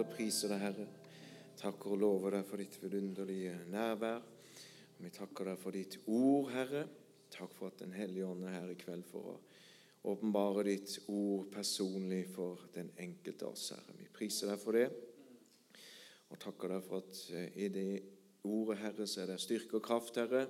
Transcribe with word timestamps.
bare 0.00 0.16
priser 0.16 0.48
deg, 0.48 0.62
Herre. 0.64 0.84
Takker 1.60 1.92
og 1.92 1.98
lover 2.00 2.32
deg 2.38 2.46
for 2.48 2.60
ditt 2.60 2.76
vidunderlige 2.80 3.52
nærvær. 3.68 4.22
Vi 4.96 5.10
takker 5.12 5.50
deg 5.50 5.58
for 5.60 5.76
ditt 5.76 5.96
ord, 6.08 6.46
Herre. 6.54 6.84
Takk 7.30 7.52
for 7.52 7.68
at 7.68 7.82
Den 7.82 7.92
hellige 7.92 8.24
ånd 8.24 8.46
er 8.48 8.54
her 8.54 8.70
i 8.72 8.78
kveld 8.80 9.04
for 9.10 9.34
å 9.34 9.34
åpenbare 10.08 10.64
ditt 10.64 10.94
ord 11.12 11.50
personlig 11.52 12.22
for 12.32 12.62
den 12.72 12.88
enkelte 12.96 13.44
av 13.44 13.52
oss, 13.52 13.66
Herre. 13.74 13.96
Vi 13.98 14.08
priser 14.08 14.48
deg 14.48 14.62
for 14.62 14.78
det 14.78 14.86
og 16.30 16.38
takker 16.38 16.72
deg 16.72 16.86
for 16.86 17.02
at 17.02 17.20
eh, 17.34 17.56
i 17.58 17.68
det 17.74 17.86
ordet, 18.46 18.78
Herre, 18.80 19.06
så 19.10 19.24
er 19.24 19.32
det 19.32 19.40
styrke 19.42 19.80
og 19.80 19.84
kraft, 19.84 20.16
Herre, 20.16 20.46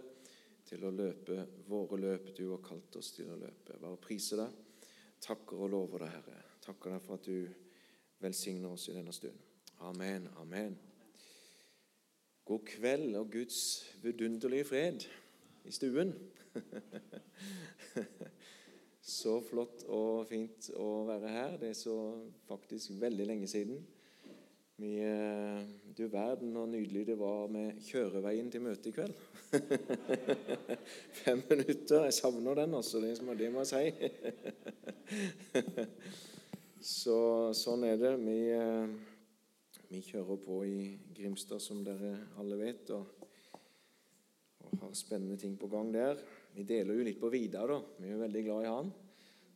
til 0.68 0.84
å 0.84 0.92
løpe 0.92 1.40
våre 1.66 1.98
løp 1.98 2.30
du 2.36 2.44
har 2.52 2.62
kalt 2.62 3.00
oss 3.00 3.10
til 3.16 3.32
å 3.32 3.40
løpe. 3.40 3.80
Bare 3.80 3.98
priser 3.98 4.44
deg. 4.44 4.86
Takker 5.24 5.64
og 5.64 5.72
lover 5.72 6.04
deg, 6.04 6.14
Herre. 6.18 6.44
Takker 6.62 6.94
deg 6.94 7.02
for 7.06 7.16
at 7.16 7.26
du 7.26 7.66
velsigner 8.20 8.68
oss 8.68 8.88
i 8.88 8.94
denne 8.94 9.12
stund. 9.12 9.38
Amen. 9.80 10.28
Amen. 10.40 10.78
God 12.44 12.64
kveld 12.66 13.14
og 13.16 13.30
Guds 13.32 13.60
vidunderlige 14.02 14.64
fred 14.64 15.06
i 15.64 15.72
stuen. 15.72 16.14
så 19.20 19.36
flott 19.46 19.84
og 19.88 20.26
fint 20.28 20.70
å 20.76 20.90
være 21.08 21.32
her. 21.32 21.56
Det 21.60 21.70
er 21.72 21.78
så 21.78 21.96
faktisk 22.48 22.96
veldig 23.00 23.26
lenge 23.28 23.48
siden. 23.50 23.80
Vi, 24.80 24.94
eh, 25.04 25.60
du 25.96 26.06
verden 26.08 26.54
hvor 26.56 26.66
nydelig 26.66 27.06
det 27.10 27.18
var 27.20 27.48
med 27.52 27.82
kjøreveien 27.84 28.50
til 28.50 28.64
møtet 28.64 28.86
i 28.88 28.94
kveld. 28.96 29.14
Fem 31.20 31.42
minutter. 31.50 32.04
Jeg 32.06 32.14
savner 32.16 32.54
den, 32.62 32.74
altså. 32.74 33.00
Det 33.04 33.52
må 33.52 33.60
jeg 33.60 33.66
si. 33.68 33.84
Så, 36.80 37.52
sånn 37.52 37.82
er 37.84 37.98
det. 38.00 38.14
Vi, 38.24 38.38
eh, 38.56 38.92
vi, 39.90 39.98
kjører 40.00 40.38
på 40.40 40.54
i 40.64 40.78
Grimstad, 41.12 41.60
som 41.60 41.82
dere 41.84 42.14
alle 42.40 42.56
vet, 42.56 42.88
og, 42.96 43.26
og, 44.64 44.76
har 44.80 44.94
spennende 44.96 45.36
ting 45.36 45.58
på 45.60 45.68
gang 45.68 45.90
der. 45.92 46.22
Vi 46.54 46.64
deler 46.64 46.96
jo 46.96 47.04
litt 47.04 47.18
på 47.20 47.28
Vidar, 47.28 47.68
da. 47.68 47.82
Vi 48.00 48.08
er 48.08 48.22
veldig 48.22 48.42
glad 48.46 48.64
i 48.64 48.70
han, 48.72 48.88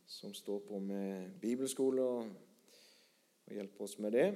som 0.05 0.35
står 0.37 0.59
på 0.67 0.77
med 0.85 1.31
bibelskole 1.41 2.05
og, 2.05 2.29
og 3.47 3.55
hjelper 3.57 3.87
oss 3.87 3.95
med 4.05 4.13
det. 4.13 4.27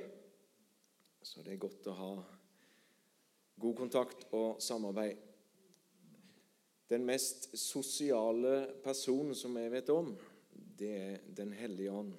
Så 1.22 1.44
det 1.46 1.54
er 1.54 1.62
godt 1.62 1.92
å 1.92 1.98
ha 2.00 2.10
god 3.62 3.76
kontakt 3.84 4.26
og 4.34 4.64
samarbeid. 4.66 5.14
Den 6.90 7.06
mest 7.06 7.52
sosiale 7.54 8.64
personen 8.82 9.38
som 9.38 9.62
jeg 9.62 9.76
vet 9.76 9.94
om, 9.94 10.10
det 10.80 10.90
er 10.90 11.22
Den 11.38 11.54
hellige 11.54 11.94
ånd. 11.94 12.18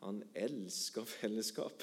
Han 0.00 0.22
elsker 0.34 1.04
fellesskap. 1.04 1.82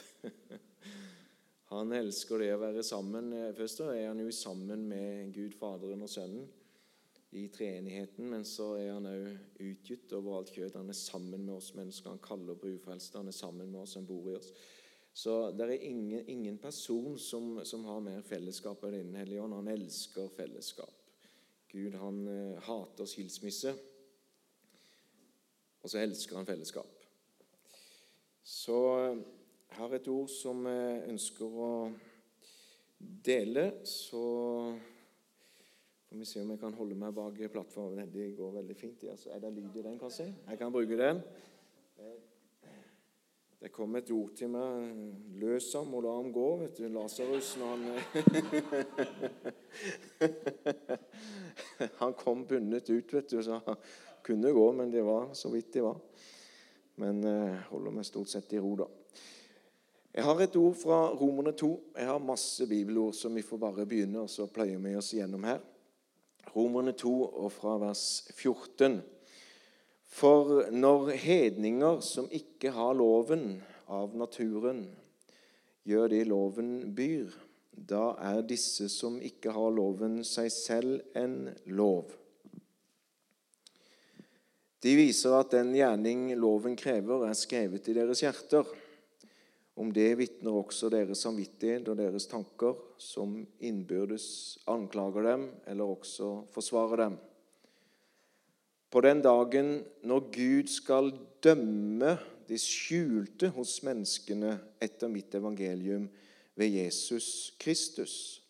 Han 1.73 1.91
elsker 1.91 2.39
det 2.39 2.53
å 2.55 2.61
være 2.61 2.83
sammen. 2.85 3.33
Først 3.57 3.83
er 3.85 4.07
han 4.07 4.21
jo 4.23 4.31
sammen 4.31 4.87
med 4.87 5.33
Gud 5.35 5.57
Faderen 5.59 6.05
og 6.05 6.11
Sønnen 6.11 6.47
i 7.35 7.47
treenigheten, 7.51 8.29
men 8.31 8.45
så 8.47 8.69
er 8.79 8.93
han 8.93 9.07
òg 9.09 9.59
utgitt 9.65 10.13
over 10.15 10.37
alt 10.37 10.53
kjøtt. 10.55 10.77
Han 10.79 10.89
er 10.89 10.97
sammen 10.97 11.43
med 11.43 11.57
oss 11.57 11.73
mennesker. 11.75 12.13
Han 12.13 12.23
kaller 12.23 12.55
på 12.55 12.71
ufrelste. 12.77 13.19
Han 13.19 13.27
er 13.27 13.35
sammen 13.35 13.67
med 13.71 13.81
oss. 13.83 13.97
Han 13.99 14.07
bor 14.07 14.29
i 14.31 14.37
oss. 14.39 14.53
Så 15.17 15.33
det 15.57 15.65
er 15.65 15.85
ingen, 15.89 16.23
ingen 16.29 16.57
person 16.61 17.17
som, 17.19 17.57
som, 17.65 17.85
har 17.89 18.03
mer 18.05 18.21
fellesskap 18.21 18.83
enn 18.85 18.99
Den 18.99 19.19
hellige 19.19 19.41
ånd. 19.43 19.57
Han 19.57 19.71
elsker 19.73 20.29
fellesskap. 20.37 20.93
Gud 21.67 21.97
han 21.99 22.21
uh, 22.29 22.59
hater 22.63 23.09
skilsmisse, 23.09 23.73
og 25.81 25.91
så 25.91 25.99
elsker 25.99 26.37
han 26.37 26.47
fellesskap. 26.47 26.96
Så 28.47 28.75
jeg 28.95 29.75
har 29.75 29.93
et 29.97 30.05
ord 30.07 30.29
som 30.31 30.61
jeg 30.69 31.01
ønsker 31.11 31.45
å 31.51 31.71
dele. 32.97 33.65
Så 33.83 34.21
får 36.07 36.21
vi 36.21 36.27
se 36.29 36.39
om 36.45 36.53
jeg 36.53 36.61
kan 36.61 36.77
holde 36.77 36.95
meg 36.95 37.11
bak 37.17 37.41
plattformen. 37.51 38.07
Det 38.13 38.29
går 38.37 38.53
veldig 38.61 38.77
fint. 38.79 39.03
Altså, 39.11 39.33
er 39.35 39.43
det 39.43 39.51
lyd 39.51 39.75
i 39.75 39.83
den, 39.89 39.97
kanskje? 39.99 40.29
Jeg 40.47 40.61
kan 40.61 40.71
bruke 40.71 40.95
den. 40.95 41.19
Det 43.57 43.71
kom 43.73 43.95
et 43.99 44.11
ord 44.15 44.31
til 44.37 44.49
meg 44.53 44.95
'løs 45.41 45.73
ham 45.73 45.93
og 45.97 46.03
la 46.05 46.13
ham 46.15 46.31
gå', 46.31 46.57
vet 46.61 46.77
du. 46.77 46.87
Lasarus 46.87 47.57
når 47.57 47.67
han 47.73 47.83
Han 51.99 52.13
kom 52.13 52.47
bundet 52.47 52.89
ut, 52.89 53.13
vet 53.13 53.31
du, 53.31 53.43
så 53.43 53.59
han 53.65 53.75
kunne 54.23 54.53
gå, 54.53 54.71
men 54.71 54.91
det 54.93 55.03
var 55.03 55.33
så 55.33 55.49
vidt 55.49 55.73
det 55.73 55.83
var. 55.83 55.97
Men 56.97 57.21
jeg 57.21 57.49
eh, 57.53 57.65
holder 57.69 57.93
meg 57.93 58.07
stort 58.07 58.31
sett 58.31 58.53
i 58.57 58.61
ro, 58.61 58.73
da. 58.79 58.87
Jeg 60.17 60.25
har 60.25 60.39
et 60.41 60.55
ord 60.57 60.73
fra 60.79 60.99
Romerne 61.13 61.51
2. 61.53 61.67
Jeg 61.93 62.09
har 62.09 62.23
masse 62.25 62.65
bibelord 62.65 63.13
som 63.13 63.35
vi 63.37 63.43
får 63.45 63.59
bare 63.61 63.85
begynne, 63.85 64.23
og 64.23 64.31
så 64.33 64.47
pløyer 64.49 64.79
vi 64.81 64.95
oss 64.97 65.11
gjennom 65.13 65.45
her. 65.45 65.59
Romerne 66.55 66.95
2 66.97 67.11
og 67.27 67.51
fra 67.53 67.75
vers 67.83 68.05
14. 68.33 68.97
For 70.07 70.71
når 70.73 71.11
hedninger 71.21 71.99
som 72.01 72.31
ikke 72.33 72.71
har 72.73 72.97
loven 72.97 73.59
av 73.93 74.15
naturen, 74.17 74.87
gjør 75.85 76.09
det 76.15 76.23
loven 76.31 76.71
byr, 76.97 77.29
da 77.77 78.15
er 78.31 78.41
disse 78.47 78.89
som 78.89 79.19
ikke 79.21 79.53
har 79.53 79.75
loven, 79.75 80.23
seg 80.25 80.49
selv 80.49 81.17
en 81.19 81.51
lov. 81.69 82.09
De 84.83 84.93
viser 84.97 85.33
at 85.37 85.53
den 85.55 85.71
gjerning 85.75 86.29
loven 86.37 86.75
krever, 86.77 87.25
er 87.27 87.37
skrevet 87.37 87.87
i 87.89 87.95
deres 87.97 88.21
hjerter. 88.21 88.67
Om 89.77 89.91
det 89.93 90.09
vitner 90.17 90.57
også 90.57 90.89
deres 90.89 91.21
samvittighet 91.25 91.89
og 91.89 91.97
deres 91.99 92.25
tanker, 92.29 92.77
som 92.97 93.39
innbyrdes 93.61 94.57
anklager 94.69 95.31
dem 95.31 95.49
eller 95.69 95.97
også 95.97 96.31
forsvarer 96.53 97.03
dem 97.05 97.17
på 98.89 99.01
den 99.03 99.21
dagen 99.21 99.71
når 100.07 100.29
Gud 100.33 100.71
skal 100.71 101.11
dømme 101.43 102.15
de 102.47 102.57
skjulte 102.59 103.49
hos 103.51 103.81
menneskene 103.83 104.55
etter 104.81 105.11
mitt 105.11 105.35
evangelium 105.35 106.07
ved 106.57 106.71
Jesus 106.79 107.53
Kristus. 107.59 108.41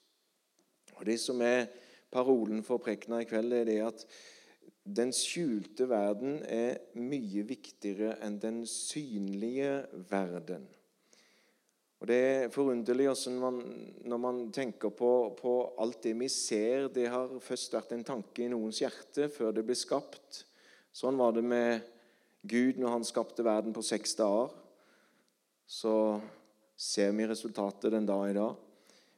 Og 0.98 1.06
Det 1.06 1.18
som 1.20 1.42
er 1.42 1.68
parolen 2.14 2.64
for 2.64 2.78
prekena 2.82 3.22
i 3.22 3.28
kveld, 3.30 3.54
er 3.54 3.66
det 3.66 3.80
at 3.82 4.06
den 4.88 5.12
skjulte 5.16 5.88
verden 5.90 6.40
er 6.48 6.80
mye 6.96 7.44
viktigere 7.48 8.16
enn 8.24 8.38
den 8.40 8.62
synlige 8.70 9.84
verden. 10.08 10.68
Og 11.98 12.08
Det 12.08 12.18
er 12.18 12.52
forunderlig 12.54 13.08
man, 13.42 13.58
når 14.06 14.18
man 14.22 14.42
tenker 14.54 14.90
på, 14.94 15.36
på, 15.40 15.54
alt 15.82 16.04
det 16.04 16.14
vi 16.20 16.30
ser. 16.30 16.88
Det 16.94 17.08
har 17.10 17.40
først 17.42 17.74
vært 17.74 17.96
en 17.96 18.06
tanke 18.06 18.46
i 18.46 18.52
noens 18.52 18.80
hjerte 18.84 19.28
før 19.34 19.52
det 19.52 19.66
ble 19.66 19.76
skapt. 19.76 20.44
Sånn 20.94 21.18
var 21.18 21.34
det 21.34 21.44
med 21.44 21.82
Gud 22.48 22.78
når 22.78 23.00
han 23.00 23.08
skapte 23.08 23.46
verden 23.46 23.74
på 23.74 23.82
seks 23.82 24.14
dager. 24.20 24.54
Så 25.68 26.22
ser 26.78 27.12
vi 27.18 27.28
resultatet 27.28 27.92
den 27.92 28.06
dag 28.06 28.30
i 28.30 28.38
dag. 28.38 28.54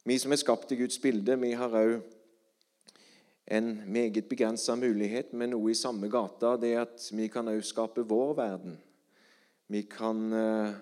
Vi 0.07 0.15
som 0.17 0.31
er 0.31 0.39
skapt 0.39 0.71
i 0.71 0.79
Guds 0.79 0.97
bilde, 1.03 1.35
vi 1.35 1.51
har 1.59 1.75
òg 1.75 1.99
en 3.49 3.81
meget 3.89 4.27
begrensa 4.29 4.75
mulighet 4.77 5.33
med 5.33 5.49
noe 5.55 5.71
i 5.73 5.77
samme 5.77 6.09
gata. 6.11 6.53
Det 6.61 6.75
at 6.77 7.07
vi 7.17 7.25
kan 7.33 7.49
òg 7.49 7.63
skape 7.65 8.05
vår 8.05 8.35
verden. 8.37 8.75
Vi 9.69 9.83
kan 9.89 10.19
uh, 10.33 10.75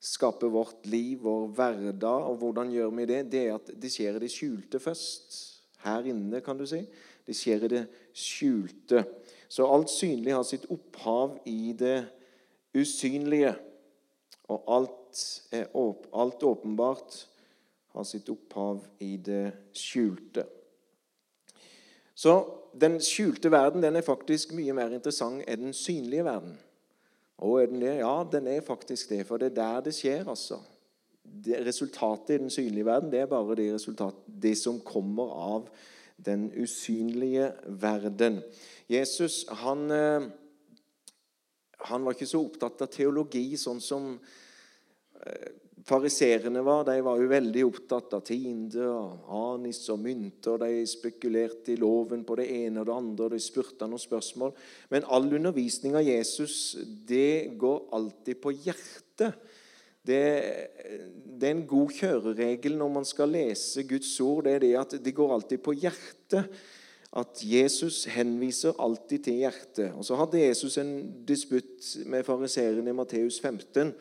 skape 0.00 0.48
vårt 0.52 0.86
liv, 0.88 1.20
vår 1.20 1.50
hverdag. 1.56 2.28
Og 2.30 2.38
hvordan 2.40 2.72
gjør 2.72 2.94
vi 2.96 3.08
det? 3.10 3.20
Det 3.32 3.42
er 3.44 3.58
at 3.58 3.68
det 3.76 3.92
skjer 3.92 4.16
i 4.16 4.22
det 4.24 4.32
skjulte 4.32 4.80
først. 4.80 5.36
Her 5.84 6.08
inne, 6.08 6.40
kan 6.40 6.56
du 6.56 6.64
si. 6.68 6.80
Det 7.26 7.36
skjer 7.36 7.66
i 7.66 7.72
det 7.74 7.84
skjulte. 8.16 9.04
Så 9.52 9.68
alt 9.68 9.92
synlig 9.92 10.32
har 10.32 10.46
sitt 10.48 10.64
opphav 10.72 11.36
i 11.50 11.74
det 11.76 12.06
usynlige. 12.72 13.52
Og 14.48 14.64
alt, 14.78 15.20
alt 15.52 16.48
åpenbart 16.48 17.20
har 17.92 18.08
sitt 18.08 18.32
opphav 18.32 18.80
i 19.04 19.18
det 19.20 19.44
skjulte. 19.76 20.48
Så 22.22 22.34
den 22.78 23.00
skjulte 23.02 23.50
verden 23.50 23.82
den 23.82 23.98
er 23.98 24.06
faktisk 24.06 24.52
mye 24.54 24.74
mer 24.76 24.92
interessant 24.94 25.42
enn 25.50 25.68
den 25.68 25.74
synlige 25.76 26.26
verden. 26.26 26.54
Og 27.42 27.56
er 27.58 27.70
den 27.72 27.82
det? 27.82 27.96
Ja, 27.98 28.14
den 28.32 28.46
er 28.46 28.60
faktisk 28.62 29.10
det, 29.10 29.24
for 29.26 29.40
det 29.42 29.50
er 29.50 29.56
der 29.56 29.88
det 29.88 29.94
skjer, 29.96 30.28
altså. 30.30 30.60
Det, 31.22 31.56
resultatet 31.66 32.34
i 32.34 32.42
den 32.42 32.50
synlige 32.50 32.86
verden 32.86 33.10
det 33.10 33.22
er 33.22 33.30
bare 33.30 33.56
det, 33.56 33.70
det 34.26 34.54
som 34.58 34.80
kommer 34.84 35.32
av 35.32 35.68
den 36.26 36.50
usynlige 36.54 37.52
verden. 37.66 38.42
Jesus 38.90 39.46
han, 39.64 39.90
eh, 39.90 40.28
han 41.88 42.04
var 42.04 42.14
ikke 42.14 42.28
så 42.30 42.42
opptatt 42.44 42.84
av 42.84 42.90
teologi, 42.92 43.56
sånn 43.56 43.80
som 43.82 44.12
eh, 45.26 45.50
Fariserene 45.82 46.60
var 46.62 46.84
de 46.86 47.00
var 47.02 47.18
jo 47.18 47.30
veldig 47.30 47.62
opptatt 47.66 48.12
av 48.14 48.20
tiende 48.26 48.84
og 48.86 49.30
anis 49.34 49.80
og 49.90 49.98
mynter. 50.04 50.60
De 50.62 50.84
spekulerte 50.86 51.72
i 51.74 51.80
loven 51.80 52.22
på 52.26 52.36
det 52.38 52.46
ene 52.54 52.82
og 52.82 52.86
det 52.86 52.94
andre, 52.94 53.26
og 53.26 53.34
de 53.34 53.40
spurte 53.42 53.88
noen 53.90 54.02
spørsmål. 54.02 54.52
Men 54.92 55.08
all 55.10 55.26
undervisning 55.26 55.96
av 55.98 56.06
Jesus 56.06 56.76
det 57.08 57.56
går 57.58 57.88
alltid 57.98 58.38
på 58.44 58.54
hjertet. 58.54 59.34
det, 60.06 60.22
det, 61.26 61.48
er 61.48 61.56
en 61.56 61.66
god 61.66 61.90
kjøreregel 61.98 62.78
når 62.78 62.94
man 63.00 63.08
skal 63.08 63.34
lese 63.34 63.82
Guds 63.82 64.14
ord. 64.22 64.44
Det 64.46 64.54
er 64.54 64.64
det 64.66 64.72
at 64.78 64.96
det 65.02 65.16
går 65.18 65.34
alltid 65.34 65.66
på 65.66 65.74
hjertet. 65.74 66.62
At 67.12 67.42
Jesus 67.44 68.06
henviser 68.08 68.78
alltid 68.80 69.26
til 69.26 69.42
hjertet. 69.42 69.90
Og 69.98 70.04
Så 70.04 70.16
hadde 70.16 70.46
Jesus 70.46 70.78
en 70.78 70.94
disputt 71.26 72.06
med 72.06 72.24
fariseerne 72.24 72.88
i 72.88 72.96
Matteus 72.96 73.40
15, 73.40 73.92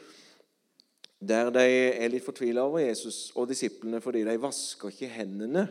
der 1.21 1.51
de 1.53 1.63
er 2.01 2.09
litt 2.09 2.25
fortvila 2.25 2.63
over 2.65 2.81
Jesus 2.81 3.29
og 3.37 3.49
disiplene 3.51 4.01
fordi 4.01 4.23
de 4.25 4.37
vasker 4.41 4.89
ikke 4.89 5.11
hendene 5.19 5.67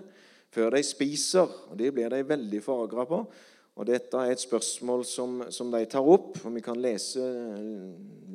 før 0.51 0.75
de 0.77 0.83
spiser. 0.87 1.47
og 1.71 1.79
Det 1.79 1.93
blir 1.95 2.11
de 2.11 2.23
veldig 2.27 2.63
forargra 2.63 3.07
på. 3.07 3.25
Og 3.81 3.87
Dette 3.87 4.19
er 4.19 4.35
et 4.35 4.43
spørsmål 4.43 5.05
som, 5.09 5.41
som, 5.51 5.71
de 5.73 5.85
tar 5.91 6.07
opp. 6.07 6.39
og 6.45 6.55
Vi 6.55 6.63
kan 6.63 6.79
lese 6.81 7.25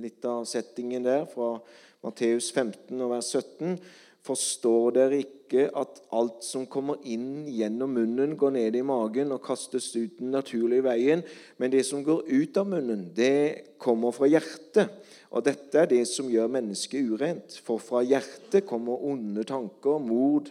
litt 0.01 0.25
av 0.25 0.45
settingen 0.49 1.05
der 1.05 1.27
fra 1.31 1.55
Matteus 2.03 2.51
15 2.51 2.99
vers 3.09 3.31
17. 3.31 3.77
Forstår 4.25 4.95
dere 4.95 5.19
ikke 5.21 5.67
at 5.77 5.99
alt 6.17 6.41
som 6.41 6.63
kommer 6.65 6.97
inn 7.05 7.45
gjennom 7.45 7.91
munnen, 7.93 8.33
går 8.39 8.55
ned 8.55 8.77
i 8.79 8.85
magen 8.85 9.35
og 9.35 9.43
kastes 9.45 9.91
ut 9.93 10.17
den 10.17 10.33
naturlige 10.33 10.87
veien, 10.87 11.21
men 11.61 11.73
det 11.73 11.83
som 11.85 12.01
går 12.03 12.23
ut 12.25 12.57
av 12.57 12.71
munnen, 12.71 13.03
det 13.13 13.77
kommer 13.81 14.15
fra 14.15 14.29
hjertet. 14.31 14.89
Og 15.29 15.45
dette 15.45 15.77
er 15.77 15.91
det 15.91 16.01
som 16.09 16.31
gjør 16.31 16.49
mennesket 16.57 17.05
urent. 17.11 17.59
For 17.65 17.81
fra 17.81 18.01
hjertet 18.05 18.65
kommer 18.65 19.03
onde 19.05 19.45
tanker, 19.45 20.01
mord, 20.01 20.49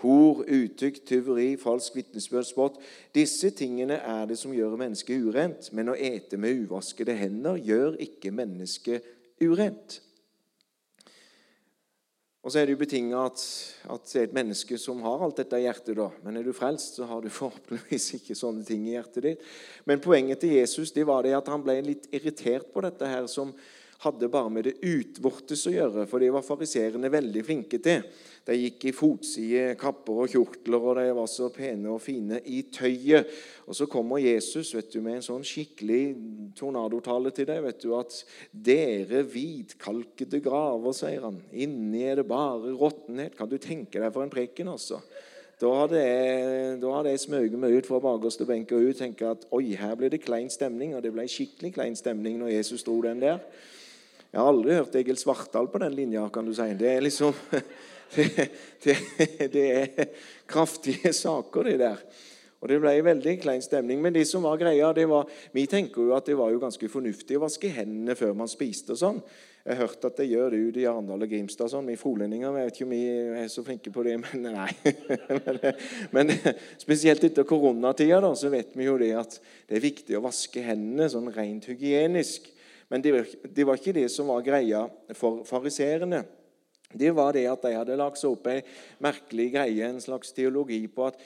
hor, 0.00 0.44
utukt, 0.48 1.02
tyveri, 1.08 1.56
falsk 1.60 1.98
vitnesbyrd, 1.98 2.46
spott. 2.48 2.78
Disse 3.14 3.50
tingene 3.52 4.00
er 4.00 4.28
det 4.30 4.38
som 4.40 4.54
gjør 4.56 4.78
mennesket 4.80 5.26
urent. 5.26 5.72
Men 5.76 5.92
å 5.92 5.98
ete 5.98 6.40
med 6.40 6.64
uvaskede 6.64 7.16
hender 7.20 7.60
gjør 7.60 7.98
ikke 8.00 8.32
mennesket 8.32 9.04
urent. 9.44 10.00
Og 12.40 12.52
så 12.52 12.60
er 12.60 12.68
det 12.68 12.72
jo 12.72 12.80
betinga 12.80 13.26
at, 13.28 13.40
at, 13.92 14.06
det 14.08 14.16
er 14.16 14.28
et 14.30 14.36
menneske 14.36 14.78
som 14.80 15.02
har 15.04 15.24
alt 15.26 15.42
dette 15.42 15.58
i 15.60 15.66
hjertet. 15.66 15.92
da. 15.98 16.08
Men 16.24 16.38
er 16.40 16.46
du 16.46 16.54
frelst, 16.56 16.96
så 16.96 17.08
har 17.10 17.20
du 17.20 17.28
forhåpentligvis 17.40 18.14
ikke 18.16 18.38
sånne 18.38 18.64
ting 18.64 18.86
i 18.88 18.94
hjertet 18.94 19.26
ditt. 19.26 19.44
Men 19.84 20.00
poenget 20.00 20.40
til 20.40 20.56
Jesus 20.56 20.94
det 20.96 21.04
var 21.08 21.26
det 21.26 21.36
at 21.36 21.52
han 21.52 21.64
ble 21.64 21.76
litt 21.84 22.08
irritert 22.16 22.72
på 22.72 22.84
dette 22.86 23.10
her 23.10 23.28
som 23.28 23.52
hadde 24.00 24.30
bare 24.32 24.48
med 24.48 24.64
det 24.64 24.78
utvortes 24.80 25.66
å 25.68 25.74
gjøre, 25.74 26.06
for 26.08 26.22
det 26.22 26.30
var 26.32 26.46
fariserene 26.46 27.12
veldig 27.12 27.42
flinke 27.44 27.80
til. 27.84 28.06
De 28.48 28.56
gikk 28.56 28.86
i 28.88 28.92
fotside 28.96 29.74
kapper 29.78 30.22
og 30.24 30.30
kjortler, 30.32 30.80
og 30.80 30.96
de 30.96 31.10
var 31.14 31.28
så 31.28 31.50
pene 31.52 31.90
og 31.92 32.00
fine 32.02 32.40
i 32.48 32.62
tøyet. 32.72 33.28
Og 33.68 33.76
så 33.76 33.86
kommer 33.90 34.22
Jesus 34.22 34.72
vet 34.74 34.88
du, 34.90 35.00
med 35.04 35.18
en 35.18 35.26
sånn 35.26 35.44
skikkelig 35.46 36.02
tornadotale 36.58 37.34
til 37.36 37.50
deg. 37.50 37.62
vet 37.62 37.82
du, 37.82 37.94
At 37.98 38.24
'dere 38.50 39.22
hvitkalkede 39.22 40.40
graver', 40.40 40.96
sier 40.96 41.20
han. 41.20 41.42
'Inni 41.52 42.02
er 42.02 42.16
det 42.16 42.28
bare 42.28 42.72
råttenhet'. 42.72 43.36
Kan 43.36 43.48
du 43.48 43.58
tenke 43.58 44.00
deg 44.00 44.12
for 44.12 44.22
en 44.22 44.30
preken, 44.30 44.68
altså? 44.68 45.00
Da 45.60 45.68
hadde 45.76 46.00
jeg, 46.00 46.76
da 46.80 47.02
jeg 47.04 47.20
smøget 47.20 47.58
meg 47.60 47.74
ut 47.76 47.86
fra 47.86 47.98
bakerste 48.00 48.46
benk 48.48 48.70
og 48.72 48.86
ut 48.88 48.96
tenkt 48.96 49.20
at 49.20 49.44
oi, 49.52 49.74
her 49.76 49.94
ble 49.94 50.08
det 50.08 50.22
klein 50.24 50.48
stemning. 50.48 50.94
Og 50.96 51.02
det 51.04 51.12
ble 51.12 51.26
skikkelig 51.28 51.74
klein 51.74 51.96
stemning 51.98 52.38
når 52.40 52.54
Jesus 52.54 52.82
dro 52.86 52.96
den 53.04 53.20
der. 53.20 53.42
Jeg 54.32 54.40
har 54.40 54.48
aldri 54.48 54.76
hørt 54.78 54.94
Egil 54.94 55.18
Svartdal 55.20 55.68
på 55.68 55.78
den 55.82 55.92
linja, 55.92 56.22
kan 56.32 56.46
du 56.46 56.54
si. 56.54 56.62
Det 56.78 56.88
er 56.88 57.04
liksom 57.04 57.34
det, 58.14 58.48
det, 58.84 58.96
det 59.52 59.68
er 59.70 60.10
kraftige 60.50 61.12
saker, 61.16 61.70
det 61.70 61.78
der. 61.84 62.02
Og 62.60 62.68
Det 62.68 62.76
ble 62.80 62.92
veldig 63.04 63.36
klein 63.40 63.62
stemning. 63.64 64.02
Men 64.04 64.12
det 64.12 64.26
som 64.28 64.44
var 64.44 64.58
greia, 64.60 64.92
det 64.92 65.06
var, 65.08 65.28
vi 65.52 65.64
tenker 65.70 66.04
jo 66.04 66.16
at 66.16 66.26
det 66.28 66.36
var 66.36 66.52
jo 66.52 66.60
ganske 66.60 66.90
fornuftig 66.92 67.38
å 67.38 67.46
vaske 67.46 67.70
hendene 67.72 68.16
før 68.18 68.34
man 68.36 68.50
spiste. 68.52 68.92
og 68.92 69.00
sånn. 69.00 69.22
Jeg 69.64 69.76
har 69.76 69.86
hørt 69.86 70.04
at 70.08 70.16
det 70.16 70.26
gjør 70.28 70.52
det 70.52 70.58
ute 70.60 70.80
i 70.80 70.86
Arendal 70.88 71.24
og 71.24 71.30
Grimstad. 71.32 71.70
sånn. 71.72 71.88
Vi 71.88 71.96
frolendinger 72.00 72.52
vet 72.52 72.72
ikke 72.72 72.86
om 72.86 72.92
vi 72.92 73.02
er 73.42 73.48
så 73.52 73.64
flinke 73.64 73.92
på 73.92 74.04
det, 74.04 74.16
men 74.20 74.46
nei. 74.56 75.72
men, 76.16 76.32
spesielt 76.80 77.24
etter 77.24 77.48
koronatida 77.48 78.20
da, 78.24 78.32
så 78.36 78.52
vet 78.52 78.76
vi 78.76 78.88
jo 78.88 78.96
det 79.00 79.12
at 79.20 79.38
det 79.68 79.78
er 79.78 79.84
viktig 79.84 80.16
å 80.16 80.24
vaske 80.24 80.64
hendene 80.64 81.08
sånn 81.12 81.32
rent 81.32 81.68
hygienisk. 81.68 82.48
Men 82.92 83.04
det 83.04 83.24
det 83.44 83.64
var 83.68 83.80
ikke 83.80 83.96
det 83.96 84.08
som 84.12 84.32
var 84.32 84.44
greia 84.44 84.84
for 85.16 85.44
fariseerne. 85.48 86.24
Det 86.92 87.12
var 87.14 87.36
det 87.36 87.46
at 87.46 87.62
de 87.62 87.76
hadde 87.76 87.98
lagt 88.00 88.18
seg 88.18 88.34
opp 88.34 88.48
ei 88.50 88.60
merkelig 89.04 89.50
greie, 89.54 89.86
en 89.86 90.02
slags 90.02 90.34
teologi 90.34 90.82
på 90.90 91.06
at 91.10 91.20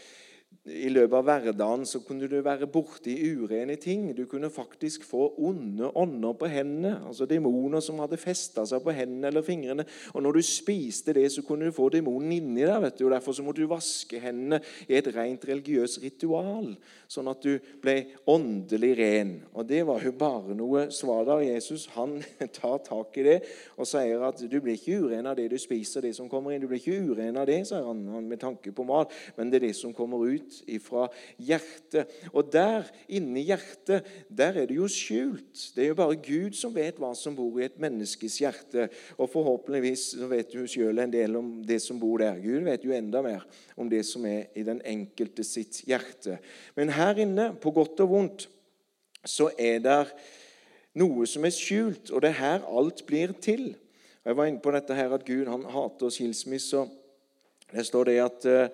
i 0.65 0.89
løpet 0.89 1.17
av 1.19 1.27
hverdagen 1.29 1.83
så 1.85 1.99
kunne 2.01 2.25
du 2.31 2.39
være 2.41 2.69
borti 2.73 3.13
urene 3.37 3.75
ting. 3.81 4.07
Du 4.17 4.23
kunne 4.31 4.49
faktisk 4.53 5.03
få 5.05 5.27
onde 5.45 5.91
ånder 5.93 6.33
på 6.41 6.49
hendene, 6.49 6.95
altså 7.05 7.27
demoner 7.29 7.83
som 7.85 8.01
hadde 8.01 8.17
festa 8.21 8.65
seg 8.69 8.81
på 8.85 8.95
hendene 8.97 9.29
eller 9.29 9.45
fingrene. 9.45 9.85
Og 10.15 10.25
Når 10.25 10.39
du 10.39 10.43
spiste 10.49 11.13
det, 11.13 11.27
så 11.33 11.45
kunne 11.45 11.69
du 11.69 11.77
få 11.77 11.91
demonen 11.93 12.33
inni 12.33 12.65
deg. 12.65 12.81
vet 12.83 12.99
du, 12.99 13.05
og 13.05 13.13
Derfor 13.13 13.37
så 13.37 13.45
måtte 13.45 13.61
du 13.61 13.69
vaske 13.69 14.21
hendene 14.21 14.61
i 14.89 14.97
et 14.97 15.11
rent 15.13 15.45
religiøst 15.45 16.01
ritual, 16.03 16.73
sånn 17.09 17.29
at 17.29 17.45
du 17.45 17.59
ble 17.83 17.97
åndelig 18.27 18.95
ren. 18.99 19.35
Og 19.53 19.67
Det 19.69 19.83
var 19.87 20.01
jo 20.01 20.13
bare 20.13 20.57
noe 20.57 20.89
svada. 20.91 21.43
Jesus 21.45 21.87
han 21.95 22.23
tar 22.61 22.79
tak 22.89 23.19
i 23.19 23.27
det 23.27 23.39
og 23.77 23.87
sier 23.89 24.23
at 24.25 24.41
du 24.41 24.61
blir 24.61 24.79
ikke 24.79 25.05
uren 25.05 25.27
av 25.27 25.37
det 25.37 25.51
du 25.53 25.59
spiser, 25.61 26.01
det 26.01 26.15
som 26.17 26.29
kommer 26.29 26.55
inn. 26.55 26.65
Du 26.65 26.69
blir 26.73 26.81
ikke 26.81 27.05
uren 27.05 27.37
av 27.37 27.47
det, 27.47 27.67
sier 27.69 27.85
han 27.85 28.05
med 28.25 28.41
tanke 28.41 28.73
på 28.73 28.89
mat, 28.89 29.13
men 29.37 29.53
det 29.53 29.61
er 29.61 29.69
det 29.69 29.77
som 29.77 29.93
kommer 29.93 30.25
ut 30.25 30.44
ifra 30.71 31.07
hjertet. 31.39 32.11
Og 32.33 32.51
der, 32.53 32.87
inni 33.09 33.45
hjertet, 33.49 34.07
der 34.29 34.61
er 34.61 34.69
det 34.69 34.77
jo 34.79 34.89
skjult. 34.91 35.71
Det 35.75 35.85
er 35.85 35.93
jo 35.93 35.99
bare 35.99 36.19
Gud 36.21 36.57
som 36.59 36.75
vet 36.75 36.99
hva 37.03 37.13
som 37.19 37.37
bor 37.37 37.61
i 37.61 37.67
et 37.67 37.79
menneskes 37.83 38.39
hjerte. 38.43 38.89
Og 39.19 39.31
forhåpentligvis 39.33 40.07
så 40.19 40.31
vet 40.31 40.53
du 40.53 40.65
sjøl 40.71 41.03
en 41.03 41.13
del 41.13 41.39
om 41.41 41.51
det 41.67 41.81
som 41.85 42.01
bor 42.01 42.23
der. 42.23 42.41
Gud 42.43 42.67
vet 42.69 42.87
jo 42.87 42.95
enda 42.97 43.23
mer 43.25 43.47
om 43.77 43.91
det 43.91 44.05
som 44.09 44.27
er 44.29 44.51
i 44.55 44.67
den 44.67 44.83
enkelte 44.85 45.47
sitt 45.47 45.83
hjerte. 45.89 46.39
Men 46.79 46.95
her 46.95 47.21
inne, 47.25 47.53
på 47.61 47.73
godt 47.75 48.03
og 48.05 48.13
vondt, 48.13 48.49
så 49.25 49.49
er 49.59 49.81
det 49.81 50.03
noe 51.01 51.25
som 51.27 51.47
er 51.47 51.55
skjult, 51.55 52.11
og 52.13 52.23
det 52.23 52.35
er 52.35 52.43
her 52.43 52.67
alt 52.69 53.01
blir 53.09 53.33
til. 53.43 53.73
Jeg 54.25 54.37
var 54.37 54.49
inne 54.49 54.63
på 54.63 54.73
dette 54.73 54.97
her 54.97 55.13
at 55.17 55.25
Gud 55.27 55.49
han 55.49 55.65
hater 55.73 56.13
skilsmisse. 56.13 56.85
Det 57.75 57.83
står 57.89 58.11
det 58.11 58.21
at 58.23 58.47
Eh, 58.49 58.69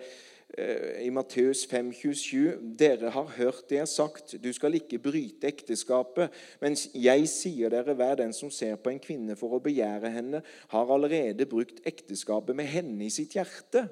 i 1.01 1.11
Matteus 1.15 1.67
5,27.: 1.71 2.57
Dere 2.79 3.11
har 3.11 3.35
hørt 3.37 3.69
det 3.69 3.79
jeg 3.79 3.85
har 3.85 3.91
sagt, 3.91 4.35
du 4.45 4.51
skal 4.53 4.75
ikke 4.79 4.99
bryte 5.03 5.49
ekteskapet. 5.49 6.33
Mens 6.63 6.89
jeg 6.95 7.29
sier 7.31 7.73
dere, 7.73 7.95
hver 7.95 8.19
den 8.21 8.35
som 8.37 8.51
ser 8.51 8.77
på 8.77 8.93
en 8.93 9.03
kvinne 9.03 9.37
for 9.39 9.57
å 9.57 9.63
begjære 9.63 10.11
henne, 10.15 10.43
har 10.73 10.93
allerede 10.95 11.47
brukt 11.49 11.81
ekteskapet 11.89 12.57
med 12.57 12.69
henne 12.71 13.07
i 13.07 13.13
sitt 13.15 13.37
hjerte. 13.39 13.89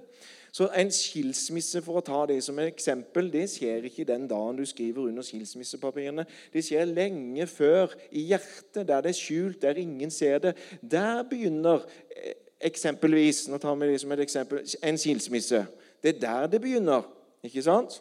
Så 0.52 0.68
en 0.74 0.90
skilsmisse, 0.92 1.82
for 1.84 2.00
å 2.00 2.04
ta 2.04 2.22
det 2.28 2.38
som 2.44 2.58
et 2.58 2.70
eksempel, 2.72 3.28
det 3.32 3.44
skjer 3.52 3.84
ikke 3.88 4.06
den 4.08 4.26
dagen 4.30 4.56
du 4.58 4.64
skriver 4.66 5.10
under 5.10 5.26
skilsmissepapirene. 5.26 6.24
Det 6.52 6.64
skjer 6.64 6.88
lenge 6.88 7.46
før, 7.50 7.92
i 8.10 8.24
hjertet, 8.30 8.86
der 8.88 9.04
det 9.04 9.12
er 9.12 9.18
skjult, 9.18 9.60
der 9.62 9.80
ingen 9.80 10.10
ser 10.10 10.40
det. 10.42 10.54
Der 10.80 11.22
begynner 11.28 11.84
eh, 12.10 12.38
eksempelvis 12.64 13.46
nå 13.52 13.60
tar 13.62 13.76
vi 13.78 13.92
det 13.92 14.00
som 14.02 14.12
et 14.16 14.24
eksempel, 14.24 14.64
en 14.82 14.98
skilsmisse. 14.98 15.66
Det 16.02 16.16
er 16.16 16.20
der 16.22 16.52
det 16.52 16.60
begynner. 16.62 17.06
Ikke 17.44 17.62
sant? 17.62 18.00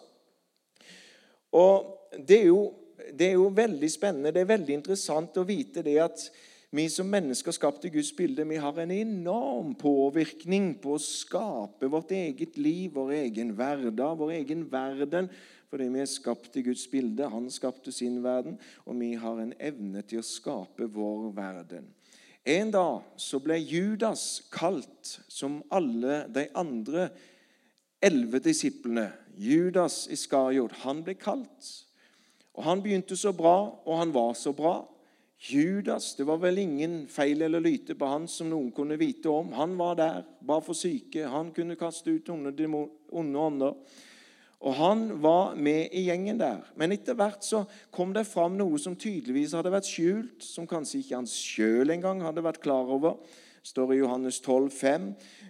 Og 1.55 1.93
det 2.27 2.41
er, 2.41 2.49
jo, 2.49 2.73
det 3.13 3.31
er 3.31 3.37
jo 3.37 3.47
veldig 3.55 3.89
spennende, 3.91 4.33
det 4.33 4.43
er 4.43 4.53
veldig 4.53 4.77
interessant 4.79 5.37
å 5.39 5.45
vite 5.47 5.83
det 5.85 5.97
at 6.03 6.27
vi 6.75 6.83
som 6.91 7.07
mennesker 7.07 7.55
skapt 7.55 7.85
i 7.87 7.91
Guds 7.93 8.09
bilde, 8.11 8.43
vi 8.43 8.57
har 8.59 8.75
en 8.83 8.91
enorm 8.91 9.69
påvirkning 9.79 10.73
på 10.83 10.97
å 10.97 11.01
skape 11.01 11.87
vårt 11.87 12.11
eget 12.11 12.57
liv, 12.59 12.91
vår 12.97 13.13
egen 13.21 13.53
hverdag, 13.55 14.17
vår 14.19 14.33
egen 14.41 14.65
verden. 14.71 15.29
Fordi 15.71 15.87
vi 15.91 16.01
er 16.03 16.09
skapt 16.11 16.59
i 16.59 16.63
Guds 16.63 16.83
bilde. 16.91 17.27
Han 17.31 17.47
skapte 17.51 17.91
sin 17.91 18.19
verden, 18.23 18.59
og 18.83 18.99
vi 18.99 19.13
har 19.19 19.39
en 19.39 19.55
evne 19.59 20.03
til 20.07 20.19
å 20.19 20.27
skape 20.27 20.87
vår 20.91 21.31
verden. 21.35 21.87
En 22.47 22.71
dag 22.71 23.07
så 23.19 23.39
ble 23.43 23.57
Judas 23.59 24.43
kalt 24.51 25.17
som 25.27 25.59
alle 25.71 26.21
de 26.31 26.45
andre 26.55 27.09
elleve 28.01 28.39
disiplene, 28.43 29.11
Judas 29.37 30.07
Iskariot, 30.11 30.71
han 30.83 31.03
ble 31.05 31.17
kalt. 31.19 31.73
Og 32.57 32.63
Han 32.65 32.81
begynte 32.81 33.15
så 33.15 33.33
bra, 33.37 33.69
og 33.85 33.97
han 33.99 34.13
var 34.13 34.33
så 34.33 34.51
bra. 34.51 34.87
Judas, 35.37 36.15
Det 36.15 36.25
var 36.25 36.37
vel 36.37 36.57
ingen 36.57 37.07
feil 37.07 37.41
eller 37.41 37.61
lyte 37.61 37.93
på 37.95 38.05
han 38.09 38.27
som 38.27 38.49
noen 38.49 38.71
kunne 38.71 38.97
vite 38.97 39.29
om. 39.29 39.51
Han 39.53 39.77
var 39.77 39.95
der, 39.95 40.23
bare 40.41 40.61
for 40.65 40.73
syke, 40.73 41.27
han 41.27 41.51
kunne 41.53 41.77
kaste 41.77 42.09
ut 42.09 42.29
onde 42.29 42.87
ånder. 43.11 43.75
Og 44.59 44.73
han 44.73 45.21
var 45.21 45.53
med 45.55 45.93
i 45.93 46.07
gjengen 46.07 46.39
der. 46.39 46.63
Men 46.75 46.91
etter 46.91 47.13
hvert 47.13 47.45
så 47.45 47.67
kom 47.93 48.13
det 48.15 48.25
fram 48.25 48.57
noe 48.57 48.79
som 48.81 48.95
tydeligvis 48.97 49.53
hadde 49.53 49.69
vært 49.69 49.85
skjult, 49.85 50.41
som 50.41 50.65
kanskje 50.65 51.03
ikke 51.03 51.19
han 51.19 51.29
sjøl 51.29 51.93
engang 51.93 52.23
hadde 52.25 52.41
vært 52.41 52.63
klar 52.63 52.89
over. 52.89 53.19
Står 53.63 53.93
i 53.93 53.99
Johannes 54.01 54.39
12, 54.39 54.71
5. 54.71 55.07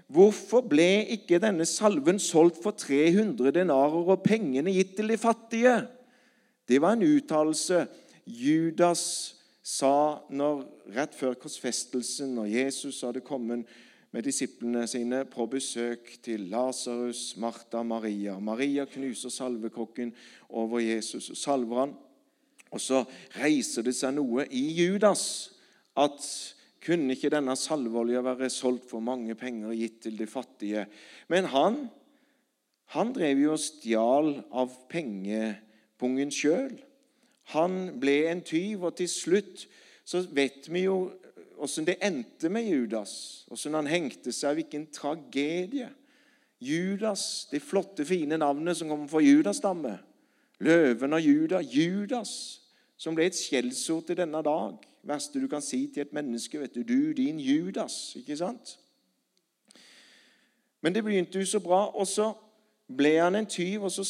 Hvorfor 0.08 0.64
ble 0.68 1.06
ikke 1.18 1.40
denne 1.44 1.66
salven 1.68 2.20
solgt 2.20 2.62
for 2.64 2.78
300 2.78 3.52
denarer 3.56 4.14
og 4.14 4.24
pengene 4.26 4.72
gitt 4.76 4.96
til 4.98 5.12
de 5.12 5.18
fattige? 5.20 5.82
Det 6.68 6.80
var 6.84 6.96
en 6.96 7.08
uttalelse 7.08 7.86
Judas 8.28 9.04
sa 9.68 10.24
når, 10.32 10.64
rett 10.96 11.16
før 11.16 11.36
korsfestelsen, 11.40 12.36
når 12.36 12.50
Jesus 12.52 13.02
hadde 13.04 13.24
kommet 13.24 13.68
med 14.16 14.24
disiplene 14.24 14.86
sine 14.88 15.26
på 15.28 15.46
besøk 15.52 16.14
til 16.24 16.48
Lasarus, 16.52 17.36
Martha, 17.38 17.84
Maria. 17.84 18.40
Maria 18.40 18.86
knuser 18.88 19.30
salvekokken 19.30 20.14
over 20.50 20.80
Jesus 20.80 21.30
og 21.30 21.38
salver 21.38 21.82
han. 21.84 21.96
Og 22.72 22.82
så 22.84 23.04
reiser 23.40 23.84
det 23.88 23.96
seg 23.96 24.16
noe 24.16 24.48
i 24.52 24.64
Judas 24.80 25.24
at 26.00 26.24
kunne 26.88 27.14
ikke 27.14 27.32
denne 27.34 27.56
salveolja 27.60 28.24
være 28.24 28.50
solgt 28.54 28.88
for 28.90 29.04
mange 29.04 29.36
penger 29.36 29.74
og 29.74 29.80
gitt 29.80 30.02
til 30.08 30.18
de 30.20 30.28
fattige? 30.32 30.88
Men 31.28 31.50
han, 31.52 31.80
han 32.96 33.14
drev 33.16 33.44
jo 33.44 33.54
og 33.58 33.62
stjal 33.62 34.34
av 34.56 34.74
pengepungen 34.92 36.32
sjøl. 36.32 36.78
Han 37.54 38.00
ble 38.00 38.18
en 38.32 38.44
tyv, 38.44 38.88
og 38.88 38.98
til 39.00 39.12
slutt 39.12 39.68
så 40.08 40.24
vet 40.32 40.68
vi 40.72 40.86
jo 40.88 40.98
åssen 41.64 41.88
det 41.88 41.98
endte 42.06 42.52
med 42.54 42.68
Judas, 42.68 43.46
åssen 43.52 43.76
han 43.76 43.90
hengte 43.90 44.32
seg. 44.36 44.60
Hvilken 44.60 44.88
tragedie. 44.94 45.90
Judas, 46.64 47.48
det 47.52 47.62
flotte, 47.62 48.06
fine 48.08 48.40
navnet 48.40 48.80
som 48.80 48.90
kommer 48.90 49.10
fra 49.12 49.22
Judas-stamme. 49.22 49.98
Løven 50.66 51.14
av 51.14 51.22
Juda. 51.22 51.62
Judas, 51.62 52.32
som 52.98 53.18
ble 53.18 53.28
et 53.30 53.38
skjellsord 53.38 54.08
til 54.08 54.18
denne 54.24 54.42
dag. 54.46 54.87
Verste 55.04 55.42
du 55.42 55.48
kan 55.48 55.62
si 55.62 55.88
til 55.94 56.02
et 56.06 56.14
menneske. 56.14 56.60
vet 56.60 56.76
Du, 56.76 56.84
du 56.84 57.14
din 57.14 57.40
Judas. 57.40 58.16
Ikke 58.16 58.38
sant? 58.38 58.80
Men 60.82 60.96
det 60.96 61.04
begynte 61.04 61.40
jo 61.40 61.46
så 61.46 61.60
bra. 61.60 61.86
Og 61.96 62.08
så 62.08 62.32
ble 62.88 63.18
han 63.20 63.36
en 63.36 63.50
tyv, 63.50 63.84
og 63.84 63.92
så 63.92 64.06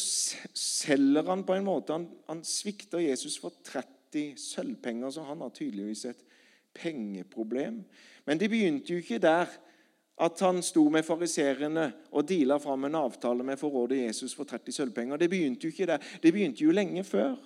selger 0.54 1.26
han 1.26 1.44
på 1.44 1.56
en 1.58 1.66
måte 1.66 1.92
Han, 1.92 2.08
han 2.28 2.44
svikter 2.44 3.02
Jesus 3.02 3.38
for 3.38 3.52
30 3.64 4.36
sølvpenger, 4.38 5.10
så 5.10 5.22
han 5.22 5.40
har 5.40 5.50
tydeligvis 5.54 6.04
et 6.04 6.20
pengeproblem. 6.74 7.82
Men 8.26 8.40
det 8.40 8.50
begynte 8.50 8.92
jo 8.92 9.02
ikke 9.02 9.18
der 9.18 9.50
at 10.18 10.40
han 10.42 10.62
sto 10.66 10.88
med 10.90 11.06
fariserene 11.06 11.92
og 12.10 12.26
deala 12.28 12.56
fram 12.58 12.88
en 12.88 12.98
avtale 12.98 13.44
med 13.46 13.58
forrådet 13.58 14.00
Jesus 14.02 14.34
for 14.34 14.44
30 14.44 14.72
sølvpenger. 14.72 15.16
Det 15.16 15.30
begynte 15.30 15.66
jo 15.66 15.74
ikke 15.74 15.86
der. 15.86 16.02
Det 16.22 16.32
begynte 16.32 16.64
jo 16.64 16.74
lenge 16.74 17.04
før, 17.04 17.36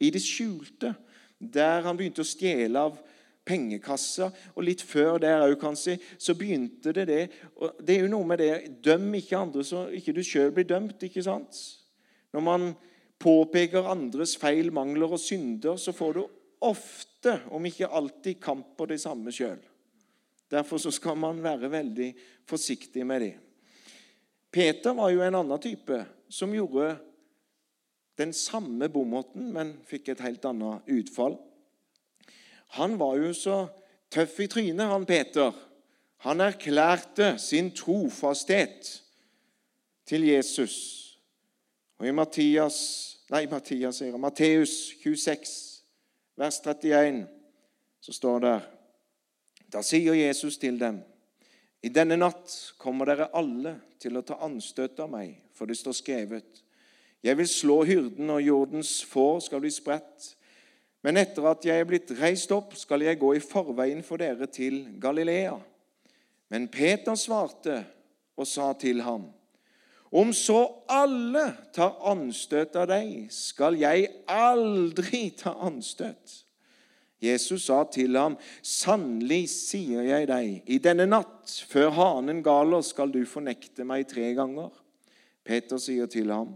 i 0.00 0.10
det 0.10 0.22
skjulte, 0.22 0.94
der 1.42 1.82
han 1.82 1.98
begynte 1.98 2.22
å 2.22 2.28
stjele 2.28 2.86
av 2.88 3.00
pengekassa. 3.48 4.30
Og 4.54 4.66
litt 4.66 4.84
før 4.86 5.18
der 5.22 5.42
òg, 5.44 5.56
kanskje, 5.60 5.98
så 6.18 6.36
begynte 6.38 6.94
det 6.94 7.06
det. 7.10 7.22
Og 7.58 7.82
det 7.82 7.96
er 7.96 8.06
jo 8.06 8.12
noe 8.14 8.28
med 8.28 8.42
det 8.42 8.52
Døm 8.84 9.10
ikke 9.18 9.40
andre 9.40 9.66
så 9.66 9.88
ikke 9.94 10.14
du 10.16 10.22
sjøl 10.26 10.52
blir 10.54 10.68
dømt. 10.68 11.02
ikke 11.02 11.24
sant? 11.26 11.58
Når 12.32 12.46
man 12.46 12.70
påpeker 13.22 13.90
andres 13.90 14.36
feil, 14.40 14.72
mangler 14.74 15.14
og 15.14 15.20
synder, 15.20 15.76
så 15.78 15.94
får 15.94 16.16
du 16.16 16.22
ofte, 16.62 17.40
om 17.50 17.66
ikke 17.66 17.90
alltid, 17.90 18.40
kamp 18.42 18.74
på 18.78 18.86
det 18.90 19.00
samme 19.02 19.34
sjøl. 19.34 19.60
Derfor 20.52 20.78
så 20.78 20.92
skal 20.92 21.16
man 21.16 21.40
være 21.42 21.70
veldig 21.72 22.10
forsiktig 22.48 23.06
med 23.08 23.24
det. 23.24 23.34
Peter 24.52 24.92
var 24.94 25.08
jo 25.10 25.22
en 25.24 25.38
annen 25.38 25.62
type 25.62 26.02
som 26.28 26.52
gjorde 26.52 26.90
den 28.18 28.32
samme 28.32 28.88
bomåten, 28.92 29.50
men 29.54 29.76
fikk 29.88 30.12
et 30.12 30.22
helt 30.24 30.44
annet 30.44 30.88
utfall. 30.90 31.38
Han 32.78 32.98
var 33.00 33.16
jo 33.20 33.32
så 33.36 33.56
tøff 34.12 34.38
i 34.40 34.48
trynet, 34.52 34.86
han 34.88 35.06
Peter. 35.08 35.52
Han 36.26 36.40
erklærte 36.40 37.34
sin 37.38 37.72
trofasthet 37.76 38.90
til 40.06 40.26
Jesus. 40.28 40.76
Og 41.98 42.08
i 42.08 42.14
Mattias, 42.14 42.78
nei, 43.32 43.46
Mattias, 43.50 44.00
sier 44.02 44.18
Matteus 44.20 44.74
26, 45.02 45.56
vers 46.38 46.60
31, 46.64 47.24
så 48.02 48.14
står 48.16 48.44
det 48.44 48.58
Da 49.72 49.80
sier 49.86 50.12
Jesus 50.18 50.58
til 50.60 50.76
dem 50.80 50.98
i 51.82 51.90
denne 51.90 52.14
natt 52.14 52.52
kommer 52.78 53.08
dere 53.10 53.32
alle 53.34 53.74
til 53.98 54.14
å 54.14 54.22
ta 54.22 54.36
anstøt 54.46 55.00
av 55.02 55.10
meg, 55.10 55.34
for 55.50 55.66
det 55.66 55.78
står 55.80 55.96
skrevet:" 55.98 56.62
Jeg 57.22 57.38
vil 57.38 57.48
slå 57.48 57.82
hyrden, 57.86 58.30
og 58.30 58.42
jordens 58.42 59.04
får 59.06 59.44
skal 59.46 59.62
bli 59.62 59.70
spredt. 59.70 60.32
Men 61.02 61.18
etter 61.18 61.46
at 61.50 61.64
jeg 61.66 61.82
er 61.82 61.86
blitt 61.86 62.10
reist 62.18 62.50
opp, 62.54 62.74
skal 62.78 63.02
jeg 63.06 63.18
gå 63.18 63.34
i 63.34 63.42
forveien 63.42 64.02
for 64.06 64.22
dere 64.22 64.46
til 64.50 64.84
Galilea. 65.02 65.54
Men 66.50 66.68
Peter 66.70 67.14
svarte 67.18 67.80
og 68.36 68.46
sa 68.48 68.72
til 68.78 69.02
ham, 69.06 69.30
om 70.12 70.28
så 70.36 70.58
alle 70.92 71.46
tar 71.72 71.94
anstøt 72.10 72.74
av 72.76 72.90
deg, 72.90 73.30
skal 73.32 73.78
jeg 73.80 74.10
aldri 74.28 75.30
ta 75.40 75.54
anstøt. 75.64 76.42
Jesus 77.22 77.68
sa 77.70 77.78
til 77.88 78.18
ham, 78.18 78.34
sannelig 78.66 79.46
sier 79.54 80.04
jeg 80.04 80.26
deg, 80.28 80.58
i 80.66 80.78
denne 80.82 81.06
natt, 81.08 81.54
før 81.70 81.94
hanen 81.96 82.42
galer, 82.44 82.82
skal 82.84 83.14
du 83.14 83.22
fornekte 83.24 83.86
meg 83.88 84.04
tre 84.10 84.34
ganger. 84.36 84.68
Peter 85.46 85.80
sier 85.80 86.10
til 86.10 86.34
ham, 86.34 86.52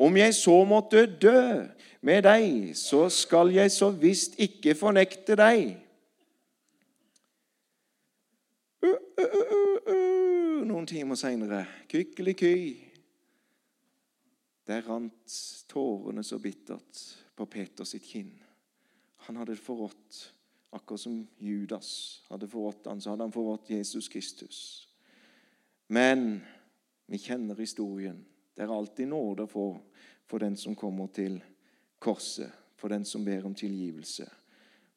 om 0.00 0.16
jeg 0.16 0.34
så 0.34 0.56
måtte 0.64 1.04
dø 1.20 1.66
med 2.00 2.24
deg, 2.24 2.76
så 2.78 3.04
skal 3.12 3.52
jeg 3.52 3.72
så 3.74 3.90
visst 3.92 4.38
ikke 4.40 4.74
fornekte 4.78 5.36
deg. 5.36 5.74
Uh, 8.80 8.96
uh, 9.20 9.34
uh, 9.92 10.62
Noen 10.64 10.88
timer 10.88 11.18
seinere, 11.20 11.66
kykkeliky, 11.90 12.54
der 14.70 14.86
rant 14.88 15.36
tårene 15.68 16.24
så 16.24 16.38
bittert 16.40 17.04
på 17.36 17.44
Peters 17.50 17.92
sitt 17.92 18.06
kinn. 18.08 18.32
Han 19.26 19.36
hadde 19.36 19.58
forrådt, 19.60 20.22
akkurat 20.72 21.02
som 21.02 21.20
Judas 21.42 22.22
hadde 22.30 22.48
forrådt 22.48 22.88
han, 22.88 23.02
så 23.02 23.12
hadde 23.12 23.28
han 23.28 23.36
forrådt 23.36 23.72
Jesus 23.74 24.08
Kristus. 24.08 24.60
Men 25.92 26.40
vi 27.10 27.20
kjenner 27.20 27.58
historien. 27.58 28.22
Det 28.56 28.64
er 28.64 28.72
alltid 28.74 29.08
nåde 29.08 29.46
for, 29.48 29.80
for 30.26 30.42
den 30.42 30.56
som 30.56 30.76
kommer 30.76 31.06
til 31.14 31.40
korset, 31.98 32.50
for 32.76 32.88
den 32.88 33.04
som 33.04 33.24
ber 33.24 33.46
om 33.46 33.54
tilgivelse. 33.54 34.26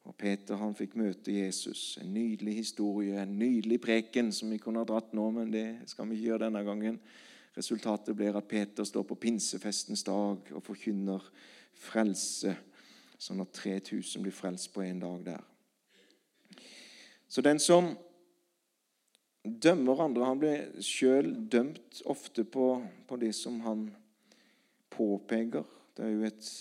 Og 0.04 0.16
Peter 0.20 0.60
han 0.60 0.76
fikk 0.76 0.98
møte 1.00 1.32
Jesus. 1.32 1.98
En 2.02 2.12
nydelig 2.14 2.58
historie, 2.58 3.16
en 3.22 3.38
nydelig 3.40 3.80
preken 3.82 4.34
som 4.36 4.52
vi 4.52 4.60
kunne 4.60 4.82
ha 4.84 4.88
dratt 4.88 5.14
nå, 5.16 5.30
men 5.32 5.52
det 5.54 5.68
skal 5.88 6.10
vi 6.10 6.18
ikke 6.18 6.34
gjøre 6.34 6.46
denne 6.48 6.64
gangen. 6.68 7.00
Resultatet 7.56 8.16
blir 8.18 8.36
at 8.36 8.50
Peter 8.50 8.84
står 8.84 9.06
på 9.08 9.20
pinsefestens 9.22 10.04
dag 10.04 10.50
og 10.52 10.64
forkynner 10.66 11.24
frelse, 11.80 12.56
sånn 13.22 13.44
at 13.44 13.54
3000 13.56 14.26
blir 14.26 14.36
frelst 14.36 14.74
på 14.74 14.84
en 14.84 15.00
dag 15.04 15.28
der. 15.30 15.44
Så 17.30 17.42
den 17.42 17.62
som 17.62 17.94
dømmer 19.44 20.04
andre, 20.06 20.26
han 20.26 20.40
blir 20.40 20.84
sjøl 20.84 21.34
dømt 21.52 22.04
ofte 22.10 22.46
på, 22.48 22.68
på 23.08 23.18
det 23.20 23.34
som 23.36 23.60
han 23.66 23.88
påpeker. 24.94 25.66
Det 25.94 26.06
er 26.06 26.14
jo 26.16 26.30
et 26.30 26.52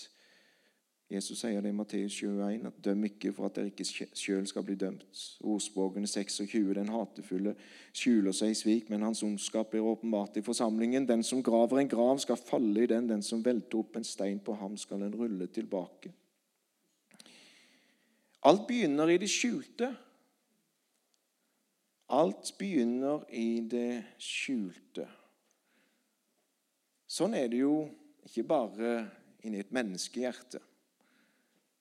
Jesus 1.13 1.43
sier 1.43 1.61
det 1.61 1.69
i 1.69 1.75
Matteus 1.75 2.15
21, 2.15 2.65
at 2.65 2.77
'døm 2.81 3.03
ikke 3.05 3.33
for 3.33 3.45
at 3.45 3.55
dere 3.55 3.69
ikke 3.69 3.85
sjøl 4.17 4.47
skal 4.49 4.63
bli 4.65 4.75
dømt'. 4.75 5.19
Ordspråkene 5.45 6.07
26, 6.07 6.73
den 6.73 6.89
hatefulle 6.89 7.53
skjuler 7.93 8.33
seg 8.33 8.49
i 8.49 8.57
svik, 8.57 8.89
men 8.89 9.05
hans 9.05 9.21
ondskap 9.23 9.69
blir 9.69 9.85
åpenbart 9.85 10.37
i 10.37 10.41
forsamlingen. 10.41 11.07
Den 11.07 11.23
som 11.23 11.43
graver 11.43 11.79
en 11.79 11.91
grav, 11.91 12.17
skal 12.17 12.39
falle 12.39 12.83
i 12.83 12.89
den. 12.89 13.09
Den 13.09 13.21
som 13.21 13.45
velter 13.45 13.77
opp 13.77 13.95
en 13.95 14.03
stein 14.03 14.39
på 14.39 14.55
ham, 14.57 14.77
skal 14.77 14.99
den 14.99 15.13
rulle 15.15 15.47
tilbake. 15.47 16.13
Alt 18.43 18.67
begynner 18.67 19.09
i 19.09 19.17
det 19.17 19.29
skjulte. 19.29 19.93
Alt 22.11 22.53
begynner 22.59 23.23
i 23.31 23.61
det 23.69 24.03
skjulte. 24.21 25.07
Sånn 27.07 27.35
er 27.37 27.47
det 27.51 27.61
jo 27.61 27.75
ikke 28.25 28.45
bare 28.49 28.93
inni 29.45 29.61
et 29.61 29.73
menneskehjerte. 29.75 30.59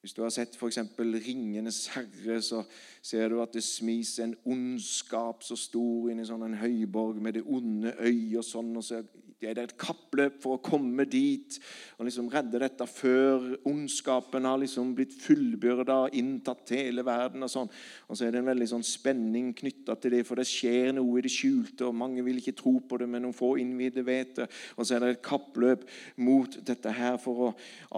Hvis 0.02 0.16
du 0.16 0.22
har 0.22 0.30
sett 0.34 0.56
f.eks. 0.58 0.78
'Ringenes 0.98 1.86
herre', 1.94 2.42
så 2.42 2.64
ser 3.02 3.28
du 3.28 3.40
at 3.42 3.52
det 3.54 3.62
smis 3.62 4.18
en 4.18 4.34
ondskap 4.44 5.44
så 5.46 5.54
stor 5.56 6.10
inni 6.10 6.26
sånn 6.26 6.42
en 6.42 6.58
høyborg 6.58 7.20
med 7.22 7.38
det 7.38 7.44
onde 7.46 7.94
øyet 8.00 8.40
og 8.40 8.48
sånn. 8.48 8.76
og 8.76 8.82
så 8.84 9.04
det 9.42 9.58
er 9.58 9.66
et 9.66 9.78
kappløp 9.80 10.36
for 10.42 10.56
å 10.56 10.62
komme 10.62 11.04
dit 11.10 11.56
og 11.96 12.06
liksom 12.06 12.28
redde 12.30 12.60
dette 12.62 12.86
før 12.86 13.48
ondskapen 13.68 14.46
har 14.46 14.60
liksom 14.62 14.92
blitt 14.94 15.16
fullbyrda 15.18 15.96
og 16.04 16.16
inntatt 16.18 16.74
hele 16.76 17.02
verden. 17.06 17.42
Og 17.42 17.50
sånn. 17.50 17.70
Og 18.06 18.18
så 18.18 18.26
er 18.26 18.34
det 18.34 18.42
en 18.42 18.50
veldig 18.52 18.68
sånn 18.70 18.86
spenning 18.86 19.50
knytta 19.58 19.96
til 19.98 20.14
det, 20.16 20.22
for 20.28 20.38
det 20.38 20.46
skjer 20.48 20.92
noe 20.94 21.18
i 21.18 21.24
det 21.26 21.32
skjulte. 21.34 21.88
og 21.88 21.98
Mange 21.98 22.24
vil 22.26 22.38
ikke 22.38 22.54
tro 22.58 22.76
på 22.86 23.00
det, 23.02 23.08
men 23.10 23.26
noen 23.26 23.36
få 23.36 23.54
innvidde 23.62 24.06
vet 24.06 24.36
det. 24.38 24.48
Og 24.76 24.86
så 24.86 24.96
er 24.96 25.02
det 25.02 25.10
et 25.16 25.24
kappløp 25.26 25.86
mot 26.22 26.58
dette 26.62 26.94
her 26.94 27.18
for 27.22 27.48
å 27.48 27.52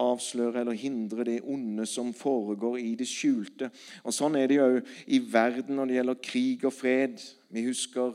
avsløre 0.07 0.63
eller 0.63 0.81
hindre 0.81 1.27
det 1.29 1.39
onde 1.45 1.85
som 1.95 2.11
foregår 2.13 2.77
i 2.83 2.91
det 2.99 3.07
skjulte. 3.09 3.71
Og 4.03 4.13
Sånn 4.15 4.35
er 4.39 4.51
det 4.51 4.59
jo 4.59 4.83
i 5.07 5.21
verden 5.23 5.79
når 5.79 5.89
det 5.89 5.99
gjelder 5.99 6.23
krig 6.29 6.67
og 6.67 6.75
fred. 6.75 7.23
Vi 7.49 7.65
husker 7.69 8.13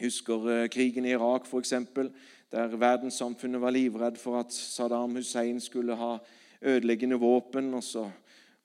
husker 0.00 0.48
eh, 0.50 0.68
krigen 0.68 1.06
i 1.06 1.14
Irak, 1.16 1.46
f.eks., 1.46 1.74
der 2.52 2.76
verdenssamfunnet 2.78 3.60
var 3.60 3.74
livredd 3.74 4.18
for 4.20 4.38
at 4.38 4.54
Saddam 4.54 5.16
Hussein 5.18 5.58
skulle 5.60 5.96
ha 5.98 6.12
ødeleggende 6.62 7.18
våpen. 7.18 7.74
og 7.74 7.82
så 7.82 8.06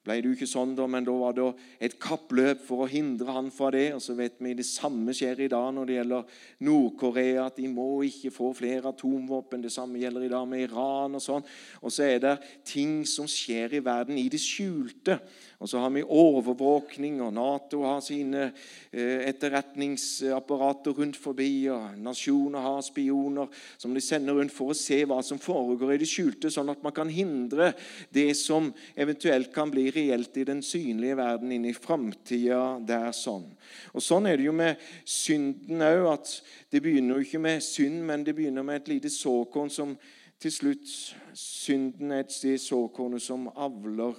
ble 0.01 0.15
det 0.17 0.29
jo 0.29 0.33
ikke 0.33 0.49
sånn, 0.49 0.71
da, 0.73 0.87
men 0.89 1.05
da 1.05 1.13
var 1.13 1.35
det 1.37 1.45
et 1.85 1.95
kappløp 2.01 2.63
for 2.65 2.83
å 2.83 2.89
hindre 2.89 3.35
han 3.35 3.51
fra 3.53 3.69
det. 3.73 3.91
Og 3.93 4.01
så 4.01 4.15
vet 4.17 4.39
vi 4.41 4.55
det 4.57 4.65
samme 4.65 5.13
skjer 5.13 5.43
i 5.45 5.49
dag 5.51 5.67
når 5.75 5.89
det 5.89 5.97
gjelder 5.99 6.39
Nord-Korea, 6.65 7.45
at 7.45 7.59
de 7.61 7.69
må 7.69 7.87
ikke 8.07 8.33
få 8.33 8.49
flere 8.57 8.89
atomvåpen. 8.89 9.61
Det 9.61 9.73
samme 9.73 10.01
gjelder 10.01 10.25
i 10.25 10.31
dag 10.33 10.47
med 10.49 10.65
Iran 10.65 11.19
og 11.19 11.21
sånn. 11.21 11.45
Og 11.83 11.93
så 11.93 12.07
er 12.09 12.23
det 12.23 12.35
ting 12.65 13.01
som 13.09 13.29
skjer 13.29 13.77
i 13.77 13.83
verden 13.85 14.17
i 14.17 14.25
det 14.31 14.41
skjulte. 14.41 15.19
Og 15.61 15.69
så 15.69 15.77
har 15.77 15.91
vi 15.93 16.01
overvåkning, 16.01 17.19
og 17.21 17.35
Nato 17.37 17.83
har 17.85 17.99
sine 18.01 18.47
eh, 18.47 19.27
etterretningsapparater 19.29 20.95
rundt 20.97 21.19
forbi, 21.21 21.67
og 21.69 21.99
nasjoner 22.01 22.65
har 22.65 22.79
spioner 22.81 23.61
som 23.77 23.93
de 23.93 24.01
sender 24.01 24.39
rundt 24.39 24.55
for 24.55 24.73
å 24.73 24.77
se 24.77 25.03
hva 25.05 25.19
som 25.21 25.37
foregår 25.41 25.93
i 25.93 25.99
det 26.01 26.09
skjulte, 26.09 26.49
sånn 26.49 26.73
at 26.73 26.81
man 26.81 26.95
kan 26.97 27.11
hindre 27.13 27.75
det 28.09 28.31
som 28.39 28.71
eventuelt 28.95 29.51
kan 29.53 29.69
bli 29.69 29.85
reelt 29.93 30.41
i 30.41 30.47
den 30.49 30.63
synlige 30.65 31.19
verden 31.21 31.53
inn 31.53 31.69
i 31.69 31.77
framtida 31.77 32.79
der 32.81 33.11
sånn. 33.13 33.45
Og 33.93 34.01
Sånn 34.01 34.25
er 34.31 34.41
det 34.41 34.49
jo 34.49 34.57
med 34.57 34.81
synden 35.05 35.85
òg, 35.85 36.07
at 36.15 36.33
det 36.73 36.81
begynner 36.81 37.19
jo 37.19 37.27
ikke 37.27 37.43
med 37.45 37.61
synd, 37.61 38.01
men 38.09 38.25
det 38.25 38.33
begynner 38.33 38.65
med 38.65 38.81
et 38.81 38.95
lite 38.95 39.13
såkorn 39.13 39.69
som 39.69 39.93
til 40.41 40.57
slutt 40.57 40.93
Synden 41.37 42.11
er 42.11 42.25
et 42.25 42.33
sted 42.33 42.57
såkornet 42.59 43.21
som 43.23 43.45
avler 43.53 44.17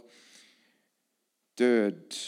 død, 1.63 2.19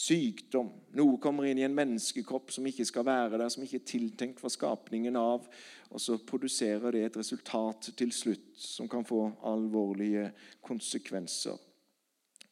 sykdom. 0.00 0.70
Noe 0.98 1.18
kommer 1.22 1.46
inn 1.46 1.60
i 1.60 1.66
en 1.66 1.74
menneskekropp 1.76 2.52
som 2.54 2.66
ikke 2.66 2.86
skal 2.88 3.06
være 3.06 3.38
der, 3.38 3.50
som 3.52 3.64
ikke 3.64 3.80
er 3.80 3.88
tiltenkt 3.88 4.42
for 4.42 4.52
skapningen 4.52 5.18
av. 5.18 5.46
Og 5.90 6.02
så 6.02 6.18
produserer 6.26 6.94
det 6.94 7.04
et 7.06 7.18
resultat 7.20 7.90
til 7.98 8.14
slutt 8.14 8.54
som 8.58 8.88
kan 8.90 9.06
få 9.06 9.24
alvorlige 9.50 10.30
konsekvenser. 10.66 11.58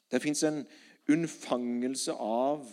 Det 0.09 0.23
fins 0.23 0.43
en 0.49 0.63
unnfangelse 1.09 2.15
av 2.15 2.67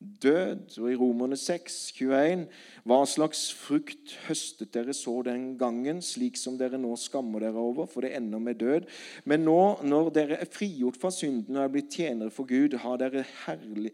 død. 0.00 0.78
Og 0.80 0.92
i 0.92 0.96
Romerne 0.96 1.36
6, 1.36 1.92
21, 1.96 2.44
hva 2.86 2.98
slags 3.08 3.46
frukt 3.56 4.12
høstet 4.26 4.74
dere 4.74 4.94
så 4.94 5.14
den 5.26 5.56
gangen, 5.58 6.02
slik 6.04 6.36
som 6.38 6.58
dere 6.60 6.78
nå 6.80 6.92
skammer 7.00 7.42
dere 7.42 7.60
over, 7.60 7.88
for 7.90 8.04
det 8.04 8.12
ender 8.16 8.42
med 8.42 8.60
død. 8.60 8.86
Men 9.24 9.46
nå, 9.48 9.60
når 9.82 10.10
dere 10.14 10.40
er 10.42 10.52
frigjort 10.52 11.00
fra 11.00 11.10
synden 11.14 11.56
og 11.56 11.64
er 11.64 11.72
blitt 11.72 11.96
tjenere 11.96 12.34
for 12.34 12.48
Gud, 12.48 12.76
har 12.82 13.00
dere 13.00 13.24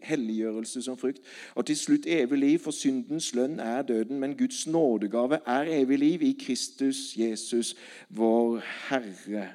helliggjørelse 0.03 0.83
som 0.85 0.99
frukt, 0.99 1.23
og 1.55 1.67
til 1.69 1.79
slutt 1.79 2.07
evig 2.09 2.39
liv, 2.39 2.59
for 2.63 2.75
syndens 2.75 3.31
lønn 3.37 3.59
er 3.63 3.85
døden, 3.87 4.19
men 4.19 4.37
Guds 4.37 4.65
nådegave 4.67 5.41
er 5.47 5.71
evig 5.79 5.99
liv 5.99 6.23
i 6.27 6.33
Kristus 6.39 7.13
Jesus, 7.17 7.73
vår 8.09 8.59
Herre. 8.89 9.51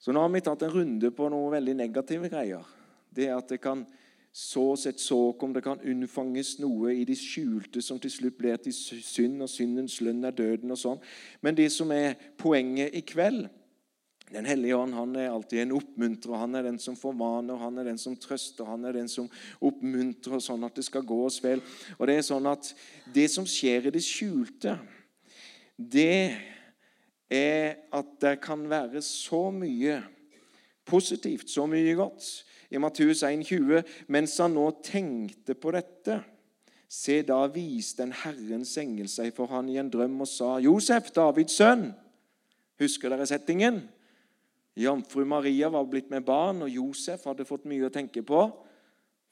Så 0.00 0.12
nå 0.14 0.22
har 0.22 0.30
vi 0.30 0.42
tatt 0.44 0.60
en 0.62 0.70
runde 0.70 1.10
på 1.10 1.26
noen 1.32 1.50
veldig 1.56 1.72
negative 1.80 2.28
greier. 2.30 2.66
Det 3.10 3.26
at 3.32 3.48
det 3.50 3.58
kan 3.64 3.80
sås 4.36 4.84
et 4.86 5.00
såk 5.00 5.42
om 5.46 5.54
det 5.54 5.62
kan 5.64 5.80
unnfanges 5.80 6.58
noe 6.60 6.92
i 6.92 7.06
de 7.08 7.14
skjulte 7.16 7.80
som 7.80 7.96
til 8.00 8.12
slutt 8.12 8.36
blir 8.36 8.58
til 8.60 8.74
synd, 8.76 9.40
og 9.40 9.48
syndens 9.48 9.96
lønn 10.04 10.26
er 10.28 10.34
døden 10.36 10.74
og 10.74 10.80
sånn. 10.80 11.00
Men 11.40 11.56
det 11.56 11.70
som 11.72 11.92
er 11.94 12.18
poenget 12.38 12.96
i 12.96 13.04
kveld 13.06 13.48
Den 14.26 14.42
hellige 14.42 14.74
ånd 14.74 14.90
han 14.90 15.12
er 15.14 15.28
alltid 15.30 15.60
en 15.62 15.76
oppmuntrer. 15.76 16.32
Han 16.34 16.56
er 16.58 16.64
den 16.66 16.80
som 16.82 16.96
formaner, 16.98 17.60
han 17.60 17.78
er 17.78 17.86
den 17.86 17.98
som 18.02 18.16
trøster, 18.18 18.66
han 18.66 18.82
er 18.84 18.96
den 18.96 19.06
som 19.06 19.28
oppmuntrer 19.62 20.42
sånn 20.42 20.66
at 20.66 20.74
det 20.74 20.82
skal 20.82 21.04
gå 21.06 21.18
oss 21.28 21.36
vel. 21.44 21.62
Og 21.94 22.08
Det 22.10 22.16
er 22.18 22.26
sånn 22.26 22.48
at 22.50 22.72
det 23.14 23.28
som 23.30 23.46
skjer 23.46 23.86
i 23.86 23.92
det 23.94 24.02
skjulte, 24.02 24.74
det 25.78 26.34
er 27.30 27.86
at 27.94 28.10
det 28.18 28.34
kan 28.42 28.66
være 28.66 28.98
så 28.98 29.44
mye 29.54 30.00
positivt, 30.90 31.46
så 31.46 31.68
mye 31.70 31.94
godt 31.94 32.26
i 32.76 32.82
Matteus 32.82 33.24
1,20.: 33.26 33.82
Mens 34.12 34.36
han 34.42 34.54
nå 34.56 34.68
tenkte 34.84 35.56
på 35.58 35.72
dette, 35.74 36.20
se, 36.88 37.20
da 37.26 37.40
viste 37.50 38.04
en 38.04 38.14
Herrens 38.14 38.76
engel 38.78 39.08
seg 39.10 39.32
for 39.36 39.50
han 39.50 39.68
i 39.72 39.78
en 39.80 39.90
drøm 39.90 40.20
og 40.22 40.30
sa, 40.30 40.56
Josef, 40.62 41.10
Davids 41.16 41.58
sønn. 41.58 41.90
Husker 42.80 43.12
dere 43.12 43.26
settingen? 43.28 43.82
Jomfru 44.76 45.24
Maria 45.24 45.70
var 45.72 45.88
blitt 45.88 46.10
med 46.12 46.26
barn, 46.26 46.60
og 46.62 46.70
Josef 46.70 47.24
hadde 47.24 47.48
fått 47.48 47.64
mye 47.68 47.88
å 47.88 47.92
tenke 47.92 48.22
på. 48.26 48.44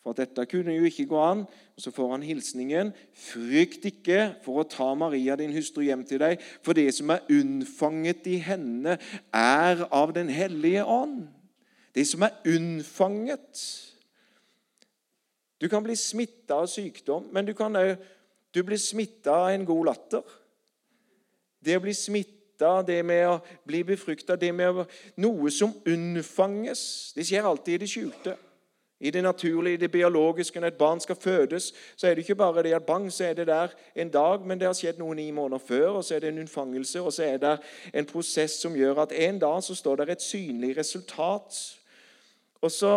For 0.04 0.12
at 0.12 0.20
dette 0.20 0.44
kunne 0.48 0.72
jo 0.76 0.88
ikke 0.88 1.06
gå 1.08 1.20
an. 1.20 1.44
Og 1.76 1.80
Så 1.80 1.92
får 1.92 2.10
han 2.12 2.24
hilsningen. 2.24 2.92
Frykt 3.16 3.84
ikke 3.88 4.34
for 4.44 4.60
å 4.60 4.68
ta 4.68 4.90
Maria, 4.96 5.36
din 5.36 5.52
hustru, 5.52 5.84
hjem 5.84 6.04
til 6.08 6.20
deg, 6.20 6.40
for 6.64 6.76
det 6.76 6.90
som 6.96 7.12
er 7.12 7.24
unnfanget 7.32 8.26
i 8.28 8.36
henne, 8.44 8.98
er 9.32 9.86
av 9.92 10.12
Den 10.16 10.28
hellige 10.32 10.84
ånd 10.84 11.28
det 11.94 12.06
som 12.08 12.22
er 12.22 12.38
unnfanget. 12.46 13.60
Du 15.60 15.68
kan 15.68 15.84
bli 15.84 15.96
smitta 15.96 16.54
av 16.54 16.66
sykdom, 16.66 17.28
men 17.32 17.46
du 17.46 17.54
kan 17.56 17.76
òg 17.78 18.62
bli 18.66 18.78
smitta 18.78 19.32
av 19.46 19.52
en 19.54 19.66
god 19.66 19.86
latter. 19.90 20.22
Det 21.64 21.78
å 21.78 21.82
bli 21.82 21.94
smitta, 21.96 22.82
det 22.86 23.00
med 23.06 23.26
å 23.28 23.38
bli 23.66 23.82
befrukta, 23.86 24.36
det 24.36 24.50
med 24.54 24.82
å, 24.82 24.84
noe 25.16 25.50
som 25.50 25.72
unnfanges 25.90 27.12
Det 27.16 27.24
skjer 27.26 27.46
alltid 27.48 27.74
i 27.74 27.78
det 27.82 27.88
skjulte. 27.90 28.34
I 29.00 29.10
det 29.10 29.22
naturlige, 29.24 29.74
i 29.74 29.80
det 29.80 29.90
biologiske. 29.90 30.60
Når 30.60 30.72
et 30.74 30.78
barn 30.78 31.00
skal 31.00 31.16
fødes, 31.16 31.72
så 31.96 32.06
er 32.06 32.14
det 32.14 32.24
ikke 32.24 32.38
bare 32.38 32.62
det 32.62 32.74
at 32.76 32.86
bang, 32.86 33.08
så 33.12 33.24
er 33.24 33.34
det 33.34 33.46
der 33.46 33.72
en 33.94 34.10
dag, 34.10 34.46
men 34.46 34.60
det 34.60 34.68
har 34.68 34.76
skjedd 34.76 35.00
noe 35.00 35.16
ni 35.16 35.30
måneder 35.34 35.62
før, 35.64 35.88
og 35.98 36.04
så 36.04 36.14
er 36.14 36.24
det 36.24 36.30
en 36.32 36.42
unnfangelse, 36.44 37.02
og 37.02 37.12
så 37.12 37.24
er 37.26 37.40
det 37.42 37.56
en 37.94 38.06
prosess 38.06 38.60
som 38.62 38.76
gjør 38.76 39.02
at 39.02 39.16
en 39.26 39.38
dag 39.38 39.62
så 39.62 39.74
står 39.74 39.96
det 39.96 40.08
et 40.14 40.22
synlig 40.28 40.76
resultat 40.78 41.58
og 42.64 42.72
så 42.72 42.94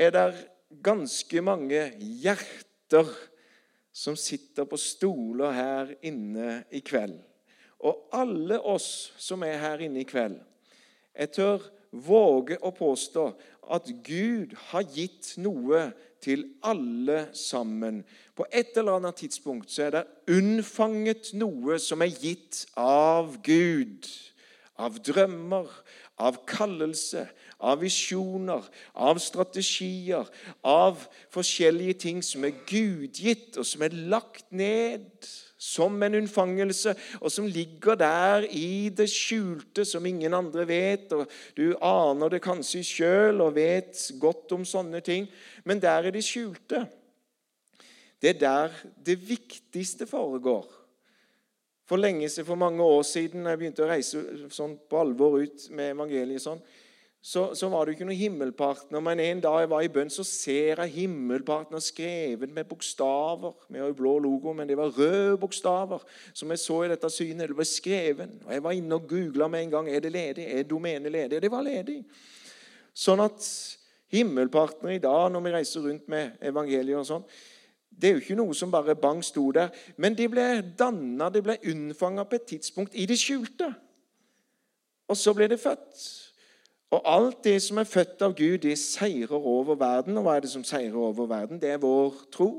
er 0.00 0.12
det 0.14 0.26
ganske 0.84 1.42
mange 1.44 1.90
hjerter 2.00 3.10
som 3.96 4.16
sitter 4.16 4.68
på 4.68 4.78
stoler 4.80 5.56
her 5.56 5.94
inne 6.04 6.62
i 6.72 6.82
kveld. 6.84 7.16
Og 7.84 8.08
alle 8.16 8.58
oss 8.60 9.12
som 9.20 9.44
er 9.44 9.60
her 9.60 9.84
inne 9.84 10.02
i 10.02 10.08
kveld, 10.08 10.38
jeg 11.16 11.32
tør 11.36 11.64
våge 11.96 12.58
å 12.60 12.72
påstå 12.76 13.26
at 13.72 13.88
Gud 14.04 14.52
har 14.70 14.84
gitt 14.92 15.34
noe 15.40 15.88
til 16.22 16.44
alle 16.66 17.26
sammen. 17.36 18.02
På 18.36 18.46
et 18.50 18.76
eller 18.76 18.98
annet 18.98 19.20
tidspunkt 19.22 19.72
så 19.72 19.86
er 19.86 19.94
det 19.96 20.04
unnfanget 20.36 21.32
noe 21.38 21.78
som 21.82 22.04
er 22.04 22.12
gitt 22.12 22.64
av 22.80 23.38
Gud. 23.46 24.08
Av 24.76 24.98
drømmer, 25.00 25.70
av 26.20 26.42
kallelse, 26.48 27.22
av 27.60 27.80
visjoner, 27.80 28.64
av 28.92 29.18
strategier, 29.22 30.28
av 30.64 31.06
forskjellige 31.32 31.96
ting 32.06 32.22
som 32.24 32.44
er 32.44 32.56
gudgitt, 32.68 33.56
og 33.56 33.64
som 33.68 33.84
er 33.86 33.96
lagt 34.12 34.50
ned 34.52 35.08
som 35.66 35.96
en 36.04 36.18
unnfangelse, 36.20 36.94
og 37.20 37.32
som 37.32 37.48
ligger 37.48 37.96
der 37.98 38.44
i 38.52 38.88
det 38.94 39.08
skjulte, 39.10 39.84
som 39.88 40.04
ingen 40.06 40.34
andre 40.36 40.66
vet. 40.68 41.12
og 41.12 41.26
Du 41.56 41.74
aner 41.80 42.28
det 42.32 42.42
kanskje 42.44 42.84
sjøl 42.84 43.40
og 43.40 43.56
vet 43.56 43.96
godt 44.20 44.52
om 44.52 44.64
sånne 44.68 45.00
ting, 45.00 45.28
men 45.64 45.80
der 45.82 46.06
er 46.06 46.14
det 46.14 46.24
skjulte. 46.24 46.84
Det 48.22 48.36
er 48.36 48.40
der 48.40 48.76
det 49.04 49.18
viktigste 49.28 50.06
foregår. 50.06 50.66
For 51.86 52.00
lenge 52.00 52.28
siden, 52.28 52.48
for 52.48 52.58
mange 52.58 52.82
år 52.82 53.04
siden, 53.06 53.44
da 53.44 53.54
jeg 53.54 53.60
begynte 53.60 53.84
å 53.84 53.90
reise 53.90 54.24
sånn 54.54 54.74
på 54.90 54.98
alvor 54.98 55.38
ut 55.38 55.68
med 55.70 55.94
evangeliet, 55.94 56.42
sånn, 56.42 56.62
så, 57.26 57.48
så, 57.58 57.66
var 57.66 57.82
det 57.82 57.90
jo 57.90 57.96
ikke 57.96 58.06
noen 58.06 58.20
himmelpartner. 58.20 59.02
Men 59.02 59.18
en 59.18 59.40
dag 59.42 59.56
jeg 59.64 59.70
var 59.72 59.82
i 59.82 59.90
bønn, 59.90 60.10
så 60.14 60.22
ser 60.22 60.78
jeg 60.78 60.92
himmelpartner 60.94 61.82
skrevet 61.82 62.52
med 62.54 62.68
bokstaver. 62.70 63.56
Vi 63.66 63.80
har 63.82 63.90
jo 63.90 63.96
blå 63.98 64.12
logo, 64.22 64.52
men 64.54 64.68
det 64.70 64.76
var 64.78 64.94
røde 64.94 65.34
bokstaver 65.42 66.04
som 66.30 66.54
jeg 66.54 66.62
så 66.62 66.76
i 66.84 66.92
dette 66.92 67.10
synet. 67.10 67.50
Det 67.50 67.58
var 67.58 67.66
skrevet. 67.66 68.36
Og 68.44 68.52
Jeg 68.54 68.64
var 68.68 68.78
inne 68.78 68.98
og 69.00 69.08
googla 69.10 69.50
med 69.50 69.66
en 69.66 69.74
gang. 69.74 69.90
Er 69.90 70.04
det 70.04 70.14
ledig? 70.14 70.46
Er 70.46 70.70
domenet 70.70 71.14
ledig? 71.16 71.42
Det 71.42 71.50
var 71.50 71.66
ledig. 71.66 71.98
Sånn 72.94 73.24
at 73.26 73.50
himmelpartner 74.14 74.94
i 74.94 75.02
dag, 75.02 75.26
når 75.34 75.46
vi 75.48 75.54
reiser 75.56 75.86
rundt 75.88 76.06
med 76.12 76.38
evangeliet 76.46 77.00
og 77.02 77.10
sånn, 77.10 77.26
det 77.90 78.08
er 78.08 78.16
jo 78.16 78.20
ikke 78.20 78.36
noe 78.36 78.54
som 78.54 78.70
bare 78.70 78.96
bang 78.98 79.22
sto 79.24 79.48
der. 79.56 79.72
Men 79.96 80.16
de 80.16 80.28
ble 80.28 80.44
danna, 80.78 81.30
de 81.32 81.42
ble 81.42 81.56
unnfanga 81.70 82.26
på 82.28 82.36
et 82.36 82.48
tidspunkt 82.52 82.94
i 82.94 83.06
det 83.08 83.18
skjulte. 83.18 83.70
Og 85.08 85.16
så 85.16 85.32
ble 85.34 85.48
de 85.48 85.58
født. 85.58 86.04
Og 86.90 87.02
alt 87.04 87.44
det 87.44 87.56
som 87.62 87.78
er 87.78 87.88
født 87.88 88.22
av 88.22 88.36
Gud, 88.36 88.58
det 88.62 88.78
seirer 88.78 89.32
over 89.36 89.74
verden. 89.74 90.18
Og 90.18 90.26
hva 90.26 90.36
er 90.36 90.44
det 90.44 90.52
som 90.52 90.64
seirer 90.64 90.96
over 90.96 91.26
verden? 91.26 91.60
Det 91.62 91.70
er 91.70 91.82
vår 91.82 92.14
tro. 92.32 92.50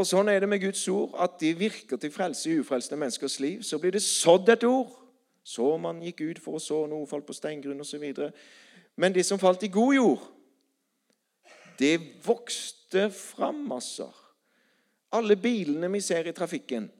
Og 0.00 0.06
sånn 0.06 0.30
er 0.32 0.40
det 0.40 0.48
med 0.48 0.62
Guds 0.62 0.86
ord, 0.88 1.12
at 1.20 1.34
de 1.42 1.50
virker 1.58 1.98
til 2.00 2.12
frelse 2.14 2.48
i 2.48 2.60
ufrelste 2.62 2.96
menneskers 2.96 3.40
liv. 3.40 3.62
Så 3.66 3.78
blir 3.78 3.92
det 3.92 4.02
sådd 4.06 4.48
et 4.48 4.64
ord. 4.64 4.94
Så 5.44 5.74
man 5.82 6.00
gikk 6.04 6.22
ut 6.22 6.40
for 6.40 6.56
å 6.56 6.62
så, 6.62 6.84
noe 6.88 7.08
falt 7.10 7.26
på 7.26 7.36
steingrunn 7.36 7.82
osv. 7.82 8.06
Men 8.96 9.12
de 9.12 9.24
som 9.26 9.40
falt 9.40 9.64
i 9.66 9.72
god 9.72 9.94
jord, 9.94 10.24
det 11.80 11.96
vokste 12.24 13.08
fram 13.14 13.64
masser. 13.70 14.12
Alle 15.16 15.36
bilene 15.40 15.90
vi 15.90 16.02
ser 16.04 16.28
i 16.28 16.36
trafikken 16.36 16.90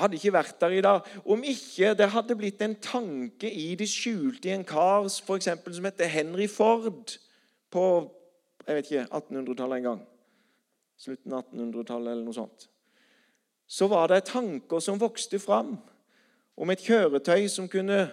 hadde 0.00 0.16
ikke 0.16 0.32
vært 0.32 0.60
der 0.62 0.76
i 0.76 0.84
dag 0.84 1.08
om 1.28 1.42
ikke 1.44 1.92
det 1.98 2.08
hadde 2.14 2.36
blitt 2.38 2.62
en 2.64 2.76
tanke 2.80 3.50
i 3.50 3.74
det 3.76 3.88
skjulte 3.90 4.48
i 4.48 4.54
en 4.54 4.64
kar 4.64 5.08
for 5.26 5.36
eksempel, 5.36 5.74
som 5.76 5.84
heter 5.84 6.08
Henry 6.08 6.46
Ford 6.48 7.16
på 7.70 7.84
jeg 8.66 8.76
vet 8.76 8.90
ikke, 8.90 9.06
1800-tallet 9.08 9.80
en 9.80 9.86
gang. 9.88 10.00
Slutten 11.00 11.32
av 11.34 11.46
1800-tallet 11.48 12.12
eller 12.12 12.26
noe 12.26 12.36
sånt. 12.36 12.68
Så 13.66 13.88
var 13.90 14.10
det 14.12 14.28
tanker 14.28 14.82
som 14.84 15.00
vokste 15.00 15.40
fram 15.42 15.72
om 16.60 16.70
et 16.70 16.84
kjøretøy 16.84 17.48
som 17.50 17.68
kunne 17.70 18.04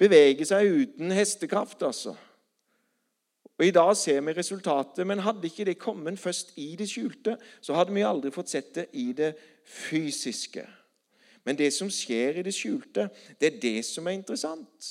bevege 0.00 0.46
seg 0.48 0.66
uten 0.66 1.12
hestekraft. 1.14 1.82
altså. 1.82 2.16
Og 3.62 3.68
I 3.68 3.70
dag 3.70 3.92
ser 3.94 4.16
vi 4.26 4.32
resultatet, 4.34 5.06
men 5.06 5.20
hadde 5.22 5.46
ikke 5.46 5.68
det 5.68 5.76
kommet 5.78 6.18
først 6.18 6.48
i 6.58 6.72
det 6.74 6.88
skjulte, 6.90 7.36
så 7.62 7.76
hadde 7.78 7.94
vi 7.94 8.02
aldri 8.02 8.32
fått 8.34 8.50
sett 8.50 8.72
det 8.74 8.88
i 8.98 9.12
det 9.14 9.36
fysiske. 9.62 10.64
Men 11.46 11.54
det 11.54 11.68
som 11.70 11.90
skjer 11.90 12.40
i 12.40 12.42
det 12.42 12.54
skjulte, 12.56 13.04
det 13.38 13.52
er 13.52 13.60
det 13.62 13.84
som 13.86 14.08
er 14.10 14.16
interessant. 14.16 14.88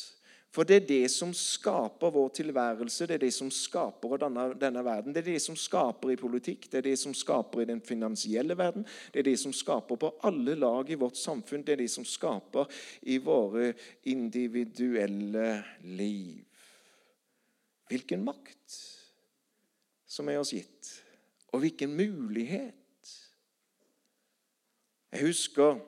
For 0.56 0.64
det 0.64 0.78
er 0.78 0.86
det 0.88 1.12
som 1.12 1.34
skaper 1.36 2.14
vår 2.16 2.30
tilværelse, 2.38 3.10
det 3.10 3.18
er 3.18 3.24
det 3.26 3.34
som 3.36 3.50
skaper 3.52 4.16
denne, 4.24 4.46
denne, 4.60 4.84
verden. 4.88 5.12
Det 5.12 5.20
er 5.26 5.34
det 5.34 5.42
som 5.44 5.58
skaper 5.60 6.14
i 6.14 6.20
politikk, 6.20 6.70
det 6.72 6.80
er 6.80 6.86
det 6.94 7.00
som 7.00 7.16
skaper 7.16 7.66
i 7.66 7.66
den 7.74 7.82
finansielle 7.84 8.56
verden. 8.56 8.88
Det 9.12 9.20
er 9.20 9.28
det 9.34 9.40
som 9.40 9.52
skaper 9.52 10.00
på 10.00 10.14
alle 10.24 10.56
lag 10.56 10.88
i 10.88 11.00
vårt 11.00 11.20
samfunn. 11.20 11.68
Det 11.68 11.76
er 11.76 11.84
det 11.84 11.92
som 11.92 12.08
skaper 12.08 12.72
i 13.04 13.20
våre 13.20 13.74
individuelle 14.08 15.58
liv. 15.84 16.48
Hvilken 17.92 18.24
makt 18.24 18.78
som 20.12 20.30
er 20.32 20.40
oss 20.40 20.54
gitt, 20.56 20.90
og 21.52 21.64
hvilken 21.64 21.92
mulighet. 21.96 23.12
Jeg 25.12 25.28
husker 25.28 25.80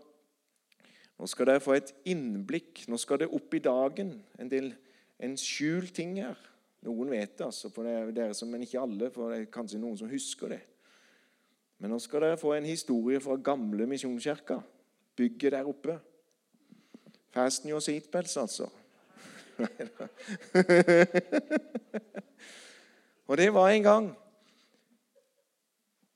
nå 1.20 1.28
skal 1.30 1.48
dere 1.48 1.62
få 1.64 1.76
et 1.78 1.94
innblikk. 2.10 2.82
Nå 2.92 2.98
skal 3.00 3.22
det 3.22 3.30
opp 3.32 3.54
i 3.56 3.62
dagen 3.64 4.18
en 4.42 4.50
del 4.52 4.74
en 5.24 5.38
skjult 5.40 5.94
ting 5.96 6.18
her. 6.20 6.40
Noen 6.84 7.14
vet 7.14 7.38
det, 7.38 7.46
altså, 7.46 7.70
for 7.72 7.88
det 7.88 7.94
er 7.96 8.10
dere 8.12 8.36
som, 8.36 8.50
men 8.52 8.66
ikke 8.66 8.82
alle. 8.82 9.12
for 9.14 9.32
det 9.32 9.38
er 9.38 9.52
kanskje 9.54 9.80
noen 9.80 9.96
som 10.00 10.12
husker 10.12 10.52
det. 10.52 10.60
Men 11.80 11.94
nå 11.94 12.00
skal 12.04 12.26
dere 12.26 12.40
få 12.42 12.52
en 12.58 12.68
historie 12.68 13.22
fra 13.24 13.38
gamle 13.40 13.88
Misjonskirka. 13.88 14.60
Bygget 15.16 15.56
der 15.56 15.70
oppe. 15.70 15.96
Fasten 17.32 17.72
your 17.72 17.80
seatbelts, 17.80 18.36
altså. 18.38 18.68
Og 23.28 23.38
det 23.40 23.54
var 23.54 23.70
en 23.70 23.84
gang 23.84 24.18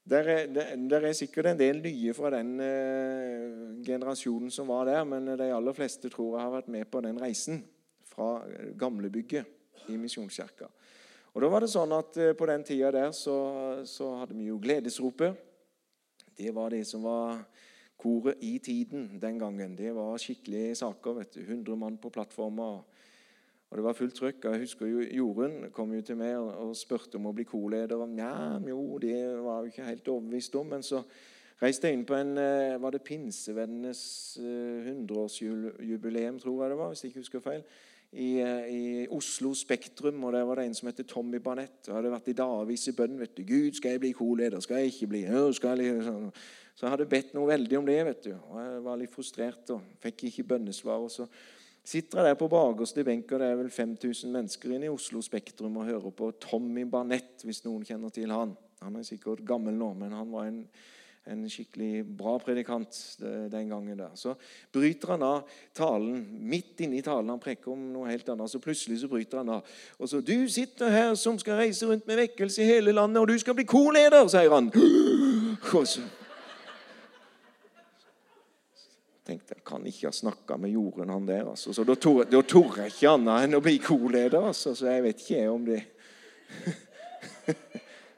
der 0.09 0.23
er, 0.23 0.45
der 0.89 0.99
er, 0.99 1.13
sikkert 1.13 1.45
en 1.45 1.59
del 1.59 1.81
nye 1.83 2.13
fra 2.15 2.29
den 2.31 2.53
uh, 2.63 3.85
generasjonen 3.85 4.51
som 4.51 4.69
var 4.71 4.85
der, 4.87 5.03
men 5.03 5.27
de 5.27 5.49
aller 5.51 5.75
fleste 5.75 6.09
tror 6.09 6.37
jeg 6.37 6.45
har 6.45 6.53
vært 6.53 6.69
med 6.71 6.87
på 6.91 7.01
den 7.03 7.19
reisen 7.19 7.59
fra 8.07 8.45
gamlebygget 8.79 9.45
i 9.91 9.97
Misjonskirka. 9.99 10.69
Og 11.33 11.43
da 11.43 11.49
var 11.51 11.63
det 11.63 11.73
sånn 11.73 11.91
at 11.91 12.19
uh, 12.23 12.31
På 12.39 12.47
den 12.47 12.63
tida 12.63 12.91
der 12.95 13.11
så, 13.11 13.35
så, 13.83 14.13
hadde 14.21 14.37
vi 14.37 14.47
jo 14.47 14.61
Gledesropet. 14.63 15.35
Det 16.37 16.55
var 16.55 16.71
det 16.71 16.85
som 16.87 17.03
var 17.03 17.43
koret 17.97 18.39
i 18.45 18.57
tiden 18.63 19.17
den 19.19 19.39
gangen. 19.41 19.75
Det 19.75 19.91
var 19.95 20.21
skikkelige 20.21 20.75
saker. 20.75 21.19
vet 21.19 21.35
du. 21.35 21.41
100 21.41 21.75
mann 21.75 21.97
på 21.97 22.09
plattformer. 22.09 22.79
Og 23.69 23.77
det 23.77 23.83
var 23.83 23.95
fullt 23.97 24.15
trykk. 24.15 24.45
Jeg 24.45 24.63
husker 24.63 24.87
jo 24.87 25.01
Jorunn 25.03 25.65
kom 25.75 25.91
jo 25.91 26.03
til 26.05 26.15
meg 26.19 26.37
og, 26.39 26.53
og 26.69 26.77
spurte 26.79 27.19
om 27.19 27.27
å 27.27 27.33
bli 27.35 27.43
korleder. 27.47 27.99
Nja, 28.07 28.55
jo, 28.63 28.79
det 29.03 29.17
var 29.43 29.65
jo 29.65 29.73
ikke 29.73 29.89
helt 29.89 30.07
overbevist 30.13 30.55
om. 30.55 30.69
Men 30.71 30.85
så 30.87 31.01
reiste 31.59 31.89
jeg 31.89 31.97
inn 31.97 32.05
på 32.07 32.15
en 32.15 32.37
eh, 32.39 32.77
Var 32.79 32.95
det 32.95 33.03
Pinsevennenes 33.03 34.01
100-årsjubileum, 34.39 36.37
eh, 36.37 36.43
tror 36.43 36.63
jeg 36.63 36.71
det 36.71 36.79
var, 36.79 36.93
hvis 36.93 37.03
jeg 37.03 37.11
ikke 37.11 37.25
husker 37.25 37.43
feil. 37.43 37.65
I, 38.07 38.29
eh, 38.39 38.69
I, 38.71 38.83
Oslo 39.11 39.51
Spektrum, 39.57 40.23
og 40.23 40.31
der 40.37 40.47
var 40.47 40.61
det 40.61 40.69
en 40.69 40.79
som 40.79 40.87
het 40.87 41.03
Tommy 41.11 41.43
Barnett. 41.43 41.81
Og 41.89 41.97
hadde 41.97 42.13
vært 42.15 42.31
i 42.31 42.37
dagevis 42.39 42.87
i 42.87 42.95
bønn. 42.95 43.19
vet 43.19 43.35
du, 43.35 43.43
'Gud, 43.43 43.75
skal 43.75 43.97
jeg 43.97 44.05
bli 44.05 44.13
korleder? 44.15 44.63
Skal 44.63 44.77
jeg 44.77 44.95
ikke 44.95 45.11
bli?' 45.11 45.53
Skal 45.53 45.83
jeg, 45.83 46.07
sånn. 46.07 46.31
Så 46.77 46.85
jeg 46.85 46.93
hadde 46.93 47.09
bedt 47.09 47.33
noe 47.33 47.49
veldig 47.49 47.77
om 47.77 47.85
det. 47.85 48.05
vet 48.05 48.23
du, 48.23 48.31
og 48.31 48.57
Jeg 48.63 48.83
var 48.83 48.97
litt 48.97 49.11
frustrert 49.11 49.69
og 49.75 49.81
fikk 49.99 50.29
ikke 50.29 50.49
bønnesvar. 50.55 51.03
og 51.03 51.11
så 51.11 51.27
sitter 51.87 52.19
jeg 52.19 52.27
der 52.27 52.39
på 52.39 52.49
bakerste 52.51 53.03
benk, 53.07 53.31
og 53.31 53.39
det 53.39 53.47
er 53.47 53.59
vel 53.61 53.71
5000 53.71 54.33
mennesker 54.33 54.75
inne 54.75 54.89
i 54.89 54.91
Oslo 54.91 55.21
Spektrum 55.23 55.79
og 55.79 55.87
hører 55.87 56.11
på 56.11 56.33
Tommy 56.43 56.83
Barnett, 56.89 57.45
hvis 57.47 57.63
noen 57.63 57.85
kjenner 57.87 58.11
til 58.13 58.33
han. 58.33 58.53
Han 58.83 58.99
er 58.99 59.07
sikkert 59.07 59.45
gammel 59.47 59.77
nå, 59.77 59.93
men 59.97 60.11
han 60.13 60.27
var 60.33 60.49
en, 60.49 60.59
en 61.31 61.45
skikkelig 61.49 62.03
bra 62.19 62.35
predikant 62.43 62.99
den 63.21 63.71
gangen. 63.71 63.97
der. 63.97 64.11
Så 64.19 64.35
bryter 64.73 65.15
han 65.15 65.23
av 65.23 65.55
talen 65.73 66.19
midt 66.43 66.83
inne 66.83 66.99
i 66.99 67.05
talen. 67.05 67.31
Han 67.31 67.41
preker 67.41 67.71
om 67.71 67.87
noe 67.93 68.11
helt 68.11 68.27
annet. 68.29 68.51
Så 68.51 68.61
plutselig 68.61 68.99
så 69.01 69.09
bryter 69.11 69.41
han 69.41 69.55
av. 69.55 69.73
Og 69.97 70.09
så 70.09 70.21
'Du 70.21 70.47
sitter 70.49 70.89
her 70.89 71.15
som 71.15 71.39
skal 71.39 71.63
reise 71.63 71.87
rundt 71.87 72.07
med 72.07 72.17
vekkelse 72.17 72.61
i 72.61 72.65
hele 72.65 72.91
landet, 72.91 73.21
og 73.21 73.27
du 73.27 73.39
skal 73.39 73.55
bli 73.55 73.63
korleder', 73.63 74.27
sier 74.27 74.53
han. 74.53 74.71
Og 75.77 75.87
så 75.87 76.01
tenkte 79.27 79.57
jeg 79.57 79.63
kan 79.67 79.83
ikke 79.87 80.07
ha 80.07 80.13
snakka 80.15 80.57
med 80.61 80.69
Jorunn, 80.73 81.11
han 81.11 81.27
der. 81.27 81.49
Altså. 81.51 81.73
Så 81.75 81.81
da 81.87 81.95
torde 81.95 82.27
jeg 82.31 82.93
ikke 82.93 83.13
annet 83.13 83.47
enn 83.47 83.57
å 83.57 83.63
bli 83.63 83.75
korleder. 83.83 84.41
Altså. 84.49 84.69
Så 84.77 84.83
jeg 84.89 85.03
vet 85.05 85.19
ikke 85.25 85.41
om 85.51 85.63
det 85.67 85.81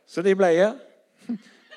Så 0.10 0.18
de 0.26 0.34
ble 0.38 0.50
jeg. 0.56 0.74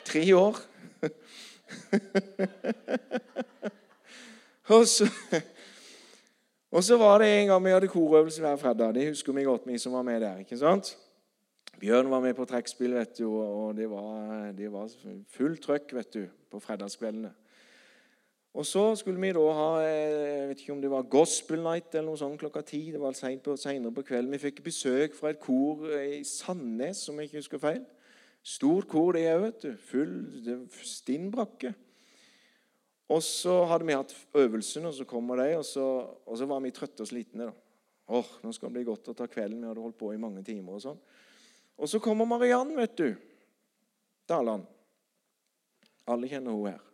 Tre 0.09 0.23
år. 0.37 0.55
og, 4.73 4.83
så, 4.89 5.05
og 6.73 6.81
så 6.85 6.95
var 7.01 7.15
det 7.23 7.29
en 7.29 7.49
gang 7.53 7.63
vi 7.65 7.75
hadde 7.75 7.93
korøvelse 7.93 8.41
hver 8.45 8.59
fredag. 8.61 8.95
Det 8.97 9.11
husker 9.11 9.33
vi 9.37 9.49
godt, 9.49 9.69
vi 9.69 9.81
som 9.81 9.97
var 9.97 10.05
med 10.09 10.19
der. 10.25 10.37
ikke 10.45 10.61
sant? 10.61 10.87
Bjørn 11.83 12.13
var 12.13 12.21
med 12.23 12.35
på 12.39 12.47
trekkspill, 12.47 12.93
vet 12.95 13.19
du, 13.19 13.27
og 13.27 13.77
det 13.77 13.89
var, 13.91 14.53
det 14.57 14.69
var 14.73 14.87
fullt 15.35 15.63
trøkk 15.65 15.89
vet 15.97 16.11
du, 16.15 16.23
på 16.53 16.61
fredagskveldene. 16.63 17.33
Og 18.53 18.67
så 18.69 18.83
skulle 19.01 19.21
vi 19.21 19.31
da 19.33 19.43
ha 19.57 19.69
jeg 19.81 20.49
vet 20.51 20.61
ikke 20.61 20.75
om 20.75 20.81
det 20.83 20.91
var 20.93 21.09
gospel 21.09 21.63
night 21.65 21.95
eller 21.95 22.11
noe 22.11 22.21
sånt 22.21 22.41
klokka 22.41 22.61
ti. 22.69 22.83
Det 22.93 23.01
var 23.01 23.17
senere 23.17 23.95
på 23.97 24.05
kvelden. 24.05 24.35
Vi 24.35 24.43
fikk 24.43 24.61
besøk 24.67 25.17
fra 25.17 25.33
et 25.33 25.41
kor 25.41 25.87
i 25.97 26.21
Sandnes, 26.29 27.07
om 27.09 27.21
jeg 27.21 27.31
ikke 27.31 27.41
husker 27.41 27.63
feil. 27.63 27.81
Stort 28.45 28.91
kor, 28.91 29.15
det 29.17 29.25
òg, 29.31 29.47
vet 29.47 29.65
du. 29.65 29.73
Full 29.89 30.69
stinn 30.85 31.31
brakke. 31.33 31.73
Og 33.13 33.25
så 33.25 33.57
hadde 33.71 33.89
vi 33.89 33.97
hatt 33.97 34.13
øvelsen, 34.37 34.89
og 34.89 34.95
så 34.97 35.09
kommer 35.09 35.41
de, 35.41 35.49
og 35.57 35.65
så, 35.69 35.89
og 36.27 36.39
så 36.39 36.49
var 36.49 36.61
vi 36.65 36.75
trøtte 36.77 37.07
og 37.07 37.09
slitne. 37.09 37.49
da. 37.49 37.57
Åh, 38.13 38.37
nå 38.45 38.53
skal 38.53 38.69
det 38.69 38.77
bli 38.77 38.89
godt 38.89 39.13
å 39.13 39.17
ta 39.17 39.31
kvelden. 39.31 39.63
Vi 39.63 39.71
hadde 39.71 39.85
holdt 39.85 40.01
på 40.01 40.13
i 40.13 40.21
mange 40.21 40.45
timer. 40.45 40.77
Og 40.77 40.85
sånn. 40.85 41.03
Og 41.81 41.89
så 41.89 42.03
kommer 42.05 42.29
Mariann, 42.29 42.77
vet 42.77 42.97
du. 43.01 43.09
Daland. 44.29 44.69
Alle 46.13 46.29
kjenner 46.29 46.53
hun 46.53 46.75
her. 46.75 46.92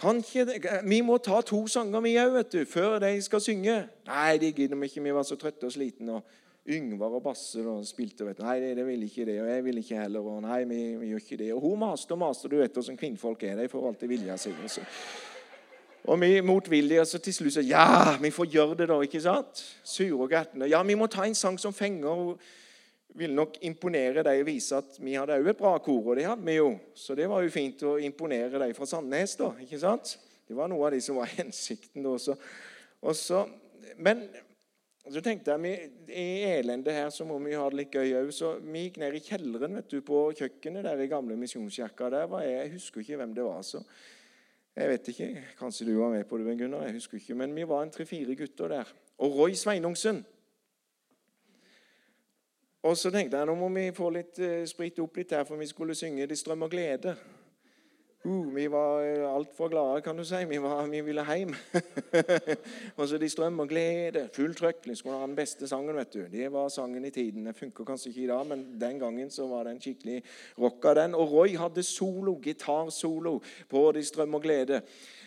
Ikke, 0.00 0.46
vi 0.84 1.00
må 1.04 1.18
ta 1.20 1.40
to 1.44 1.66
sanger, 1.68 2.00
vi 2.00 2.14
òg, 2.16 2.54
før 2.68 2.98
de 3.02 3.16
skal 3.22 3.40
synge. 3.44 3.74
Nei, 4.08 4.38
det 4.40 4.54
gidder 4.56 4.78
vi 4.80 4.88
ikke. 4.88 5.02
Vi 5.04 5.12
var 5.14 5.26
så 5.28 5.36
trøtte 5.36 5.68
og 5.68 5.74
slitne. 5.74 6.14
Og 6.20 6.22
Yngvar 6.70 7.16
og 7.18 7.22
Basse 7.24 7.60
og 7.66 7.84
spilte. 7.86 8.24
vet 8.24 8.38
du. 8.38 8.44
Nei, 8.44 8.60
det, 8.60 8.76
det 8.76 8.86
vil 8.86 9.02
ikke 9.02 9.26
det, 9.28 9.40
og 9.42 9.48
jeg 9.50 9.64
vil 9.64 9.78
ikke 9.82 10.00
heller. 10.00 10.20
og 10.20 10.42
nei, 10.42 10.62
vi, 10.64 10.80
vi 11.00 11.10
gjør 11.12 11.24
ikke 11.24 11.36
det. 11.42 11.52
Og 11.54 11.60
hun 11.60 11.78
maste 11.84 12.16
og 12.16 12.22
maste. 12.22 12.48
Du 12.48 12.56
vet 12.56 12.72
hvordan 12.72 12.96
kvinnfolk 12.96 13.42
er. 13.42 13.56
De 13.60 13.68
får 13.68 13.88
alltid 13.88 14.08
vilja 14.08 14.36
si. 14.40 14.54
Og 16.04 16.20
vi 16.20 16.40
motvillige, 16.40 17.04
så 17.04 17.18
til 17.18 17.34
slutt 17.34 17.58
så 17.58 17.60
Ja, 17.60 18.16
vi 18.22 18.30
får 18.30 18.46
gjøre 18.46 18.74
det, 18.78 18.88
da. 18.88 19.00
ikke 19.04 19.20
sant? 19.20 19.64
Sure 19.84 20.22
og 20.22 20.30
gretne. 20.30 20.68
Ja, 20.70 20.82
vi 20.82 20.96
må 20.96 21.06
ta 21.06 21.26
en 21.28 21.34
sang 21.34 21.60
som 21.60 21.76
fenger. 21.76 22.08
og 22.08 22.40
ville 23.18 23.34
nok 23.34 23.56
imponere 23.66 24.24
dem 24.26 24.42
og 24.42 24.48
vise 24.48 24.76
at 24.78 24.98
vi 25.02 25.16
hadde 25.18 25.38
òg 25.40 25.50
et 25.52 25.58
bra 25.58 25.72
kor. 25.82 26.12
Og 26.12 26.18
det 26.18 26.26
hadde 26.28 26.46
vi 26.46 26.58
jo. 26.58 26.74
Så 26.94 27.16
det 27.18 27.28
var 27.30 27.42
jo 27.44 27.54
fint 27.54 27.82
å 27.86 27.96
imponere 28.02 28.60
dem 28.62 28.76
fra 28.76 28.88
Sandnes. 28.88 29.36
da, 29.40 29.50
ikke 29.62 29.80
sant? 29.82 30.14
Det 30.48 30.56
var 30.58 30.70
noe 30.70 30.86
av 30.86 30.94
de 30.94 31.00
som 31.04 31.18
var 31.20 31.32
hensikten. 31.40 32.04
da 32.04 32.14
også. 32.16 32.36
Og 33.00 33.16
så, 33.16 33.44
men 33.98 34.26
så 35.10 35.22
tenkte 35.24 35.56
jeg 35.56 35.90
i 36.12 36.24
elendet 36.52 36.94
her 36.94 37.10
så 37.14 37.24
må 37.26 37.38
vi 37.42 37.56
ha 37.56 37.66
det 37.70 37.78
litt 37.80 37.94
gøy 37.96 38.14
òg. 38.20 38.32
Så 38.36 38.54
vi 38.62 38.86
gikk 38.86 39.00
ned 39.02 39.16
i 39.18 39.24
kjelleren 39.24 39.80
vet 39.80 39.90
du, 39.90 40.00
på 40.06 40.28
kjøkkenet 40.38 40.86
der 40.86 41.02
i 41.02 41.10
gamle 41.10 41.38
misjonskirka. 41.40 42.10
Der 42.12 42.30
var 42.30 42.44
jeg, 42.46 42.58
jeg 42.58 42.74
husker 42.76 43.04
ikke 43.04 43.20
hvem 43.22 43.36
det 43.36 43.46
var. 43.46 43.62
så 43.66 43.82
jeg 44.76 44.88
vet 44.92 45.08
ikke. 45.12 45.28
Kanskje 45.58 45.86
du 45.88 45.96
var 45.98 46.12
med 46.14 46.28
på 46.28 46.38
det, 46.38 46.56
Gunnar. 46.58 46.84
jeg 46.86 46.94
husker 46.94 47.18
ikke, 47.18 47.34
Men 47.34 47.54
vi 47.54 47.66
var 47.68 47.82
en 47.82 47.90
tre-fire 47.90 48.36
gutter 48.38 48.68
der. 48.68 48.92
Og 49.18 49.34
Roy 49.36 49.52
Sveinungsen 49.52 50.24
og 52.82 52.96
så 52.96 53.10
tenkte 53.12 53.36
jeg 53.36 53.48
nå 53.48 53.54
må 53.58 53.68
vi 53.74 53.90
få 53.92 54.08
litt 54.14 54.40
uh, 54.40 54.62
sprit 54.68 54.98
opp 55.02 55.20
litt 55.20 55.36
her, 55.36 55.44
for 55.44 55.60
vi 55.60 55.68
skulle 55.68 55.94
synge 55.94 56.26
'Det 56.26 56.38
strømmer 56.38 56.68
glede'. 56.68 57.14
Uh, 58.24 58.54
vi 58.54 58.66
var 58.68 59.00
altfor 59.36 59.68
glade, 59.68 60.02
kan 60.04 60.16
du 60.16 60.24
si. 60.24 60.44
Vi, 60.44 60.58
var, 60.60 60.86
vi 60.86 61.00
ville 61.00 61.24
hjem. 61.24 61.54
og 62.98 63.08
så 63.08 63.18
de 63.18 63.28
strøm 63.28 63.60
og 63.60 63.68
glede. 63.68 64.28
Full 64.34 64.54
trøkk. 64.54 64.88
Skulle 64.94 65.16
ha 65.18 65.26
den 65.26 65.36
beste 65.36 65.68
sangen, 65.68 65.96
vet 65.96 66.12
du. 66.12 66.26
Det 66.32 66.52
var 66.52 66.68
sangen 66.68 67.04
i 67.04 67.10
tiden. 67.10 67.46
Den 67.46 67.54
funker 67.54 67.84
kanskje 67.84 68.10
ikke 68.10 68.22
i 68.22 68.26
dag, 68.26 68.46
men 68.46 68.66
den 68.80 68.98
gangen 68.98 69.30
så 69.30 69.46
var 69.48 69.64
den 69.64 69.80
skikkelig 69.80 70.22
rocka, 70.58 70.94
den. 70.94 71.14
Og 71.14 71.32
Roy 71.32 71.56
hadde 71.56 71.82
solo, 71.82 72.36
gitarsolo 72.42 73.40
på 73.68 73.92
De 73.92 74.04
strøm 74.04 74.34
og 74.34 74.42
glede. 74.42 74.82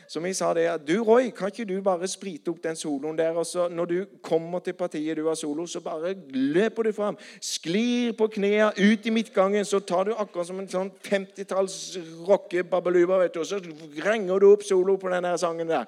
Så 0.08 0.20
vi 0.20 0.34
sa 0.34 0.54
det 0.54 0.66
at 0.68 0.88
du, 0.88 0.96
Roy, 1.04 1.30
kan 1.36 1.52
ikke 1.52 1.66
du 1.66 1.78
bare 1.82 2.08
sprite 2.08 2.52
opp 2.52 2.64
den 2.64 2.76
soloen 2.76 3.18
der? 3.18 3.38
og 3.38 3.46
så 3.46 3.68
Når 3.70 3.86
du 3.86 4.06
kommer 4.22 4.60
til 4.60 4.74
partiet 4.74 5.18
du 5.18 5.28
har 5.28 5.36
solo, 5.36 5.66
så 5.66 5.80
bare 5.80 6.16
løper 6.30 6.84
du 6.84 6.92
fram. 6.92 7.18
Sklir 7.42 8.14
på 8.18 8.28
knærne 8.28 8.74
ut 8.78 9.06
i 9.06 9.14
midtgangen. 9.14 9.66
Så 9.66 9.80
tar 9.80 10.04
du 10.04 10.14
akkurat 10.14 10.48
som 10.48 10.60
en 10.60 10.70
sånn 10.70 10.92
50-talls 11.04 11.98
rockebabaluba, 12.28 13.22
vet 13.24 13.34
du, 13.34 13.40
og 13.40 13.48
så 13.48 13.62
renger 14.04 14.40
du 14.40 14.52
opp 14.52 14.68
solo 14.68 14.98
på 14.98 15.10
den 15.14 15.30
sangen 15.38 15.72
der. 15.72 15.88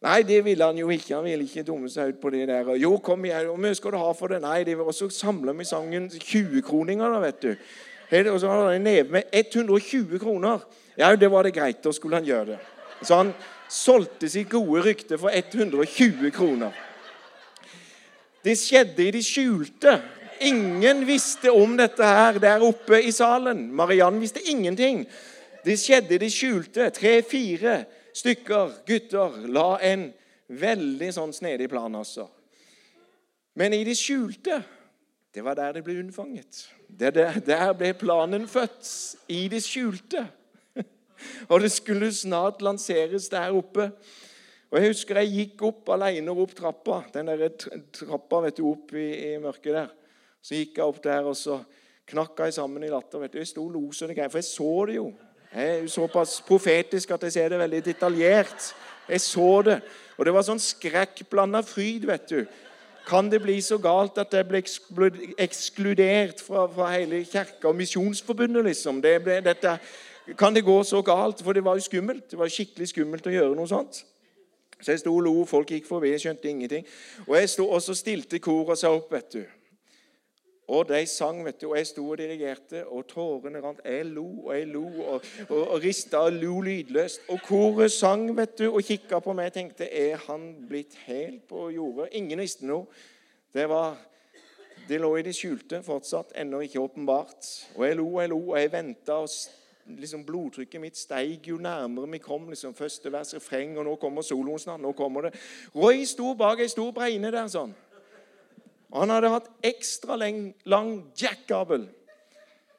Nei, 0.00 0.22
det 0.24 0.38
ville 0.44 0.64
han 0.64 0.78
jo 0.80 0.88
ikke. 0.88 1.14
Han 1.18 1.26
ville 1.28 1.44
ikke 1.44 1.66
dumme 1.66 1.90
seg 1.92 2.14
ut 2.14 2.20
på 2.22 2.30
det 2.32 2.46
der. 2.48 2.72
Jo, 2.80 2.94
kom 3.04 3.24
igjen, 3.28 3.50
hvor 3.50 3.60
mye 3.60 3.76
skal 3.76 3.92
du 3.92 4.00
ha 4.00 4.12
for 4.16 4.32
det? 4.32 4.40
Nei, 4.40 4.62
det 4.64 4.78
var, 4.78 4.88
også 4.88 5.10
samler 5.12 5.52
vi 5.58 5.68
sangen 5.68 6.08
20-kroninger, 6.14 7.04
da, 7.04 7.20
vet 7.20 7.42
du. 7.44 7.50
Og 8.32 8.40
så 8.40 8.48
hadde 8.50 8.70
han 8.70 8.80
en 8.80 8.88
neve 8.88 9.12
med 9.12 9.22
120 9.36 10.18
kroner. 10.18 10.64
Ja, 10.98 11.12
det 11.16 11.28
var 11.30 11.44
det 11.44 11.54
greit. 11.54 11.84
Da 11.84 11.92
skulle 11.92 12.16
han 12.16 12.24
gjøre 12.24 12.54
det. 12.54 12.58
Så 13.02 13.14
han 13.22 13.32
solgte 13.70 14.28
sitt 14.28 14.50
gode 14.50 14.82
rykte 14.84 15.18
for 15.18 15.32
120 15.32 16.30
kroner. 16.34 16.74
Det 18.44 18.56
skjedde 18.58 19.04
i 19.04 19.12
det 19.14 19.24
skjulte. 19.24 19.98
Ingen 20.40 21.04
visste 21.08 21.52
om 21.52 21.76
dette 21.76 22.04
her 22.04 22.40
der 22.40 22.64
oppe 22.64 23.02
i 23.04 23.12
salen. 23.12 23.68
Mariann 23.76 24.20
visste 24.20 24.40
ingenting. 24.48 25.04
Det 25.64 25.76
skjedde 25.80 26.16
i 26.16 26.22
det 26.22 26.32
skjulte. 26.32 26.88
Tre-fire 26.96 27.82
stykker 28.16 28.78
gutter 28.88 29.36
la 29.52 29.74
en 29.84 30.08
veldig 30.48 31.10
sånn 31.14 31.34
snedig 31.36 31.68
plan, 31.70 31.94
altså. 31.94 32.26
Men 33.60 33.74
i 33.76 33.84
det 33.84 33.96
skjulte, 33.98 34.62
det 35.34 35.44
var 35.44 35.58
der 35.58 35.76
det 35.76 35.84
ble 35.84 35.98
unnfanget. 36.00 36.64
der 36.88 37.72
ble 37.76 37.92
planen 37.94 38.48
født. 38.48 38.88
I 39.28 39.48
det 39.52 39.62
skjulte. 39.62 40.24
Og 41.50 41.60
det 41.62 41.72
skulle 41.72 42.12
snart 42.14 42.62
lanseres 42.62 43.28
der 43.32 43.54
oppe. 43.56 43.90
Og 44.70 44.78
Jeg 44.78 44.92
husker 44.92 45.18
jeg 45.18 45.32
gikk 45.34 45.62
opp 45.66 45.88
alene 45.96 46.30
opp 46.30 46.52
trappa. 46.54 47.02
Den 47.14 47.26
der 47.32 47.48
trappa 47.92 48.44
vet 48.44 48.60
du, 48.60 48.68
opp 48.70 48.94
i, 48.94 49.08
i, 49.32 49.38
mørket 49.42 49.74
der. 49.74 49.90
Så 50.40 50.54
gikk 50.54 50.78
jeg 50.78 50.86
opp 50.86 51.00
der, 51.04 51.26
og 51.26 51.34
så 51.36 51.58
knakk 52.10 52.38
jeg 52.46 52.54
sammen 52.54 52.84
i 52.86 52.92
latter. 52.92 53.18
vet 53.18 53.34
du. 53.34 53.40
Jeg 53.42 53.50
sto 53.50 53.66
og 53.66 53.74
lo 53.74 53.82
så 53.92 54.06
greier, 54.06 54.30
for 54.30 54.38
jeg 54.38 54.50
så 54.50 54.86
det 54.86 55.00
jo. 55.00 55.10
Jeg 55.50 55.80
er 55.80 55.86
såpass 55.90 56.38
profetisk 56.46 57.10
at 57.10 57.26
jeg 57.26 57.34
ser 57.34 57.48
det 57.50 57.58
veldig 57.58 57.84
detaljert. 57.84 58.70
Jeg 59.08 59.20
så 59.20 59.62
det. 59.66 59.80
Og 60.16 60.26
det 60.26 60.34
var 60.36 60.46
sånn 60.46 60.62
skrekkblanda 60.62 61.64
fryd, 61.66 62.06
vet 62.06 62.30
du. 62.30 62.44
Kan 63.08 63.30
det 63.32 63.40
bli 63.42 63.56
så 63.64 63.78
galt 63.82 64.18
at 64.22 64.34
jeg 64.36 64.46
ble 64.46 64.60
ekskludert 65.40 66.42
fra, 66.44 66.68
fra 66.70 66.90
hele 66.92 67.24
kirka 67.26 67.72
og 67.72 67.78
Misjonsforbundet, 67.78 68.68
liksom? 68.68 69.00
Det 69.02 69.16
ble, 69.24 69.40
dette, 69.42 69.72
kan 70.38 70.54
det 70.54 70.64
gå 70.64 70.82
så 70.84 71.02
galt? 71.02 71.42
For 71.42 71.52
det 71.52 71.64
var 71.64 71.78
jo 71.78 71.84
skummelt. 71.84 72.30
Det 72.30 72.38
var 72.38 72.50
skikkelig 72.52 72.88
skummelt 72.88 73.26
å 73.26 73.34
gjøre 73.34 73.56
noe 73.58 73.70
sånt. 73.70 74.02
Så 74.80 74.94
jeg 74.94 75.02
sto 75.02 75.12
og 75.12 75.24
lo, 75.26 75.32
folk 75.44 75.70
gikk 75.74 75.88
forbi, 75.88 76.12
skjønte 76.18 76.48
ingenting. 76.48 76.86
Og 77.28 77.36
jeg 77.36 77.50
sto, 77.52 77.66
og 77.68 77.82
så 77.84 77.94
stilte 77.96 78.40
koret 78.40 78.80
seg 78.80 78.96
opp, 78.96 79.10
vet 79.12 79.34
du. 79.34 79.42
Og 80.70 80.86
de 80.86 81.00
sang, 81.10 81.40
vet 81.44 81.58
du, 81.60 81.66
og 81.72 81.76
jeg 81.80 81.88
sto 81.88 82.04
og 82.12 82.18
dirigerte, 82.20 82.84
og 82.86 83.08
tårene 83.10 83.60
rant. 83.60 83.80
Jeg 83.84 84.06
lo 84.06 84.26
og 84.46 84.52
jeg 84.54 84.68
lo 84.70 84.84
og, 84.86 85.26
og, 85.48 85.56
og 85.58 85.80
rista 85.82 86.22
og 86.28 86.36
lo 86.38 86.60
lydløst. 86.64 87.26
Og 87.34 87.42
koret 87.44 87.92
sang 87.92 88.28
vet 88.36 88.54
du, 88.60 88.68
og 88.70 88.84
kikka 88.86 89.18
på 89.24 89.34
meg 89.36 89.50
og 89.50 89.58
tenkte 89.58 89.90
Er 89.90 90.22
han 90.28 90.52
blitt 90.68 90.94
helt 91.08 91.42
på 91.50 91.68
jordet? 91.74 92.12
Ingen 92.20 92.44
visste 92.44 92.70
noe. 92.70 92.86
Det 93.52 93.66
var 93.68 93.98
det 94.88 95.00
lå 95.02 95.10
i 95.18 95.22
det 95.26 95.34
skjulte 95.36 95.82
fortsatt, 95.86 96.32
ennå 96.38 96.62
ikke 96.64 96.80
åpenbart. 96.80 97.46
Og 97.76 97.84
jeg 97.86 97.98
lo 97.98 98.06
og 98.06 98.22
jeg 98.22 98.30
lo, 98.32 98.40
og 98.52 98.60
jeg 98.60 98.72
venta 98.72 99.18
og 99.24 99.28
liksom 99.86 100.24
Blodtrykket 100.26 100.80
mitt 100.80 100.98
steig 100.98 101.46
jo 101.48 101.58
nærmere 101.58 102.10
vi 102.10 102.18
kom. 102.18 102.48
liksom 102.50 102.74
Første 102.74 103.12
vers, 103.12 103.34
refreng, 103.34 103.78
og 103.78 103.84
nå 103.84 103.96
kommer 103.96 104.22
soloen 104.22 104.58
snart. 104.58 104.80
nå 104.80 104.92
kommer 104.92 105.28
det. 105.28 105.34
Roy 105.74 106.04
sto 106.04 106.34
bak 106.34 106.60
ei 106.60 106.68
stor 106.68 106.92
bregne 106.92 107.30
der 107.30 107.48
sånn. 107.48 107.74
Og 108.90 109.00
han 109.00 109.10
hadde 109.10 109.30
hatt 109.30 109.50
ekstra 109.62 110.16
lang, 110.18 110.54
lang 110.64 111.12
jack-kabel. 111.16 111.88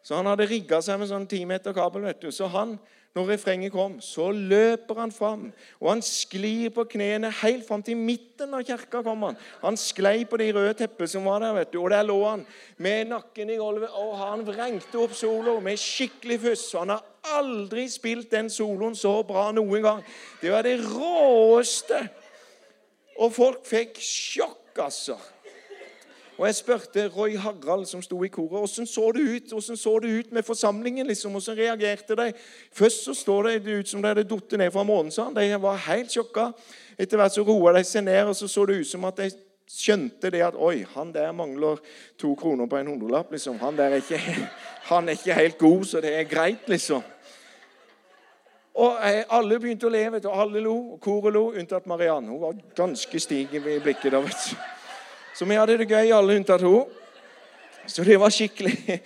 Så 0.03 0.15
han 0.15 0.25
hadde 0.25 0.49
rigga 0.49 0.81
seg 0.81 0.99
med 0.99 1.07
sånn 1.11 1.27
ti 1.27 1.45
meter 1.45 1.73
kabel. 1.73 2.01
vet 2.01 2.21
du. 2.21 2.31
Så 2.31 2.47
han 2.47 2.79
når 3.15 3.33
refrenget 3.33 3.73
kom, 3.73 3.97
så 3.99 4.29
løper 4.31 4.95
han 5.01 5.11
fram, 5.11 5.49
og 5.81 5.89
han 5.89 6.01
sklir 6.05 6.69
på 6.71 6.85
knærne 6.93 7.27
helt 7.41 7.65
fram 7.67 7.83
til 7.83 7.99
midten 7.99 8.53
av 8.55 8.63
kirka. 8.63 9.01
Han 9.03 9.35
Han 9.61 9.77
sklei 9.77 10.23
på 10.25 10.37
de 10.37 10.51
røde 10.53 10.73
teppet 10.73 11.09
som 11.09 11.25
var 11.25 11.39
der, 11.39 11.53
vet 11.53 11.73
du, 11.73 11.81
og 11.83 11.89
der 11.89 12.03
lå 12.03 12.29
han 12.29 12.45
med 12.77 13.09
nakken 13.09 13.49
i 13.49 13.57
gulvet. 13.57 13.89
Og 13.89 14.17
han 14.17 14.45
vrengte 14.47 14.97
opp 14.97 15.13
solo 15.13 15.59
med 15.59 15.77
skikkelig 15.77 16.39
fuss. 16.39 16.71
Han 16.79 16.89
har 16.89 17.03
aldri 17.35 17.89
spilt 17.89 18.31
den 18.31 18.49
soloen 18.49 18.95
så 18.95 19.23
bra 19.23 19.51
noen 19.51 19.83
gang. 19.83 20.03
Det 20.41 20.51
var 20.51 20.63
det 20.63 20.79
råeste. 20.79 22.07
Og 23.19 23.33
folk 23.33 23.67
fikk 23.67 23.99
sjokk, 23.99 24.71
altså. 24.79 25.19
Og 26.37 26.47
Jeg 26.47 26.55
spurte 26.55 27.07
Roy 27.07 27.35
Harald, 27.37 27.85
som 27.85 28.01
sto 28.01 28.23
i 28.23 28.27
koret, 28.27 28.49
hvordan 28.49 28.87
så 28.87 29.11
det 29.11 29.21
ut 29.21 29.51
Hvordan 29.51 29.77
så 29.77 29.99
det 29.99 30.19
ut 30.19 30.31
med 30.31 30.43
forsamlingen. 30.43 31.07
liksom, 31.07 31.31
Hvordan 31.31 31.57
reagerte 31.57 32.15
de? 32.15 32.33
Først 32.73 33.03
så 33.05 33.13
står 33.13 33.43
det 33.43 33.79
ut 33.79 33.89
som 33.89 34.01
de 34.01 34.07
hadde 34.07 34.29
falt 34.29 34.51
ned 34.51 34.71
fra 34.71 34.83
han. 35.23 35.35
De 35.35 35.61
var 35.61 35.75
helt 35.75 36.11
sjokka. 36.11 36.51
Etter 36.97 37.17
hvert 37.17 37.33
så 37.33 37.43
roa 37.43 37.73
de 37.77 37.83
seg 37.83 38.03
ned, 38.03 38.23
og 38.23 38.35
så 38.35 38.47
så 38.47 38.65
det 38.65 38.79
ut 38.79 38.87
som 38.87 39.05
at 39.05 39.17
de 39.17 39.31
skjønte 39.71 40.31
det 40.31 40.41
at 40.41 40.55
Oi, 40.55 40.85
han 40.95 41.13
der 41.13 41.31
mangler 41.31 41.79
to 42.17 42.35
kroner 42.35 42.65
på 42.65 42.77
en 42.77 42.87
hundrelapp. 42.87 43.31
liksom. 43.31 43.59
Han 43.59 43.77
der 43.77 43.83
er 43.83 43.95
ikke, 43.95 44.17
han 44.83 45.09
er 45.09 45.11
ikke 45.11 45.33
helt 45.33 45.57
god, 45.57 45.85
så 45.85 46.01
det 46.01 46.15
er 46.15 46.23
greit, 46.23 46.67
liksom. 46.67 47.03
Og 48.75 48.97
eh, 49.03 49.23
Alle 49.29 49.59
begynte 49.59 49.87
å 49.87 49.89
le, 49.89 50.07
og 50.25 50.41
alle 50.41 50.59
lo, 50.59 50.75
og 50.93 51.01
koret 51.01 51.33
lo, 51.33 51.51
unntatt 51.51 51.85
Mariann. 51.85 52.27
Hun 52.27 52.41
var 52.41 52.53
ganske 52.75 53.19
stig 53.19 53.53
i 53.53 53.59
blikket. 53.59 54.11
da, 54.11 54.19
vet 54.19 54.51
du. 54.51 54.80
Så 55.41 55.45
vi 55.45 55.55
hadde 55.57 55.73
det 55.73 55.87
gøy, 55.89 56.11
alle 56.13 56.35
unntatt 56.37 56.61
hun. 56.61 56.85
Så 57.89 58.03
det 58.05 58.19
var 58.21 58.29
skikkelig 58.29 58.99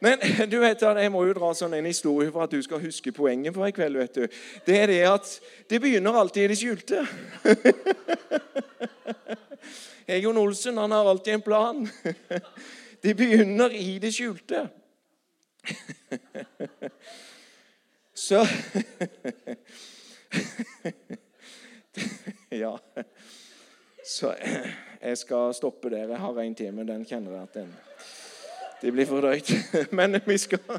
Men 0.00 0.22
du 0.48 0.54
vet, 0.62 0.80
jeg 0.80 1.10
må 1.12 1.24
jo 1.26 1.34
dra 1.36 1.50
sånn 1.52 1.74
en 1.76 1.84
historie 1.84 2.32
for 2.32 2.46
at 2.46 2.54
du 2.54 2.62
skal 2.64 2.80
huske 2.80 3.12
poenget 3.12 3.52
for 3.52 3.68
i 3.68 3.74
kveld. 3.76 3.98
vet 4.00 4.14
du. 4.14 4.38
Det 4.64 4.78
er 4.80 4.86
det 4.88 5.02
at 5.04 5.28
det 5.68 5.80
begynner 5.84 6.16
alltid 6.16 6.44
i 6.44 6.48
det 6.48 6.56
skjulte. 6.56 7.02
Egon 10.16 10.40
Olsen 10.40 10.80
han 10.80 10.96
har 10.96 11.10
alltid 11.12 11.34
en 11.34 11.44
plan. 11.44 11.84
Det 13.04 13.12
begynner 13.16 13.68
i 13.76 13.98
det 13.98 14.14
skjulte. 14.16 14.68
Så 18.14 18.46
Ja. 22.64 22.78
Så 24.06 24.34
jeg 25.02 25.18
skal 25.18 25.54
stoppe 25.54 25.90
der. 25.90 26.08
Jeg 26.08 26.18
har 26.18 26.40
en 26.40 26.54
til, 26.54 26.74
men 26.74 26.88
den 26.88 27.04
kjenner 27.04 27.32
jeg 27.32 27.42
at 27.42 27.54
den 27.54 27.76
Det 28.82 28.92
blir 28.92 29.06
for 29.06 29.20
drøyt. 29.20 29.52
Men 29.90 30.20
vi 30.26 30.38
skal 30.38 30.58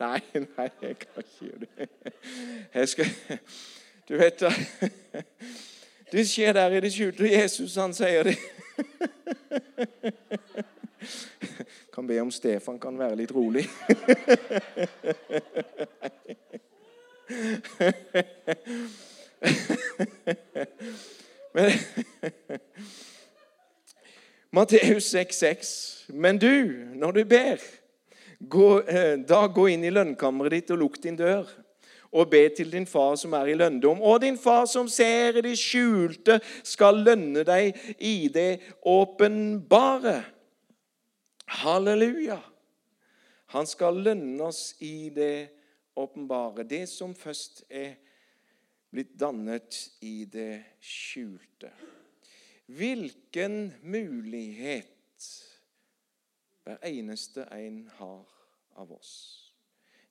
Nei, 0.00 0.20
nei, 0.34 0.68
jeg 0.82 0.98
kan 0.98 1.08
ikke 1.18 1.30
gjøre 1.40 1.58
det. 1.58 1.88
Jeg 2.74 2.88
skal 2.88 3.06
Du 4.08 4.16
vet 4.16 4.40
da 4.40 4.52
Det 6.12 6.28
skjer 6.28 6.52
der 6.52 6.70
i 6.70 6.80
det 6.80 6.92
skjulte. 6.92 7.32
Jesus, 7.32 7.74
han 7.74 7.94
sier 7.94 8.22
det. 8.22 8.36
Kan 11.94 12.06
be 12.06 12.20
om 12.20 12.30
Stefan 12.30 12.78
kan 12.78 12.98
være 12.98 13.16
litt 13.16 13.34
rolig. 13.34 13.68
Men 21.54 21.70
Matteus 24.54 25.14
6,6. 25.14 26.12
Men 26.12 26.38
du, 26.38 26.86
når 26.94 27.12
du 27.12 27.24
ber, 27.24 27.62
gå, 28.38 28.80
eh, 28.80 29.18
da 29.18 29.46
gå 29.46 29.68
inn 29.72 29.84
i 29.86 29.92
lønnkammeret 29.94 30.58
ditt 30.58 30.74
og 30.74 30.82
lukk 30.82 31.00
din 31.02 31.18
dør. 31.18 31.48
Og 32.14 32.30
be 32.30 32.44
til 32.54 32.70
din 32.70 32.86
far 32.86 33.16
som 33.18 33.34
er 33.34 33.50
i 33.50 33.56
lønndom. 33.58 34.02
Og 34.02 34.20
din 34.22 34.38
far 34.38 34.68
som 34.70 34.86
ser 34.90 35.40
i 35.40 35.42
det 35.42 35.56
skjulte, 35.58 36.38
skal 36.62 37.02
lønne 37.02 37.42
deg 37.46 37.74
i 37.98 38.28
det 38.34 38.60
åpenbare. 38.86 40.20
Halleluja. 41.64 42.38
Han 43.54 43.66
skal 43.66 43.98
lønne 44.06 44.46
oss 44.46 44.76
i 44.82 45.10
det 45.14 45.50
åpenbare. 45.98 46.62
Det 46.62 46.86
som 46.90 47.14
først 47.14 47.64
er 47.70 47.96
blitt 48.94 49.14
dannet 49.18 49.78
i 50.06 50.24
det 50.30 50.78
skjulte. 50.82 51.72
Hvilken 52.70 53.74
mulighet 53.82 55.26
hver 56.64 56.78
eneste 56.88 57.44
en 57.52 57.82
har 57.98 58.30
av 58.80 58.92
oss 58.92 59.40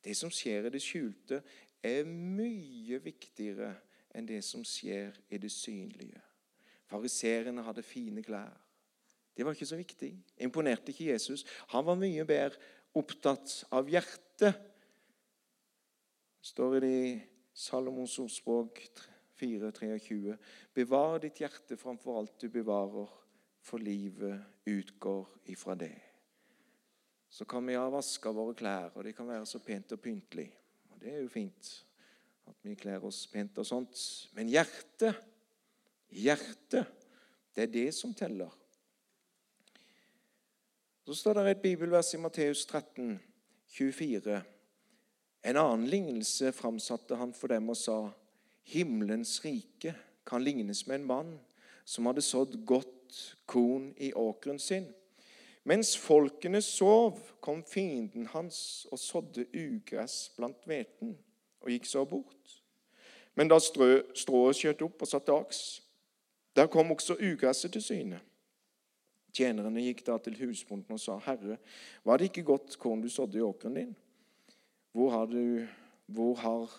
Det 0.04 0.14
som 0.20 0.32
skjer 0.32 0.68
i 0.68 0.72
det 0.74 0.82
skjulte, 0.84 1.38
er 1.80 2.04
mye 2.04 2.98
viktigere 3.00 3.70
enn 4.12 4.28
det 4.28 4.42
som 4.44 4.66
skjer 4.68 5.16
i 5.32 5.40
det 5.40 5.52
synlige. 5.52 6.20
Fariserene 6.92 7.64
hadde 7.64 7.86
fine 7.88 8.24
klær. 8.24 8.52
Det 9.32 9.46
var 9.48 9.56
ikke 9.56 9.70
så 9.70 9.80
viktig. 9.80 10.12
Imponerte 10.44 10.92
ikke 10.92 11.08
Jesus. 11.08 11.46
Han 11.72 11.88
var 11.88 11.96
mye 11.96 12.26
bedre 12.28 12.60
opptatt 13.00 13.64
av 13.72 13.88
hjertet. 13.90 14.60
står 16.44 16.80
Det 16.84 16.92
i 16.92 17.33
Salomons 17.54 18.20
ordspråk 18.20 18.80
4,23.: 19.40 20.38
Bevar 20.74 21.20
ditt 21.22 21.42
hjerte 21.42 21.78
framfor 21.78 22.18
alt 22.20 22.40
du 22.42 22.50
bevarer, 22.50 23.10
for 23.62 23.80
livet 23.80 24.42
utgår 24.66 25.28
ifra 25.54 25.76
det. 25.76 25.96
Så 27.30 27.46
kan 27.46 27.66
vi 27.66 27.76
ha 27.78 27.90
vaska 27.90 28.32
våre 28.32 28.54
klær, 28.54 28.92
og 28.96 29.04
det 29.04 29.16
kan 29.16 29.28
være 29.30 29.46
så 29.46 29.60
pent 29.60 29.92
og 29.96 30.02
pyntelig. 30.02 30.50
Og 30.92 31.00
det 31.02 31.14
er 31.14 31.22
jo 31.22 31.30
fint 31.32 31.70
at 32.50 32.58
vi 32.62 32.76
kler 32.76 33.06
oss 33.06 33.24
pent 33.32 33.58
og 33.58 33.66
sånt. 33.66 34.02
Men 34.36 34.52
hjertet, 34.52 35.16
hjertet, 36.10 36.90
det 37.56 37.64
er 37.64 37.72
det 37.74 37.88
som 37.96 38.14
teller. 38.14 38.52
Så 41.04 41.16
står 41.20 41.40
det 41.40 41.52
et 41.52 41.64
bibelvers 41.64 42.14
i 42.14 42.22
Matteus 42.22 42.66
13, 42.66 43.20
24. 43.68 44.42
En 45.44 45.58
annen 45.60 45.88
lignelse 45.88 46.52
framsatte 46.56 47.16
han 47.20 47.34
for 47.34 47.52
dem 47.52 47.70
og 47.70 47.78
sa:" 47.78 48.10
Himmelens 48.64 49.42
rike 49.46 49.96
kan 50.26 50.44
lignes 50.44 50.88
med 50.88 50.96
en 50.96 51.08
mann 51.08 51.40
som 51.86 52.06
hadde 52.06 52.22
sådd 52.22 52.66
godt 52.66 53.36
korn 53.46 53.94
i 53.98 54.14
åkeren 54.14 54.60
sin. 54.60 54.88
Mens 55.64 55.98
folkene 55.98 56.62
sov, 56.62 57.20
kom 57.42 57.64
fienden 57.64 58.26
hans 58.28 58.88
og 58.92 59.00
sådde 59.00 59.46
ugress 59.52 60.32
blant 60.38 60.66
hveten 60.68 61.18
og 61.62 61.72
gikk 61.72 61.86
så 61.88 62.06
bort. 62.06 62.60
Men 63.36 63.48
da 63.48 63.60
strået 63.60 64.56
skjøt 64.56 64.84
opp 64.86 65.02
og 65.02 65.08
satt 65.08 65.30
aks. 65.30 65.82
der 66.56 66.68
kom 66.68 66.92
også 66.92 67.14
ugresset 67.14 67.72
til 67.72 67.82
syne. 67.82 68.20
Tjenerne 69.34 69.82
gikk 69.82 70.06
da 70.06 70.18
til 70.18 70.36
husbonden 70.38 70.94
og 70.94 71.00
sa, 71.00 71.18
'Herre, 71.18 71.58
var 72.06 72.18
det 72.18 72.26
ikke 72.26 72.44
godt 72.44 72.78
korn 72.80 73.02
du 73.02 73.10
sådde 73.10 73.38
i 73.38 73.42
åkeren 73.42 73.74
din?' 73.74 73.96
Hvor 74.94 75.10
har, 75.10 75.26
du, 75.26 75.68
hvor 76.06 76.36
har 76.36 76.74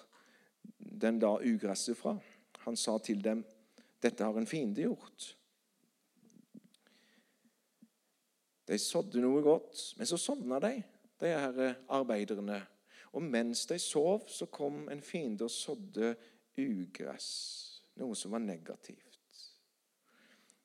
den 0.78 1.18
da 1.18 1.34
ugresset 1.42 1.98
fra? 1.98 2.16
Han 2.64 2.76
sa 2.76 2.98
til 2.98 3.24
dem, 3.24 3.44
'Dette 4.02 4.24
har 4.24 4.38
en 4.38 4.46
fiende 4.46 4.82
gjort.' 4.82 5.36
De 8.68 8.78
sådde 8.78 9.20
noe 9.20 9.42
godt, 9.42 9.94
men 9.96 10.06
så 10.06 10.16
sovna 10.16 10.58
de, 10.58 10.82
de 11.20 11.26
her 11.26 11.74
arbeiderne. 11.88 12.62
Og 13.12 13.22
mens 13.22 13.66
de 13.66 13.78
sov, 13.78 14.24
så 14.28 14.46
kom 14.46 14.88
en 14.88 15.02
fiende 15.02 15.44
og 15.44 15.50
sådde 15.50 16.14
ugress, 16.58 17.82
noe 18.00 18.16
som 18.16 18.32
var 18.32 18.38
negativt. 18.38 19.03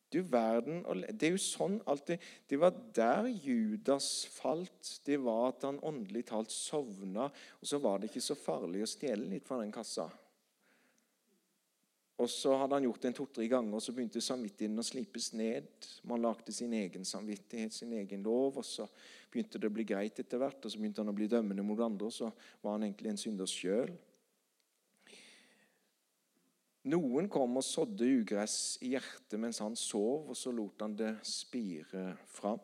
Du 0.09 0.21
verden, 0.25 0.81
Det 1.13 1.27
er 1.27 1.35
jo 1.35 1.41
sånn 1.41 1.81
alltid 1.85 2.19
Det 2.47 2.57
var 2.57 2.73
der 2.93 3.27
Judas 3.27 4.25
falt. 4.25 5.01
Det 5.05 5.19
var 5.21 5.49
at 5.49 5.63
han 5.63 5.79
åndelig 5.79 6.25
talt 6.31 6.51
sovna. 6.51 7.29
Og 7.61 7.67
så 7.67 7.77
var 7.77 7.99
det 7.99 8.09
ikke 8.09 8.25
så 8.25 8.35
farlig 8.35 8.83
å 8.83 8.89
stjele 8.89 9.29
litt 9.29 9.45
fra 9.45 9.59
den 9.61 9.71
kassa. 9.71 10.09
Og 12.19 12.27
så 12.27 12.51
hadde 12.59 12.75
han 12.75 12.83
gjort 12.83 12.99
det 13.01 13.07
en 13.13 13.15
to-tre 13.15 13.45
ganger, 13.47 13.77
og 13.77 13.83
så 13.83 13.93
begynte 13.95 14.19
samvittigheten 14.19 14.81
å 14.81 14.83
slipes 14.83 15.29
ned. 15.39 15.69
Man 16.03 16.19
lagde 16.19 16.51
sin 16.51 16.73
egen 16.75 17.05
samvittighet, 17.07 17.71
sin 17.71 17.93
egen 17.95 18.25
lov, 18.25 18.57
og 18.59 18.65
så 18.67 18.89
begynte 19.31 19.61
det 19.61 19.69
å 19.69 19.75
bli 19.77 19.85
greit 19.87 20.19
etter 20.19 20.41
hvert. 20.41 20.59
Og 20.59 20.73
så 20.73 20.81
begynte 20.81 20.99
han 20.99 21.13
å 21.13 21.15
bli 21.15 21.29
dømmende 21.31 21.63
mot 21.63 21.79
andre, 21.85 22.09
og 22.09 22.15
så 22.17 22.27
var 22.59 22.75
han 22.75 22.89
egentlig 22.89 23.13
en 23.13 23.21
synder 23.23 23.47
sjøl. 23.47 23.93
Noen 26.87 27.27
kom 27.27 27.57
og 27.59 27.65
sådde 27.65 28.07
ugress 28.21 28.77
i 28.85 28.93
hjertet 28.93 29.35
mens 29.41 29.59
han 29.59 29.75
sov, 29.75 30.29
og 30.31 30.37
så 30.37 30.53
lot 30.55 30.79
han 30.79 30.95
det 30.95 31.11
spire 31.27 32.13
fram. 32.31 32.61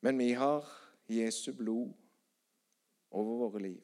Men 0.00 0.16
vi 0.18 0.30
har 0.32 0.64
Jesu 1.10 1.52
blod 1.52 1.90
over 3.10 3.42
våre 3.42 3.64
liv. 3.66 3.82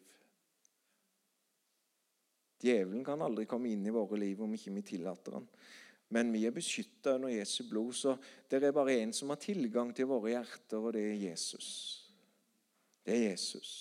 Djevelen 2.62 3.04
kan 3.04 3.20
aldri 3.20 3.44
komme 3.50 3.68
inn 3.74 3.84
i 3.84 3.92
våre 3.92 4.16
liv 4.18 4.40
om 4.42 4.54
ikke 4.56 4.72
vi 4.78 4.86
tillater 4.94 5.36
han. 5.36 5.50
Men 6.14 6.30
vi 6.32 6.46
er 6.46 6.54
beskytta 6.54 7.16
under 7.18 7.34
Jesu 7.34 7.66
blod, 7.68 7.92
så 7.98 8.14
det 8.48 8.62
er 8.62 8.74
bare 8.74 8.94
én 9.02 9.12
som 9.12 9.34
har 9.34 9.42
tilgang 9.42 9.90
til 9.94 10.08
våre 10.08 10.36
hjerter, 10.36 10.78
og 10.78 10.94
det 10.94 11.02
er 11.02 11.24
Jesus. 11.26 12.05
Det 13.06 13.14
er 13.14 13.30
Jesus. 13.30 13.72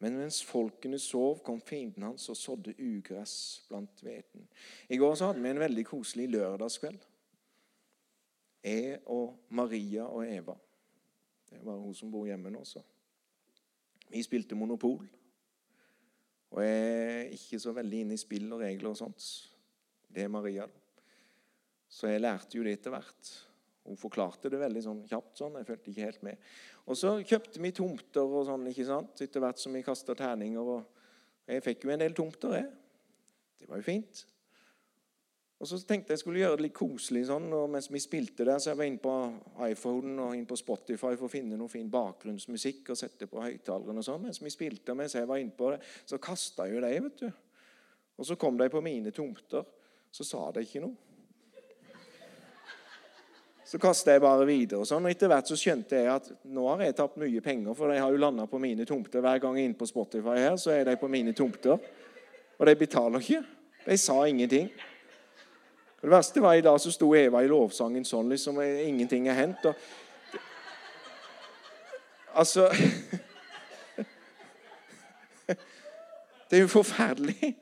Men 0.00 0.16
mens 0.16 0.38
folkene 0.46 0.98
sov, 1.02 1.42
kom 1.44 1.58
fienden 1.60 2.06
hans 2.06 2.28
og 2.32 2.38
sådde 2.38 2.76
ugress 2.78 3.64
blant 3.68 4.00
hveten. 4.00 4.46
I 4.88 4.96
går 4.96 5.14
så 5.18 5.28
hadde 5.28 5.42
vi 5.42 5.50
en 5.50 5.60
veldig 5.60 5.84
koselig 5.86 6.28
lørdagskveld. 6.30 7.02
Jeg 8.64 9.00
og 9.12 9.36
Maria 9.48 10.06
og 10.06 10.24
Eva. 10.24 10.54
Det 11.50 11.60
var 11.64 11.82
hun 11.82 11.94
som 11.94 12.12
bor 12.12 12.28
hjemme 12.28 12.52
nå, 12.52 12.62
så. 12.64 12.80
Vi 14.10 14.22
spilte 14.22 14.56
Monopol. 14.56 15.04
Og 16.50 16.64
jeg 16.64 16.80
er 16.80 17.34
ikke 17.34 17.60
så 17.62 17.74
veldig 17.74 18.04
inne 18.04 18.16
i 18.16 18.20
spill 18.20 18.48
og 18.52 18.62
regler 18.62 18.92
og 18.92 18.98
sånt. 18.98 19.26
Det 20.08 20.24
er 20.24 20.32
Maria. 20.32 20.64
Så 21.90 22.08
jeg 22.08 22.22
lærte 22.22 22.56
jo 22.56 22.64
det 22.64 22.78
etter 22.78 22.94
hvert. 22.94 23.30
Hun 23.86 23.98
forklarte 23.98 24.50
det 24.52 24.60
veldig 24.60 24.82
sånn 24.84 25.04
kjapt. 25.08 25.36
sånn, 25.38 25.56
Jeg 25.58 25.66
følte 25.66 25.90
ikke 25.90 26.08
helt 26.08 26.22
med. 26.22 26.36
Og 26.86 26.96
så 26.96 27.14
kjøpte 27.24 27.62
vi 27.62 27.72
tomter 27.72 28.22
og 28.22 28.46
sånn, 28.46 28.66
ikke 28.68 28.86
sant, 28.86 29.20
etter 29.20 29.40
hvert 29.40 29.58
som 29.58 29.72
vi 29.72 29.82
kasta 29.82 30.14
terninger. 30.14 30.60
og 30.60 30.84
Jeg 31.48 31.62
fikk 31.62 31.84
jo 31.84 31.90
en 31.90 31.98
del 31.98 32.12
tomter, 32.14 32.52
jeg. 32.54 32.70
Det 33.58 33.68
var 33.68 33.80
jo 33.80 33.82
fint. 33.82 34.24
Og 35.60 35.68
Så 35.68 35.76
tenkte 35.84 36.14
jeg 36.14 36.22
skulle 36.22 36.40
gjøre 36.40 36.56
det 36.56 36.64
litt 36.64 36.76
koselig 36.76 37.26
sånn, 37.28 37.52
og 37.52 37.66
mens 37.68 37.90
vi 37.92 38.00
spilte 38.00 38.46
der, 38.48 38.56
så 38.58 38.70
jeg 38.70 38.78
var 38.78 38.86
inne 38.88 39.02
på 39.02 39.12
iPhonen 39.66 40.22
og 40.24 40.32
inn 40.34 40.46
på 40.48 40.56
Spotify 40.56 41.12
for 41.20 41.26
å 41.26 41.32
finne 41.32 41.58
noe 41.60 41.68
fin 41.68 41.90
bakgrunnsmusikk 41.92 42.88
og 42.94 42.96
sette 42.96 43.28
på 43.28 43.42
høyttaleren. 43.42 43.98
og 43.98 44.04
sånn. 44.04 44.22
Mens 44.22 44.40
vi 44.40 44.50
spilte, 44.50 44.96
mens 44.96 45.12
jeg 45.12 45.28
var 45.28 45.36
inne 45.36 45.52
på 45.52 45.70
det, 45.74 45.82
så 46.06 46.16
kasta 46.18 46.64
jo 46.64 46.80
de, 46.80 47.00
vet 47.00 47.18
du. 47.18 47.28
Og 48.16 48.24
så 48.24 48.38
kom 48.40 48.56
de 48.56 48.68
på 48.72 48.80
mine 48.80 49.12
tomter. 49.12 49.66
Så 50.10 50.24
sa 50.24 50.50
de 50.50 50.64
ikke 50.64 50.80
noe. 50.80 50.96
Så 53.70 53.78
kasta 53.78 54.16
jeg 54.16 54.22
bare 54.24 54.42
videre. 54.48 54.80
og 54.82 54.86
sånn, 54.88 55.04
og 55.06 55.12
Etter 55.12 55.30
hvert 55.30 55.46
så 55.46 55.54
skjønte 55.54 55.94
jeg 55.94 56.08
at 56.10 56.24
nå 56.50 56.64
har 56.72 56.80
jeg 56.82 56.96
tapt 56.98 57.20
mye 57.22 57.40
penger, 57.44 57.70
for 57.78 57.86
de 57.92 58.00
har 58.02 58.10
jo 58.10 58.18
landa 58.18 58.42
på 58.50 58.58
mine 58.58 58.82
tomter. 58.82 59.22
Hver 59.22 59.38
gang 59.38 59.54
jeg 59.54 59.62
er 59.62 59.68
inne 59.70 59.78
på 59.78 59.86
Spotify 59.86 60.34
her, 60.42 60.56
så 60.58 60.72
er 60.74 60.88
de 60.88 60.96
på 60.98 61.06
mine 61.06 61.30
tomter. 61.38 61.78
Og 62.58 62.66
de 62.66 62.74
betaler 62.80 63.22
ikke. 63.22 63.44
De 63.84 63.96
sa 63.96 64.16
ingenting. 64.26 64.66
Og 66.00 66.02
Det 66.02 66.10
verste 66.10 66.42
var 66.42 66.58
i 66.58 66.66
dag 66.66 66.80
så 66.82 66.90
sto 66.90 67.14
Eva 67.14 67.44
i 67.44 67.50
lovsangen 67.52 68.04
sånn, 68.08 68.32
liksom 68.34 68.58
ingenting 68.64 69.28
er 69.30 69.38
hendt. 69.38 69.70
Og... 69.70 69.74
Altså 72.42 72.66
Det 76.50 76.58
er 76.58 76.64
jo 76.64 76.74
forferdelig. 76.74 77.54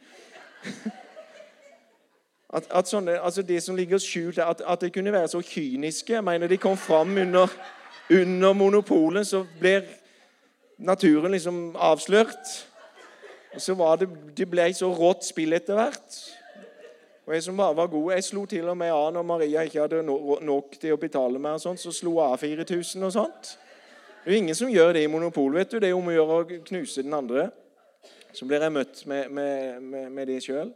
At, 2.49 2.65
at 2.73 2.89
sånne, 2.89 3.19
altså 3.21 3.43
Det 3.43 3.63
som 3.63 3.77
ligger 3.77 4.01
skjult, 4.01 4.39
at, 4.41 4.63
at 4.65 4.81
de 4.81 4.91
kunne 4.91 5.13
være 5.13 5.29
så 5.29 5.43
kyniske 5.45 6.15
Jeg 6.15 6.25
mener, 6.25 6.49
De 6.49 6.57
kom 6.57 6.77
fram 6.77 7.17
under, 7.17 7.49
under 8.11 8.53
monopolet, 8.53 9.27
så 9.27 9.45
blir 9.61 9.83
naturen 10.79 11.31
liksom 11.31 11.77
avslørt. 11.77 12.69
Og 13.55 13.61
så 13.61 13.75
var 13.75 13.97
det, 13.97 14.09
det 14.37 14.49
ble 14.51 14.69
så 14.75 14.89
rått 14.95 15.27
spill 15.29 15.53
etter 15.53 15.75
hvert. 15.77 16.19
Og 17.27 17.35
jeg 17.35 17.43
som 17.45 17.57
bare 17.57 17.77
var 17.77 17.91
god, 17.93 18.13
jeg 18.13 18.25
slo 18.25 18.47
til 18.49 18.69
og 18.69 18.77
med 18.81 18.93
av 18.95 19.11
når 19.13 19.25
Maria 19.27 19.65
ikke 19.67 19.83
hadde 19.83 20.03
nok 20.05 20.79
til 20.81 20.95
å 20.95 21.01
betale 21.01 21.41
mer, 21.43 21.59
og 21.59 21.61
sånt, 21.61 21.81
så 21.81 21.93
slo 21.93 22.15
av 22.25 22.39
4000 22.41 23.05
og 23.05 23.13
sånt. 23.13 23.51
Det 24.23 24.31
er 24.31 24.37
jo 24.37 24.43
ingen 24.45 24.57
som 24.57 24.71
gjør 24.73 24.95
det 24.97 25.03
i 25.05 25.11
monopol. 25.13 25.53
vet 25.55 25.71
du. 25.71 25.79
Det 25.81 25.91
er 25.91 25.97
om 25.97 26.09
å 26.09 26.15
gjøre 26.15 26.39
å 26.39 26.47
knuse 26.71 27.05
den 27.05 27.17
andre. 27.17 27.51
Så 28.33 28.49
blir 28.49 28.65
jeg 28.65 28.73
møtt 28.73 29.03
med, 29.07 29.29
med, 29.33 29.83
med, 29.83 30.09
med 30.13 30.29
det 30.29 30.43
sjøl. 30.45 30.73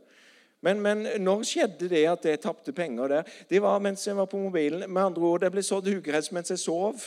Men, 0.62 0.80
men, 0.80 1.06
når 1.18 1.42
skjedde 1.46 1.88
det 1.90 2.04
at 2.06 2.26
jeg 2.28 2.40
tapte 2.40 2.72
penger 2.72 3.10
der? 3.10 3.30
Det 3.50 3.62
var 3.62 3.80
mens 3.82 4.06
jeg 4.06 4.16
var 4.16 4.28
på 4.30 4.38
mobilen. 4.38 4.84
Med 4.86 5.02
andre 5.02 5.22
ord, 5.26 5.40
det 5.42 5.50
ble 5.50 5.62
sådd 5.66 5.90
ugress 5.90 6.30
mens 6.32 6.54
jeg 6.54 6.62
sov. 6.62 7.02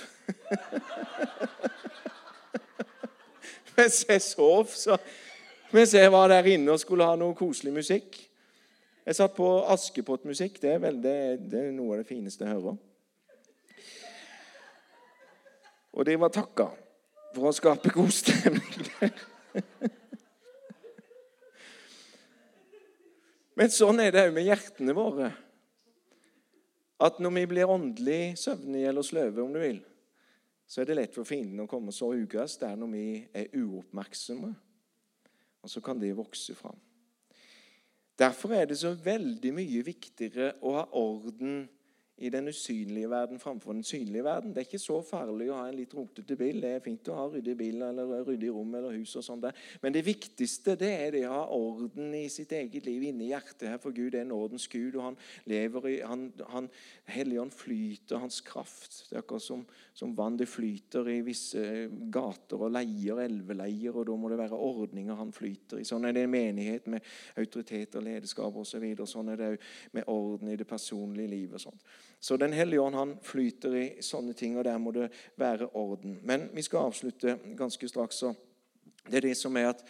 mens 3.77 4.01
jeg 4.09 4.21
sov, 4.21 4.67
så 4.75 4.99
Mens 5.73 5.91
jeg 5.93 6.11
var 6.11 6.29
der 6.31 6.45
inne 6.47 6.71
og 6.71 6.79
skulle 6.79 7.03
ha 7.03 7.17
noe 7.19 7.35
koselig 7.35 7.73
musikk. 7.73 8.15
Jeg 9.05 9.15
satt 9.17 9.33
på 9.35 9.47
Askepott-musikk. 9.73 10.61
Det, 10.61 10.77
det, 11.03 11.15
er 11.59 11.73
noe 11.75 11.97
av 11.97 12.03
det 12.03 12.07
fineste 12.07 12.45
jeg 12.45 12.53
hører. 12.53 12.77
Og 15.95 16.07
det 16.07 16.15
var 16.21 16.31
takka 16.31 16.69
for 17.35 17.49
å 17.49 17.55
skape 17.55 17.91
god 17.91 18.13
stemning 18.15 18.87
Men 23.55 23.71
sånn 23.71 24.01
er 24.03 24.11
det 24.11 24.23
òg 24.27 24.35
med 24.35 24.47
hjertene 24.49 24.95
våre. 24.95 25.33
at 26.95 27.17
når 27.19 27.33
vi 27.35 27.41
blir 27.51 27.67
åndelig 27.69 28.37
søvnige 28.39 28.87
eller 28.87 29.03
sløve, 29.03 29.43
om 29.43 29.51
du 29.51 29.59
vil, 29.59 29.81
så 30.65 30.81
er 30.81 30.87
det 30.87 30.95
lett 30.95 31.15
for 31.15 31.27
fienden 31.27 31.59
å 31.59 31.67
komme 31.67 31.91
og 31.91 31.97
så 31.97 32.07
ugress 32.15 32.55
der 32.61 32.77
når 32.79 32.91
vi 32.93 33.07
er 33.35 33.51
uoppmerksomme. 33.59 34.53
Og 35.59 35.69
så 35.69 35.81
kan 35.83 35.99
det 35.99 36.13
vokse 36.15 36.55
fram. 36.55 36.77
Derfor 38.15 38.55
er 38.55 38.69
det 38.69 38.77
så 38.79 38.93
veldig 38.95 39.51
mye 39.57 39.83
viktigere 39.83 40.53
å 40.63 40.77
ha 40.77 40.85
orden 40.95 41.65
i 42.17 42.29
den 42.29 42.47
usynlige 42.47 43.09
verden 43.09 43.39
framfor 43.39 43.73
den 43.73 43.83
synlige 43.83 44.23
verden. 44.23 44.49
Det 44.49 44.61
er 44.61 44.67
ikke 44.69 44.79
så 44.79 45.01
farlig 45.03 45.49
å 45.51 45.57
ha 45.57 45.65
en 45.67 45.75
litt 45.75 45.93
rotete 45.93 46.37
bil. 46.39 46.61
Det 46.63 46.69
er 46.77 46.83
fint 46.83 47.09
å 47.11 47.17
ha 47.17 47.25
ryddig 47.33 47.55
bil 47.59 47.81
eller 47.83 48.23
ryddig 48.23 48.53
rom 48.55 48.71
eller 48.77 48.95
hus. 48.95 49.17
og 49.19 49.23
sånt 49.23 49.43
der. 49.43 49.57
Men 49.81 49.93
det 49.93 50.05
viktigste 50.05 50.77
det 50.79 50.91
er 50.93 51.11
det 51.11 51.25
å 51.27 51.33
ha 51.33 51.41
orden 51.51 52.13
i 52.15 52.29
sitt 52.31 52.53
eget 52.55 52.87
liv, 52.87 53.03
inni 53.03 53.33
hjertet 53.33 53.67
her. 53.67 53.81
For 53.83 53.91
Gud 53.91 54.15
er 54.15 54.23
nådens 54.23 54.67
Gud, 54.71 54.95
og 54.95 55.09
han 55.09 55.17
lever 55.45 55.89
i 55.91 55.97
han, 56.07 56.29
han, 56.53 56.69
Helligånd 57.11 57.51
flyter, 57.51 58.21
hans 58.23 58.39
kraft. 58.41 59.09
Det 59.09 59.17
er 59.17 59.25
akkurat 59.25 59.43
som, 59.43 59.65
som 59.93 60.15
vann 60.15 60.39
det 60.39 60.47
flyter 60.47 61.11
i 61.11 61.19
visse 61.25 61.89
gater 62.15 62.63
og 62.63 62.71
leier, 62.77 63.19
elveleier, 63.25 63.91
og 63.91 64.07
da 64.07 64.15
må 64.15 64.31
det 64.31 64.39
være 64.39 64.55
ordninger 64.71 65.19
han 65.19 65.35
flyter 65.35 65.83
i. 65.83 65.85
Sånn 65.87 66.07
er 66.07 66.15
det 66.15 66.23
i 66.23 66.31
menighet 66.31 66.87
med 66.87 67.03
autoritet 67.43 67.99
og 67.99 68.07
lederskap 68.07 68.55
osv. 68.63 68.87
Så 69.03 69.11
sånn 69.17 69.35
er 69.35 69.41
det 69.41 69.51
òg 69.51 69.69
med 69.99 70.11
orden 70.15 70.55
i 70.55 70.57
det 70.57 70.67
personlige 70.67 71.35
livet. 71.35 71.59
og 71.59 71.67
sånt. 71.67 71.83
Så 72.25 72.37
Den 72.37 72.53
hellige 72.53 72.81
ånd 72.81 72.95
han 72.95 73.11
flyter 73.21 73.73
i 73.77 73.85
sånne 74.01 74.33
ting, 74.33 74.55
og 74.57 74.63
der 74.65 74.79
må 74.81 74.89
det 74.95 75.11
være 75.37 75.67
orden. 75.77 76.15
Men 76.25 76.47
vi 76.57 76.63
skal 76.65 76.87
avslutte 76.87 77.35
ganske 77.53 77.87
straks. 77.87 78.15
så 78.15 78.31
Det 79.05 79.19
er 79.19 79.27
det 79.27 79.37
som 79.37 79.57
er 79.57 79.67
at 79.69 79.83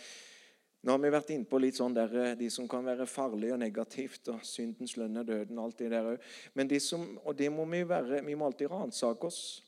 nå 0.83 0.91
har 0.91 0.99
vi 0.99 1.11
vært 1.13 1.31
inne 1.31 1.47
på 1.47 1.61
litt 1.63 1.77
sånn 1.79 1.95
der, 1.95 2.11
eh, 2.19 2.35
de 2.35 2.49
som 2.49 2.67
kan 2.67 2.83
være 2.83 3.07
farlige 3.07 3.53
og 3.53 3.59
negativt, 3.59 4.27
og 4.27 4.43
syndens 4.43 4.97
lønn 4.97 5.15
er 5.17 5.23
døden, 5.23 5.59
alt 5.59 5.77
det 5.77 5.89
der 5.91 6.11
òg. 6.11 6.19
Men 6.53 6.67
de 6.67 6.79
som, 6.79 7.07
og 7.23 7.37
det 7.37 7.49
må 7.51 7.63
vi 7.71 7.87
være, 7.87 8.19
vi 8.25 8.35
må 8.35 8.45
alltid 8.45 8.69
ransake 8.69 9.23
oss. 9.23 9.63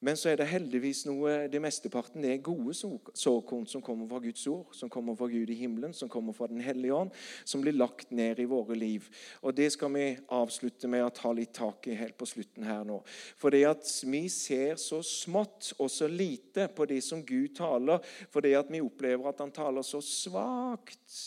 Men 0.00 0.16
så 0.16 0.30
er 0.30 0.38
det 0.40 0.48
heldigvis 0.48 1.02
noe 1.04 1.48
det 1.52 1.60
mesteparten 1.60 2.24
er 2.24 2.38
gode 2.40 2.72
såkorn 2.72 3.66
som 3.68 3.82
kommer 3.84 4.08
fra 4.08 4.20
Guds 4.24 4.46
ord, 4.48 4.70
som 4.76 4.88
kommer 4.92 5.16
fra 5.18 5.28
Gud 5.28 5.50
i 5.52 5.58
himmelen, 5.58 5.92
som 5.96 6.08
kommer 6.08 6.32
fra 6.36 6.48
Den 6.48 6.62
hellige 6.64 6.96
ånd, 6.96 7.12
som 7.44 7.60
blir 7.60 7.76
lagt 7.76 8.10
ned 8.10 8.40
i 8.40 8.48
våre 8.48 8.78
liv. 8.78 9.10
Og 9.42 9.54
Det 9.54 9.68
skal 9.74 9.92
vi 9.92 10.06
avslutte 10.32 10.88
med 10.88 11.04
å 11.04 11.12
ta 11.12 11.34
litt 11.36 11.52
tak 11.58 11.90
i 11.92 11.98
helt 12.00 12.16
på 12.16 12.28
slutten 12.28 12.64
her 12.64 12.86
nå. 12.88 13.02
For 13.36 13.52
det 13.52 13.66
at 13.68 13.92
vi 14.08 14.24
ser 14.32 14.80
så 14.80 15.02
smått 15.04 15.74
og 15.76 15.92
så 15.92 16.08
lite 16.08 16.70
på 16.72 16.88
det 16.88 17.02
som 17.04 17.20
Gud 17.20 17.52
taler, 17.60 18.00
for 18.32 18.40
det 18.40 18.56
at 18.56 18.72
vi 18.72 18.80
opplever 18.80 19.28
at 19.28 19.44
han 19.44 19.52
taler 19.52 19.84
så 19.84 20.00
svakt 20.00 21.20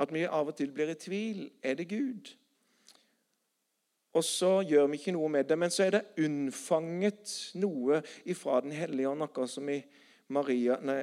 at 0.00 0.12
vi 0.12 0.24
av 0.24 0.48
og 0.48 0.56
til 0.56 0.72
blir 0.72 0.90
i 0.90 0.98
tvil. 0.98 1.42
Er 1.62 1.76
det 1.76 1.90
Gud? 1.90 2.32
Og 4.16 4.24
så 4.26 4.56
gjør 4.66 4.88
vi 4.90 4.98
ikke 4.98 5.14
noe 5.14 5.30
med 5.30 5.48
det. 5.48 5.58
Men 5.58 5.72
så 5.72 5.86
er 5.86 5.96
det 5.96 6.24
unnfanget 6.24 7.34
noe 7.62 8.02
ifra 8.24 8.60
Den 8.64 8.74
hellige 8.74 9.10
ånd, 9.10 9.22
akkurat 9.26 9.52
som 9.52 9.68
i 9.70 9.80
Maria, 10.30 10.76
nei, 10.86 11.00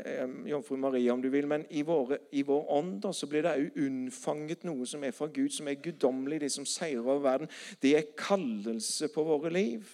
jomfru 0.47 0.77
Maria, 0.79 1.11
om 1.13 1.21
du 1.21 1.27
vil. 1.31 1.47
Men 1.51 1.65
i, 1.75 1.83
våre, 1.87 2.21
i 2.31 2.45
vår 2.47 2.67
ånd 2.71 3.01
da, 3.03 3.11
så 3.15 3.27
blir 3.27 3.43
det 3.43 3.55
òg 3.59 3.79
unnfanget 3.83 4.63
noe 4.67 4.87
som 4.87 5.03
er 5.03 5.15
fra 5.15 5.27
Gud, 5.27 5.51
som 5.51 5.67
er 5.67 5.81
guddommelig, 5.83 6.41
det 6.45 6.51
som 6.55 6.67
seirer 6.67 7.03
over 7.03 7.23
verden. 7.25 7.51
Det 7.83 7.95
er 7.97 8.13
kallelse 8.17 9.09
på 9.11 9.25
våre 9.27 9.51
liv. 9.51 9.89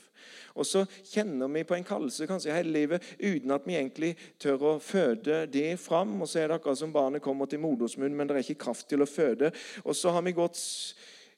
Og 0.53 0.67
så 0.69 0.83
kjenner 1.09 1.49
vi 1.49 1.65
på 1.65 1.75
en 1.75 1.87
kallelse 1.87 2.27
kanskje 2.29 2.53
hele 2.53 2.75
livet 2.75 3.07
uten 3.17 3.55
at 3.55 3.65
vi 3.65 3.77
egentlig 3.79 4.11
tør 4.41 4.67
å 4.69 4.75
føde 4.81 5.47
det 5.49 5.79
fram. 5.81 6.13
Og 6.21 6.29
så 6.29 6.43
er 6.43 6.51
det 6.51 6.59
akkurat 6.59 6.83
som 6.83 6.93
barnet 6.93 7.25
kommer 7.25 7.49
til 7.49 7.63
modersmunn, 7.63 8.13
men 8.13 8.29
det 8.29 8.37
er 8.37 8.45
ikke 8.45 8.67
kraft 8.67 8.89
til 8.91 9.01
å 9.01 9.09
føde. 9.09 9.49
Og 9.81 9.97
så 9.97 10.13
har 10.13 10.25
vi 10.25 10.37
gått 10.37 10.61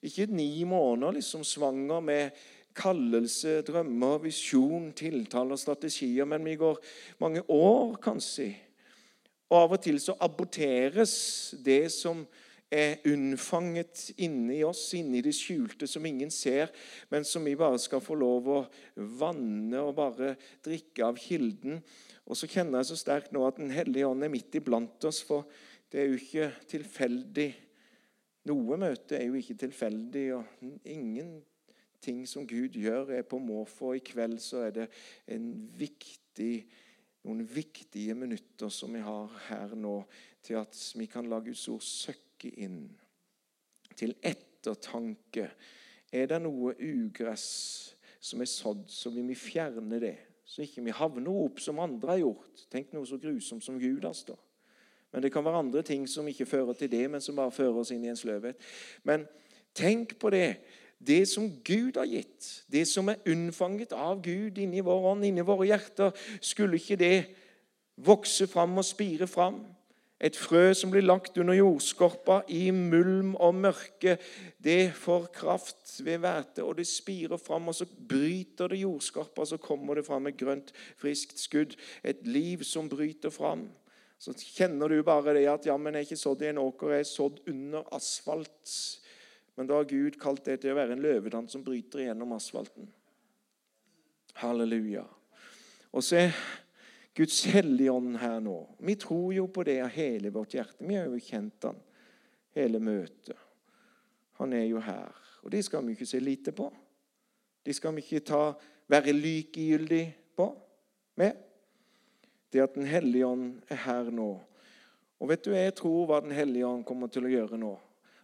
ikke 0.07 0.27
ni 0.31 0.63
måneder 0.67 1.17
liksom 1.17 1.43
svanger 1.47 2.03
med 2.03 2.45
kallelse, 2.75 3.61
drømmer, 3.65 4.19
visjon, 4.25 4.89
tiltaler, 4.97 5.59
strategier, 5.59 6.27
men 6.27 6.43
vi 6.45 6.57
går 6.59 6.81
mange 7.23 7.43
år, 7.51 7.95
kanskje. 8.03 8.51
Og 9.51 9.61
av 9.61 9.75
og 9.77 9.83
til 9.85 10.01
så 10.01 10.15
aborteres 10.25 11.15
det 11.63 11.85
som 11.93 12.25
er 12.73 12.97
unnfanget 13.07 14.09
inni 14.25 14.63
oss, 14.65 14.87
inni 14.97 15.21
det 15.23 15.35
skjulte, 15.37 15.87
som 15.87 16.05
ingen 16.05 16.31
ser, 16.33 16.73
men 17.13 17.23
som 17.27 17.45
vi 17.45 17.53
bare 17.59 17.79
skal 17.79 18.03
få 18.03 18.17
lov 18.19 18.49
å 18.49 18.61
vanne 19.19 19.83
og 19.85 19.95
bare 19.99 20.33
drikke 20.65 21.05
av 21.05 21.19
kilden. 21.21 21.79
Og 22.25 22.39
så 22.39 22.49
kjenner 22.49 22.81
jeg 22.81 22.89
så 22.89 22.99
sterkt 22.99 23.35
nå 23.35 23.45
at 23.45 23.61
Den 23.61 23.71
hellige 23.71 24.09
ånd 24.09 24.25
er 24.25 24.33
midt 24.33 24.57
iblant 24.57 25.07
oss, 25.07 25.21
for 25.23 25.45
det 25.93 26.01
er 26.01 26.09
jo 26.09 26.19
ikke 26.19 26.49
tilfeldig 26.73 27.51
noe 28.49 28.77
møte 28.77 29.17
er 29.17 29.27
jo 29.27 29.39
ikke 29.39 29.57
tilfeldig, 29.65 30.25
og 30.37 30.65
ingenting 30.85 32.23
som 32.29 32.45
Gud 32.47 32.77
gjør, 32.77 33.11
er 33.17 33.25
på 33.27 33.39
måfå. 33.41 33.95
I 33.97 34.03
kveld 34.05 34.37
så 34.43 34.65
er 34.67 34.75
det 34.75 34.89
viktig, 35.79 36.51
noen 37.25 37.41
viktige 37.49 38.13
minutter 38.17 38.69
som 38.69 38.93
vi 38.93 39.01
har 39.01 39.33
her 39.47 39.73
nå, 39.79 39.97
til 40.45 40.61
at 40.61 40.77
vi 40.99 41.09
kan 41.09 41.25
la 41.29 41.41
Guds 41.41 41.65
ord 41.73 41.81
søkke 41.81 42.53
inn. 42.61 42.83
Til 43.97 44.13
ettertanke. 44.21 45.49
Er 46.13 46.29
det 46.29 46.41
noe 46.43 46.75
ugress 46.77 47.47
som 48.21 48.41
er 48.41 48.49
sådd, 48.49 48.85
så 48.89 49.09
vil 49.13 49.25
vi 49.29 49.37
fjerne 49.37 49.99
det. 50.01 50.15
Så 50.45 50.61
ikke 50.61 50.83
vi 50.85 50.93
havner 50.93 51.33
opp 51.33 51.59
som 51.63 51.81
andre 51.81 52.13
har 52.13 52.21
gjort. 52.21 52.67
Tenk 52.69 52.93
noe 52.93 53.07
så 53.09 53.17
grusomt 53.21 53.65
som 53.65 53.79
Judas, 53.81 54.21
da. 54.27 54.37
Men 55.15 55.23
det 55.23 55.31
kan 55.31 55.45
være 55.45 55.61
andre 55.63 55.81
ting 55.81 56.09
som 56.11 56.27
ikke 56.27 56.45
fører 56.45 56.73
til 56.75 56.91
det, 56.91 57.05
men 57.11 57.21
som 57.23 57.37
bare 57.39 57.51
fører 57.55 57.77
oss 57.79 57.93
inn 57.95 58.03
i 58.03 58.09
en 58.11 58.17
sløvhet. 58.19 58.57
Men 59.07 59.21
tenk 59.71 60.17
på 60.19 60.27
det. 60.33 60.57
Det 60.99 61.21
som 61.31 61.45
Gud 61.63 61.95
har 61.95 62.09
gitt, 62.09 62.49
det 62.71 62.81
som 62.87 63.07
er 63.07 63.21
unnfanget 63.31 63.93
av 63.95 64.19
Gud 64.23 64.59
inni 64.59 64.83
vår 64.83 65.07
ånd, 65.13 65.23
inni 65.23 65.45
våre 65.47 65.69
hjerter, 65.69 66.11
skulle 66.43 66.81
ikke 66.81 66.97
det 66.99 67.13
vokse 67.95 68.47
fram 68.51 68.75
og 68.75 68.83
spire 68.83 69.27
fram? 69.27 69.61
Et 70.19 70.35
frø 70.35 70.73
som 70.75 70.91
blir 70.91 71.07
lagt 71.07 71.39
under 71.39 71.55
jordskorpa 71.55 72.41
i 72.51 72.65
mulm 72.75 73.37
og 73.39 73.55
mørke, 73.55 74.17
det 74.59 74.91
får 74.99 75.31
kraft 75.39 75.95
ved 76.03 76.19
hvete, 76.27 76.63
og 76.63 76.75
det 76.81 76.89
spirer 76.91 77.39
fram, 77.39 77.71
og 77.71 77.79
så 77.79 77.87
bryter 77.87 78.67
det 78.71 78.83
jordskorpa, 78.83 79.47
så 79.47 79.63
kommer 79.63 79.95
det 79.95 80.07
fram 80.11 80.27
et 80.27 80.39
grønt, 80.43 80.75
friskt 80.99 81.39
skudd. 81.39 81.79
Et 82.03 82.27
liv 82.27 82.67
som 82.67 82.91
bryter 82.91 83.31
fram 83.31 83.69
så 84.17 84.33
kjenner 84.33 84.89
du 84.89 85.01
bare 85.05 85.35
det 85.35 85.45
at 85.51 85.65
ja, 85.67 85.75
men 85.77 85.93
jeg 85.93 86.05
er 86.05 86.07
ikke 86.07 86.19
sådd 86.19 86.43
i 86.45 86.49
en 86.49 86.61
åker, 86.63 86.93
jeg 86.95 87.03
er 87.03 87.09
sådd 87.09 87.41
under 87.51 87.87
asfalt. 87.95 88.75
Men 89.55 89.69
da 89.69 89.79
har 89.79 89.89
Gud 89.89 90.19
kalt 90.19 90.45
det 90.47 90.61
til 90.63 90.73
å 90.73 90.77
være 90.79 90.95
en 90.95 91.03
løvedann 91.03 91.49
som 91.51 91.63
bryter 91.63 92.03
igjennom 92.03 92.33
asfalten. 92.35 92.87
Halleluja. 94.41 95.05
Og 95.95 96.03
så 96.03 96.25
er 96.25 96.39
Guds 97.15 97.45
hellige 97.47 97.91
ånd 97.91 98.17
her 98.19 98.41
nå. 98.43 98.57
Vi 98.83 98.97
tror 98.99 99.29
jo 99.35 99.47
på 99.47 99.63
det 99.67 99.77
av 99.85 99.93
hele 99.95 100.31
vårt 100.35 100.57
hjerte. 100.57 100.83
Vi 100.83 100.97
har 100.97 101.07
jo 101.07 101.21
kjent 101.23 101.69
han 101.69 101.79
hele 102.55 102.81
møtet. 102.83 103.37
Han 104.41 104.51
er 104.55 104.65
jo 104.67 104.81
her. 104.83 105.15
Og 105.45 105.53
det 105.53 105.63
skal 105.63 105.85
vi 105.85 105.95
ikke 105.95 106.09
se 106.09 106.19
lite 106.19 106.51
på. 106.55 106.67
Det 107.63 107.75
skal 107.77 107.95
vi 107.95 108.03
ikke 108.03 108.25
ta, 108.27 108.41
være 108.91 109.15
likegyldig 109.15 110.03
på 110.35 110.49
med 111.21 111.44
det 112.55 112.63
at 112.63 112.77
Den 112.77 112.87
hellige 112.87 113.27
ånd 113.27 113.59
er 113.69 113.81
her 113.85 114.11
nå. 114.11 114.29
Og 115.19 115.29
vet 115.29 115.43
du, 115.45 115.51
Jeg 115.51 115.75
tror 115.75 116.07
hva 116.07 116.21
Den 116.23 116.35
hellige 116.35 116.67
ånd 116.67 116.85
kommer 116.87 117.11
til 117.11 117.27
å 117.27 117.31
gjøre 117.31 117.59
nå. 117.59 117.73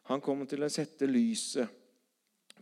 Han 0.09 0.21
kommer 0.23 0.47
til 0.49 0.63
å 0.63 0.71
sette 0.71 1.07
lyset 1.07 1.67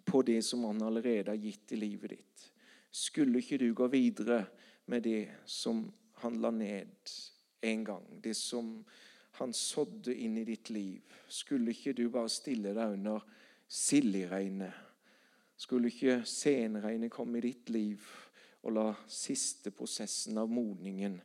på 0.05 0.21
det 0.25 0.41
som 0.45 0.65
han 0.65 0.81
allerede 0.81 1.31
har 1.31 1.39
gitt 1.39 1.73
i 1.73 1.79
livet 1.79 2.17
ditt. 2.17 2.45
Skulle 2.91 3.39
ikke 3.39 3.59
du 3.61 3.69
gå 3.77 3.87
videre 3.87 4.43
med 4.89 5.03
det 5.05 5.29
som 5.45 5.85
han 6.23 6.39
la 6.41 6.51
ned 6.51 7.13
en 7.61 7.83
gang, 7.85 8.05
det 8.21 8.33
som 8.35 8.79
han 9.39 9.53
sådde 9.53 10.13
inn 10.13 10.37
i 10.41 10.45
ditt 10.47 10.69
liv, 10.73 11.03
skulle 11.27 11.71
ikke 11.71 11.93
du 11.93 12.09
bare 12.11 12.31
stille 12.33 12.73
deg 12.75 12.95
under 12.97 13.23
silderegnet? 13.69 14.73
Skulle 15.59 15.91
ikke 15.91 16.23
senregnet 16.27 17.13
komme 17.13 17.37
i 17.39 17.45
ditt 17.45 17.69
liv 17.69 18.03
og 18.63 18.73
la 18.75 18.87
siste 19.07 19.71
prosessen 19.75 20.39
av 20.41 20.49
modningen 20.51 21.19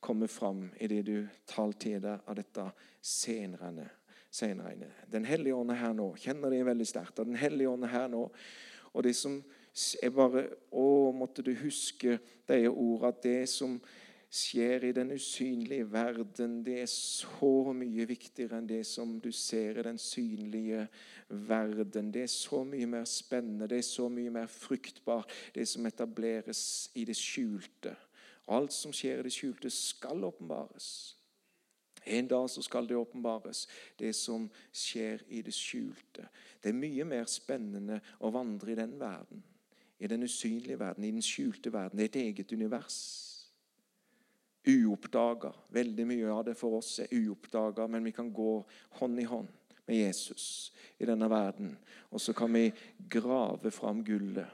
komme 0.00 0.28
fram 0.28 0.68
det 0.78 1.02
du 1.06 1.28
tar 1.46 1.72
til 1.80 2.00
deg 2.02 2.26
av 2.26 2.38
dette 2.38 2.66
senere. 3.02 3.88
Den 5.10 5.24
hellige 5.24 5.56
ånd 5.56 5.72
er 5.72 5.80
her 5.82 5.94
nå. 5.96 6.12
Kjenner 6.20 6.52
det 6.52 6.64
veldig 6.66 6.86
sterkt. 6.86 7.22
Den 7.22 7.38
hellige 7.38 7.70
ånd 7.70 7.86
er 7.86 7.94
her 7.94 8.10
nå. 8.12 8.26
Og 8.92 9.04
det 9.04 9.14
som 9.16 9.40
er 10.02 10.10
bare 10.14 10.48
Å, 10.74 11.12
måtte 11.14 11.44
du 11.46 11.52
huske 11.60 12.18
de 12.48 12.60
ordene 12.68 13.12
at 13.12 13.22
det 13.22 13.40
som 13.50 13.78
skjer 14.28 14.84
i 14.84 14.92
den 14.92 15.14
usynlige 15.16 15.86
verden, 15.88 16.58
det 16.64 16.82
er 16.82 16.90
så 16.92 17.72
mye 17.72 18.04
viktigere 18.08 18.58
enn 18.58 18.68
det 18.68 18.82
som 18.84 19.14
du 19.24 19.30
ser 19.32 19.78
i 19.80 19.84
den 19.86 20.00
synlige 20.02 20.82
verden. 21.28 22.10
Det 22.12 22.26
er 22.26 22.32
så 22.32 22.60
mye 22.68 22.88
mer 22.90 23.06
spennende, 23.08 23.68
det 23.70 23.80
er 23.80 23.88
så 23.88 24.08
mye 24.12 24.32
mer 24.34 24.50
fruktbart, 24.52 25.32
det 25.54 25.64
som 25.68 25.88
etableres 25.88 26.90
i 27.00 27.06
det 27.08 27.16
skjulte. 27.16 27.94
Alt 28.48 28.72
som 28.72 28.92
skjer 28.96 29.20
i 29.20 29.26
det 29.26 29.32
skjulte, 29.34 29.70
skal 29.70 30.24
åpenbares. 30.24 31.18
En 32.08 32.28
dag 32.28 32.50
så 32.50 32.62
skal 32.62 32.86
det 32.88 32.96
åpenbares, 32.96 33.66
det 33.96 34.14
som 34.16 34.48
skjer 34.72 35.22
i 35.28 35.42
det 35.44 35.52
skjulte. 35.52 36.28
Det 36.62 36.70
er 36.70 36.78
mye 36.78 37.04
mer 37.04 37.28
spennende 37.28 38.00
å 38.24 38.30
vandre 38.32 38.72
i 38.72 38.78
den 38.78 38.94
verden, 39.00 39.42
i 39.98 40.08
den 40.08 40.24
usynlige 40.24 40.78
verden, 40.80 41.04
i 41.04 41.12
den 41.12 41.24
skjulte 41.24 41.72
verden. 41.74 41.98
Det 41.98 42.06
er 42.06 42.12
et 42.12 42.22
eget 42.22 42.52
univers. 42.56 43.00
Uoppdaga. 44.68 45.52
Veldig 45.72 46.06
mye 46.08 46.32
av 46.32 46.46
det 46.48 46.56
for 46.58 46.78
oss 46.80 46.98
er 47.04 47.12
uoppdaga, 47.12 47.86
men 47.86 48.08
vi 48.08 48.14
kan 48.16 48.32
gå 48.32 48.52
hånd 49.00 49.20
i 49.20 49.28
hånd 49.28 49.52
med 49.88 49.96
Jesus 49.96 50.72
i 50.98 51.08
denne 51.08 51.28
verden. 51.30 51.74
Og 52.12 52.20
så 52.20 52.32
kan 52.36 52.52
vi 52.52 52.70
grave 53.08 53.72
fram 53.72 54.02
gullet. 54.04 54.48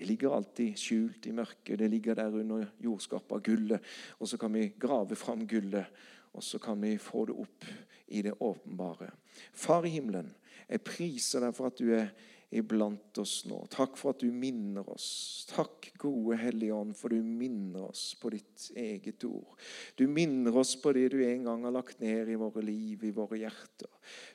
Det 0.00 0.06
ligger 0.08 0.32
alltid 0.32 0.78
skjult 0.80 1.26
i 1.28 1.32
mørket. 1.36 1.76
Det 1.76 1.88
ligger 1.92 2.16
der 2.16 2.32
under 2.40 2.62
jordskapet 2.80 3.34
av 3.36 3.40
gullet. 3.44 3.88
Og 4.16 4.30
så 4.30 4.38
kan 4.40 4.54
vi 4.56 4.70
grave 4.80 5.16
fram 5.18 5.42
gullet, 5.44 5.90
og 6.32 6.44
så 6.44 6.56
kan 6.58 6.80
vi 6.80 6.94
få 6.96 7.26
det 7.28 7.34
opp 7.36 7.66
i 8.08 8.22
det 8.24 8.32
åpenbare. 8.40 9.10
Far 9.52 9.84
i 9.84 9.92
himmelen, 9.92 10.30
jeg 10.70 10.80
priser 10.88 11.44
deg 11.44 11.52
for 11.52 11.68
at 11.68 11.76
du 11.76 11.92
er 11.92 12.08
iblant 12.50 13.18
oss 13.22 13.44
nå. 13.46 13.60
Takk 13.70 13.94
for 13.98 14.10
at 14.10 14.22
du 14.24 14.32
minner 14.34 14.86
oss. 14.90 15.46
Takk, 15.52 15.92
gode 16.02 16.34
Hellige 16.40 16.74
Ånd, 16.74 16.96
for 16.98 17.14
du 17.14 17.22
minner 17.22 17.86
oss 17.86 18.08
på 18.18 18.32
ditt 18.34 18.66
eget 18.74 19.22
ord. 19.28 19.54
Du 19.94 20.08
minner 20.10 20.56
oss 20.58 20.74
på 20.82 20.90
det 20.96 21.06
du 21.14 21.20
en 21.22 21.46
gang 21.46 21.62
har 21.68 21.76
lagt 21.76 22.02
ned 22.02 22.32
i 22.32 22.38
våre 22.40 22.64
liv, 22.66 23.06
i 23.06 23.12
våre 23.14 23.38
hjerter. 23.38 23.90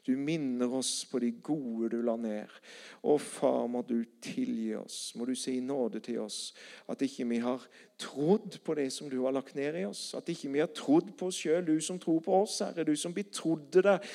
Du 0.07 0.13
minner 0.16 0.72
oss 0.80 0.93
på 1.11 1.20
de 1.20 1.34
gode 1.43 1.91
du 1.91 1.99
la 2.07 2.16
ned. 2.16 2.55
Å, 3.03 3.18
far, 3.20 3.68
må 3.68 3.84
du 3.84 3.99
tilgi 4.24 4.72
oss. 4.80 5.11
Må 5.20 5.28
du 5.28 5.36
si 5.36 5.59
nåde 5.59 5.99
til 6.05 6.24
oss. 6.24 6.53
At 6.88 7.03
ikke 7.03 7.28
vi 7.34 7.43
har 7.43 7.68
trodd 7.99 8.61
på 8.63 8.80
det 8.80 8.89
som 8.95 9.11
du 9.11 9.20
har 9.26 9.36
lagt 9.36 9.59
ned 9.59 9.76
i 9.82 9.88
oss. 9.91 10.13
At 10.16 10.32
ikke 10.32 10.55
vi 10.55 10.63
har 10.63 10.72
trodd 10.72 11.11
på 11.20 11.34
oss 11.34 11.43
sjøl, 11.43 11.66
du 11.68 11.76
som 11.84 11.99
tror 11.99 12.24
på 12.24 12.43
oss, 12.45 12.61
Herre. 12.63 12.88
Du 12.88 12.95
som 12.95 13.16
betrodde 13.16 13.84
deg. 13.84 14.13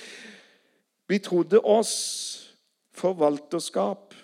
Betrodde 1.11 1.61
oss 1.67 2.47
forvalterskap 3.01 4.15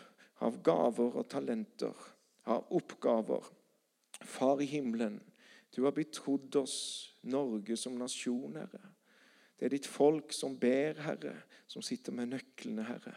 av 0.45 0.59
gaver 0.64 1.16
og 1.16 1.29
talenter, 1.33 1.95
av 2.47 2.66
oppgaver. 2.77 3.45
Far 4.20 4.61
i 4.62 4.68
himmelen, 4.68 5.18
du 5.74 5.83
har 5.85 5.95
betrodd 5.97 6.57
oss 6.61 6.77
Norge 7.27 7.77
som 7.77 7.97
nasjon, 7.99 8.57
Herre. 8.57 8.93
Det 9.57 9.68
er 9.68 9.72
ditt 9.72 9.89
folk 9.89 10.35
som 10.37 10.57
ber, 10.61 11.01
Herre, 11.05 11.35
som 11.68 11.85
sitter 11.85 12.14
med 12.16 12.35
nøklene, 12.35 12.85
Herre. 12.87 13.14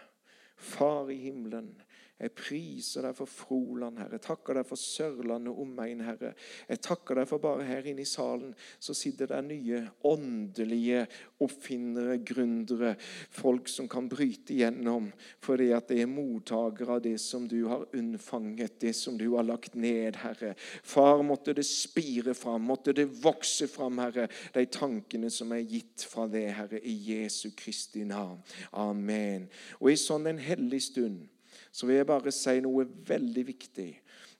Far 0.59 1.11
i 1.11 1.17
himmelen, 1.21 1.71
jeg 2.19 2.35
priser 2.35 3.05
deg 3.07 3.15
for 3.15 3.31
Froland, 3.31 3.99
Herre. 4.01 4.17
Jeg 4.17 4.25
takker 4.27 4.59
deg 4.59 4.67
for 4.67 4.79
Sørlandet 4.79 5.53
og 5.53 5.63
omegn, 5.63 6.03
Herre. 6.03 6.33
Jeg 6.67 6.81
takker 6.83 7.21
deg 7.21 7.29
for 7.29 7.43
bare 7.43 7.67
her 7.67 7.87
inne 7.87 8.03
i 8.03 8.09
salen 8.09 8.51
så 8.79 8.95
sitter 8.97 9.29
det 9.31 9.39
nye 9.47 9.81
åndelige 10.07 11.05
oppfinnere, 11.43 12.17
gründere, 12.25 12.95
folk 13.31 13.69
som 13.71 13.87
kan 13.91 14.09
bryte 14.11 14.53
igjennom 14.55 15.09
fordi 15.43 15.69
at 15.75 15.87
det 15.91 16.01
er 16.03 16.11
mottakere 16.11 16.97
av 16.97 17.03
det 17.03 17.15
som 17.23 17.47
du 17.49 17.61
har 17.69 17.85
unnfanget, 17.95 18.79
det 18.81 18.93
som 18.97 19.17
du 19.19 19.29
har 19.35 19.47
lagt 19.47 19.75
ned, 19.79 20.19
Herre. 20.19 20.53
Far, 20.83 21.23
måtte 21.23 21.55
det 21.55 21.65
spire 21.67 22.35
fram, 22.37 22.67
måtte 22.67 22.93
det 22.95 23.07
vokse 23.23 23.69
fram, 23.71 23.99
Herre, 24.03 24.27
de 24.55 24.65
tankene 24.71 25.31
som 25.33 25.55
er 25.55 25.63
gitt 25.63 26.05
fra 26.09 26.27
det, 26.31 26.47
Herre, 26.57 26.83
i 26.83 26.95
Jesu 27.13 27.51
Kristi 27.57 28.03
navn. 28.07 28.39
Amen. 28.75 29.47
Og 29.79 29.93
i 29.93 29.99
sånn 29.99 30.27
en 30.29 30.41
hellig 30.43 30.83
stund 30.89 31.27
så 31.71 31.87
vil 31.87 31.99
jeg 31.99 32.09
bare 32.09 32.33
si 32.35 32.59
noe 32.63 32.85
veldig 33.09 33.45
viktig. 33.47 33.89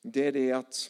Det 0.04 0.26
er 0.30 0.36
det 0.36 0.48
at 0.58 0.82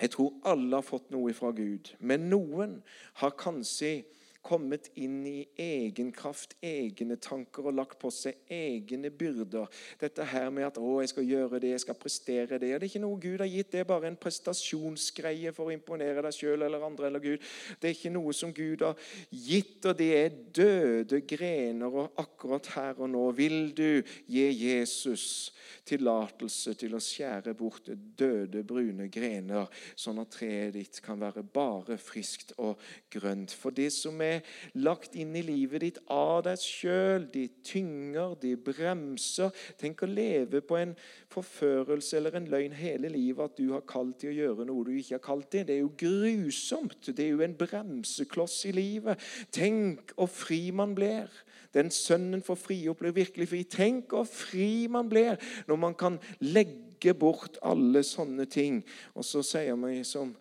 jeg 0.00 0.10
tror 0.14 0.32
alle 0.48 0.78
har 0.78 0.86
fått 0.86 1.12
noe 1.14 1.34
fra 1.36 1.52
Gud, 1.54 1.92
men 2.00 2.28
noen 2.32 2.78
har 3.20 3.36
kanskje 3.38 4.02
kommet 4.42 4.88
inn 4.98 5.22
i 5.26 5.44
egen 5.60 6.10
kraft, 6.14 6.56
egne 6.62 7.16
tanker 7.22 7.68
og 7.70 7.76
lagt 7.78 7.98
på 8.02 8.10
seg 8.12 8.40
egne 8.50 9.10
byrder. 9.14 9.70
Dette 10.00 10.24
her 10.24 10.50
med 10.50 10.66
at 10.66 10.78
'å, 10.78 11.00
jeg 11.00 11.12
skal 11.12 11.24
gjøre 11.24 11.60
det, 11.60 11.70
jeg 11.70 11.80
skal 11.80 11.94
prestere 11.94 12.58
det'. 12.58 12.78
Det 12.78 12.82
er 12.82 12.90
ikke 12.90 13.06
noe 13.06 13.20
Gud 13.20 13.38
har 13.38 13.46
gitt, 13.46 13.70
det 13.72 13.80
er 13.80 13.84
bare 13.84 14.08
en 14.08 14.16
prestasjonsgreie 14.16 15.52
for 15.54 15.66
å 15.66 15.72
imponere 15.72 16.22
deg 16.22 16.34
sjøl 16.34 16.62
eller 16.62 16.82
andre 16.82 17.06
eller 17.06 17.20
Gud. 17.20 17.38
Det 17.80 17.90
er 17.90 17.94
ikke 17.94 18.12
noe 18.12 18.32
som 18.32 18.52
Gud 18.52 18.82
har 18.82 18.96
gitt, 19.30 19.86
og 19.86 19.96
det 19.96 20.10
er 20.24 20.28
døde 20.52 21.20
grener. 21.20 21.92
Og 21.92 22.12
akkurat 22.16 22.66
her 22.66 22.94
og 22.98 23.10
nå 23.10 23.30
vil 23.36 23.72
du 23.74 24.02
gi 24.26 24.50
Jesus 24.50 25.52
tillatelse 25.84 26.74
til 26.74 26.94
å 26.94 27.02
skjære 27.02 27.54
bort 27.54 27.90
døde, 28.18 28.62
brune 28.64 29.08
grener, 29.08 29.68
sånn 29.94 30.20
at 30.22 30.30
treet 30.30 30.74
ditt 30.74 31.00
kan 31.04 31.20
være 31.20 31.42
bare 31.42 31.98
friskt 31.98 32.54
og 32.58 32.80
grønt. 33.12 33.52
For 33.52 33.70
det 33.74 33.90
som 33.92 34.20
er 34.20 34.31
lagt 34.80 35.16
inn 35.18 35.34
i 35.36 35.44
livet 35.44 35.84
ditt 35.84 36.00
av 36.12 36.42
deg 36.46 36.60
sjøl, 36.62 37.28
de 37.32 37.46
tynger, 37.66 38.36
de 38.42 38.54
bremser 38.56 39.52
Tenk 39.78 40.04
å 40.04 40.08
leve 40.10 40.62
på 40.64 40.76
en 40.78 40.94
forførelse 41.32 42.18
eller 42.18 42.36
en 42.38 42.48
løgn 42.52 42.74
hele 42.76 43.10
livet 43.12 43.50
at 43.50 43.58
du 43.58 43.72
har 43.72 43.84
kalt 43.88 44.18
til 44.22 44.32
å 44.32 44.36
gjøre 44.36 44.66
noe 44.68 44.86
du 44.86 44.92
ikke 44.94 45.16
har 45.16 45.24
kalt 45.24 45.48
til. 45.52 45.66
Det 45.66 45.76
er 45.76 45.82
jo 45.82 45.92
grusomt. 45.98 47.08
Det 47.08 47.24
er 47.24 47.32
jo 47.32 47.42
en 47.44 47.56
bremsekloss 47.58 48.58
i 48.70 48.74
livet. 48.76 49.20
Tenk 49.54 50.14
å 50.20 50.28
fri 50.30 50.64
man 50.74 50.94
blir. 50.98 51.30
Den 51.72 51.90
sønnen 51.94 52.44
får 52.44 52.60
fri 52.60 52.78
og 52.90 52.98
blir 53.00 53.16
virkelig 53.16 53.48
fri. 53.52 53.64
Tenk 53.64 54.12
å 54.16 54.24
fri 54.28 54.86
man 54.92 55.10
blir 55.12 55.40
når 55.68 55.82
man 55.86 55.98
kan 55.98 56.20
legge 56.44 57.14
bort 57.18 57.58
alle 57.64 58.04
sånne 58.06 58.46
ting. 58.50 58.82
Og 59.16 59.26
så 59.26 59.44
sier 59.46 59.78
vi 59.80 60.02
som 60.06 60.34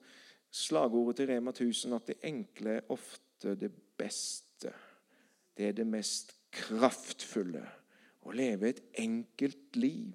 slagordet 0.51 1.21
til 1.21 1.31
Rema 1.31 1.53
1000 1.55 1.95
at 1.95 2.11
det 2.11 2.19
enkle 2.27 2.79
er 2.79 2.89
ofte 2.91 3.30
det 3.43 3.71
beste. 3.97 4.73
Det 5.57 5.67
er 5.67 5.77
det 5.77 5.87
mest 5.87 6.33
kraftfulle. 6.53 7.63
Å 8.21 8.33
leve 8.35 8.69
et 8.69 8.81
enkelt 9.01 9.77
liv. 9.79 10.13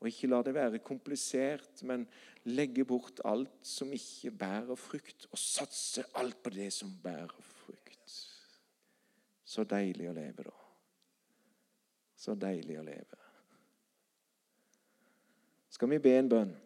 Og 0.00 0.08
ikke 0.08 0.30
la 0.30 0.40
det 0.44 0.54
være 0.56 0.80
komplisert, 0.80 1.82
men 1.84 2.06
legge 2.48 2.86
bort 2.88 3.20
alt 3.28 3.52
som 3.66 3.92
ikke 3.92 4.32
bærer 4.32 4.78
frukt, 4.80 5.26
og 5.28 5.38
satse 5.38 6.06
alt 6.16 6.38
på 6.42 6.52
det 6.54 6.70
som 6.72 6.92
bærer 7.02 7.36
frukt. 7.44 8.16
Så 9.44 9.66
deilig 9.68 10.08
å 10.08 10.16
leve, 10.16 10.46
da. 10.46 10.56
Så 12.16 12.36
deilig 12.38 12.78
å 12.80 12.86
leve. 12.86 13.20
Skal 15.70 15.90
vi 15.92 16.00
be 16.02 16.16
en 16.16 16.28
bønn 16.28 16.56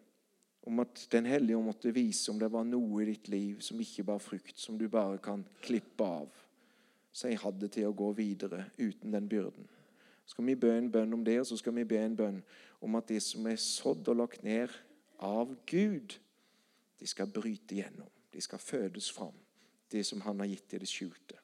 om 0.65 0.79
at 0.79 1.07
Den 1.11 1.25
hellige 1.25 1.61
måtte 1.61 1.93
vise 1.93 2.31
om 2.31 2.39
det 2.39 2.51
var 2.51 2.65
noe 2.65 3.03
i 3.03 3.11
ditt 3.11 3.27
liv 3.29 3.61
som 3.61 3.79
ikke 3.81 4.03
bar 4.03 4.19
frukt, 4.19 4.57
som 4.59 4.77
du 4.77 4.87
bare 4.89 5.17
kan 5.17 5.45
klippe 5.61 6.03
av, 6.03 6.29
så 7.13 7.29
jeg 7.29 7.39
hadde 7.39 7.69
til 7.71 7.87
å 7.87 7.95
gå 7.95 8.09
videre 8.17 8.65
uten 8.77 9.13
den 9.13 9.29
byrden. 9.29 9.67
Så 10.25 10.33
skal 10.33 10.49
vi 10.49 10.55
be 10.55 10.73
en 10.73 10.89
bønn 10.91 11.13
om 11.13 11.23
det, 11.23 11.37
og 11.39 11.47
så 11.47 11.57
skal 11.57 11.75
vi 11.77 11.85
be 11.85 12.01
en 12.01 12.17
bønn 12.17 12.41
om 12.81 12.97
at 12.97 13.07
det 13.07 13.21
som 13.23 13.45
er 13.47 13.61
sådd 13.61 14.09
og 14.09 14.17
lagt 14.23 14.43
ned 14.43 14.73
av 15.23 15.53
Gud, 15.69 16.17
de 16.99 17.07
skal 17.07 17.29
bryte 17.29 17.75
igjennom. 17.75 18.09
De 18.33 18.41
skal 18.41 18.59
fødes 18.59 19.11
fram, 19.11 19.35
det 19.91 20.03
som 20.05 20.21
Han 20.21 20.39
har 20.39 20.49
gitt 20.49 20.73
i 20.73 20.81
det 20.81 20.89
skjulte. 20.89 21.37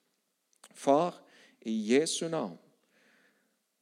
Far, 0.74 1.22
i 1.62 1.94
Jesu 1.94 2.28
navn 2.28 2.58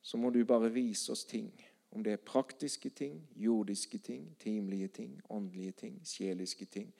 så 0.01 0.17
må 0.17 0.29
du 0.29 0.43
bare 0.45 0.71
vise 0.73 1.11
oss 1.11 1.23
ting. 1.25 1.51
Om 1.91 2.03
det 2.05 2.13
er 2.13 2.25
praktiske 2.25 2.89
ting, 2.89 3.21
jordiske 3.35 3.97
ting, 3.97 4.27
timelige 4.39 4.87
ting, 4.87 5.15
åndelige 5.29 5.71
ting, 5.71 5.95
sjeliske 6.05 6.65
ting. 6.65 6.91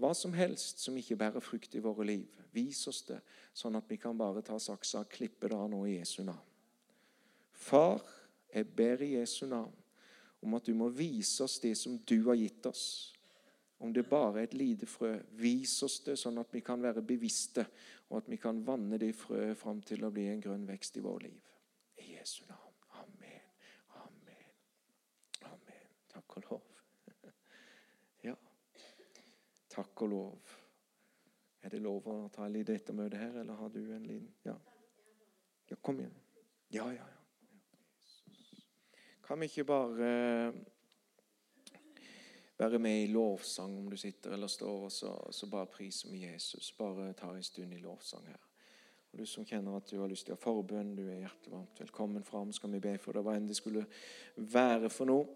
Hva 0.00 0.14
som 0.16 0.32
helst 0.32 0.80
som 0.80 0.96
ikke 0.96 1.18
bærer 1.20 1.44
frukt 1.44 1.74
i 1.76 1.82
våre 1.84 2.06
liv. 2.08 2.40
Vis 2.52 2.80
oss 2.88 3.02
det, 3.08 3.20
sånn 3.54 3.76
at 3.76 3.88
vi 3.88 4.00
kan 4.00 4.18
bare 4.18 4.42
ta 4.44 4.58
saksa 4.58 5.04
og 5.04 5.12
klippe 5.12 5.48
det 5.52 5.56
av 5.56 5.68
nå 5.70 5.84
i 5.86 5.98
Jesu 5.98 6.22
navn. 6.24 6.48
Far, 7.52 8.02
jeg 8.54 8.66
ber 8.76 9.04
i 9.04 9.14
Jesu 9.14 9.46
navn 9.46 9.76
om 10.42 10.54
at 10.58 10.66
du 10.66 10.74
må 10.74 10.88
vise 10.90 11.44
oss 11.44 11.60
det 11.62 11.76
som 11.78 11.98
du 11.98 12.16
har 12.26 12.34
gitt 12.40 12.66
oss. 12.66 13.12
Om 13.82 13.92
det 13.92 14.08
bare 14.08 14.40
er 14.40 14.44
et 14.46 14.54
lite 14.54 14.86
frø, 14.86 15.16
vis 15.38 15.74
oss 15.82 16.00
det, 16.06 16.14
sånn 16.18 16.38
at 16.38 16.52
vi 16.54 16.60
kan 16.62 16.82
være 16.82 17.02
bevisste, 17.02 17.64
og 18.10 18.20
at 18.20 18.28
vi 18.30 18.38
kan 18.38 18.60
vanne 18.66 18.98
det 18.98 19.14
frøet 19.18 19.58
fram 19.58 19.80
til 19.82 20.04
å 20.06 20.10
bli 20.14 20.28
en 20.30 20.42
grønn 20.42 20.66
vekst 20.68 20.98
i 20.98 21.02
vår 21.02 21.24
liv. 21.24 21.48
I 21.98 22.12
Jesu 22.16 22.44
navn. 22.46 22.76
Amen. 23.00 23.48
Amen. 24.02 24.52
Amen. 25.50 25.88
Takk 26.12 26.36
og 26.38 26.46
lov. 26.50 26.68
Ja. 28.22 28.36
Takk 29.72 30.02
og 30.04 30.08
lov. 30.08 30.52
Er 31.62 31.72
det 31.72 31.80
lov 31.80 32.06
å 32.10 32.16
ta 32.34 32.48
litt 32.50 32.68
ettermøte 32.68 33.16
her, 33.16 33.38
eller 33.40 33.56
har 33.56 33.72
du 33.72 33.80
en 33.94 34.06
liten 34.06 34.34
Ja. 34.44 34.56
ja 35.70 35.76
kom 35.80 36.00
igjen. 36.00 36.14
Ja, 36.70 36.90
ja, 36.92 37.06
ja. 37.06 37.18
Kan 39.22 39.40
vi 39.40 39.46
ikke 39.48 39.64
bare 39.64 40.52
være 42.58 42.78
med 42.78 43.02
i 43.02 43.12
lovsang 43.12 43.78
om 43.78 43.90
du 43.90 43.96
sitter 43.96 44.32
eller 44.32 44.46
står, 44.46 44.84
og 44.84 44.92
så, 44.92 45.12
så 45.30 45.46
bare 45.50 45.66
priser 45.66 46.10
vi 46.10 46.24
Jesus. 46.26 46.72
Bare 46.78 47.12
ta 47.12 47.30
en 47.32 47.42
stund 47.42 47.74
i 47.74 47.80
lovsang 47.80 48.26
her. 48.26 48.40
Og 49.12 49.18
Du 49.18 49.26
som 49.26 49.44
kjenner 49.44 49.76
at 49.76 49.90
du 49.90 50.00
har 50.00 50.08
lyst 50.08 50.26
til 50.26 50.34
å 50.34 50.38
ha 50.38 50.42
forbønn, 50.42 50.94
du 50.96 51.04
er 51.06 51.22
hjertelig 51.24 51.52
varmt 51.52 51.80
velkommen 51.80 52.24
fram. 52.24 52.52
Skal 52.52 52.72
vi 52.72 52.80
be 52.80 52.96
for 52.98 53.16
det, 53.16 53.24
hva 53.24 53.36
enn 53.36 53.48
det 53.48 53.56
skulle 53.56 53.86
være 54.36 54.90
for 54.90 55.08
noe. 55.08 55.26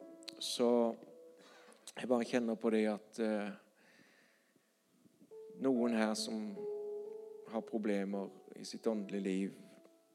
Så 0.40 0.68
jeg 1.96 2.08
bare 2.08 2.28
kjenner 2.28 2.58
på 2.60 2.72
det 2.72 2.84
at 2.90 3.20
eh, 3.24 3.50
noen 5.64 5.96
her 5.96 6.14
som 6.14 6.50
har 7.52 7.60
problemer 7.60 8.28
i 8.56 8.64
sitt 8.64 8.86
åndelige 8.86 9.22
liv. 9.22 9.54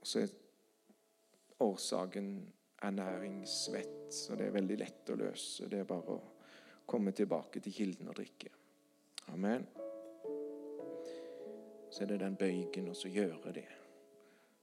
Så 0.03 0.19
er 0.19 0.33
årsaken 1.61 2.53
ernæringssvett, 2.81 4.13
så 4.13 4.35
det 4.35 4.47
er 4.47 4.55
veldig 4.57 4.77
lett 4.81 5.09
å 5.13 5.19
løse. 5.19 5.69
Det 5.69 5.81
er 5.81 5.89
bare 5.89 6.15
å 6.15 6.21
komme 6.85 7.13
tilbake 7.15 7.61
til 7.61 7.73
kilden 7.73 8.09
og 8.09 8.17
drikke. 8.17 8.49
Amen. 9.33 9.67
Så 11.91 12.03
er 12.03 12.13
det 12.13 12.21
den 12.23 12.35
bøygen 12.39 12.89
og 12.89 12.97
så 12.97 13.11
gjøre 13.11 13.53
det. 13.53 13.67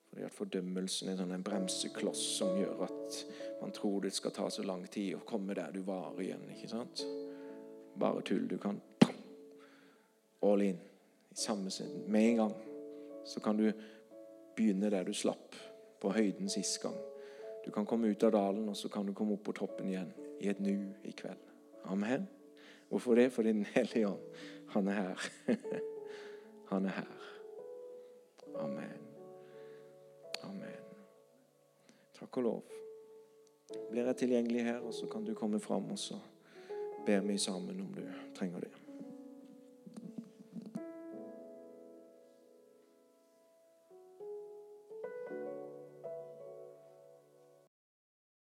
Fordi 0.08 0.24
at 0.24 0.34
Fordømmelsen 0.34 1.12
er 1.12 1.18
sånn 1.20 1.34
en 1.36 1.44
bremsekloss 1.44 2.20
som 2.38 2.56
gjør 2.56 2.86
at 2.86 3.18
man 3.60 3.74
tror 3.76 4.06
det 4.06 4.14
skal 4.16 4.32
ta 4.34 4.48
så 4.50 4.64
lang 4.64 4.86
tid 4.88 5.18
å 5.18 5.24
komme 5.28 5.56
der 5.56 5.74
du 5.74 5.82
var 5.86 6.16
igjen. 6.22 6.48
ikke 6.54 6.70
sant? 6.72 7.04
Bare 7.98 8.22
tull. 8.24 8.48
Du 8.48 8.56
kan 8.58 8.80
all 10.42 10.62
in 10.62 10.80
i 11.30 11.34
samme 11.34 11.70
siden. 11.70 12.04
Med 12.06 12.30
en 12.30 12.36
gang 12.36 12.54
så 13.24 13.40
kan 13.40 13.56
du 13.56 13.72
begynne 14.56 14.90
der 14.90 15.04
du 15.04 15.12
slapp, 15.14 15.54
på 16.00 16.12
høyden 16.14 16.48
sist 16.48 16.82
gang. 16.82 16.96
Du 17.64 17.70
kan 17.70 17.86
komme 17.86 18.08
ut 18.08 18.22
av 18.22 18.32
dalen, 18.32 18.68
og 18.68 18.76
så 18.76 18.88
kan 18.88 19.06
du 19.06 19.12
komme 19.14 19.34
opp 19.34 19.42
på 19.44 19.52
toppen 19.52 19.88
igjen 19.90 20.12
i 20.40 20.48
et 20.48 20.60
nu 20.60 20.94
i 21.04 21.10
kveld. 21.10 21.42
Amen. 21.84 22.28
Hvorfor 22.88 23.14
det? 23.14 23.30
Fordi 23.32 23.52
Den 23.52 23.66
hellige 23.74 24.08
ånd, 24.08 24.22
han 24.68 24.88
er 24.88 24.92
her. 24.92 25.30
Han 26.68 26.84
er 26.84 26.88
her. 26.88 27.12
Amen. 28.60 28.98
Amen. 30.42 30.82
Takk 32.18 32.36
og 32.36 32.42
lov. 32.42 32.62
Blir 33.90 34.04
jeg 34.04 34.16
tilgjengelig 34.16 34.64
her, 34.64 34.80
og 34.80 34.94
så 34.94 35.06
kan 35.06 35.24
du 35.24 35.34
komme 35.34 35.60
fram, 35.60 35.90
og 35.90 35.98
så 35.98 36.18
ber 37.06 37.20
vi 37.20 37.38
sammen 37.38 37.80
om 37.80 37.94
du 37.94 38.02
trenger 38.36 38.60
det. 38.60 38.87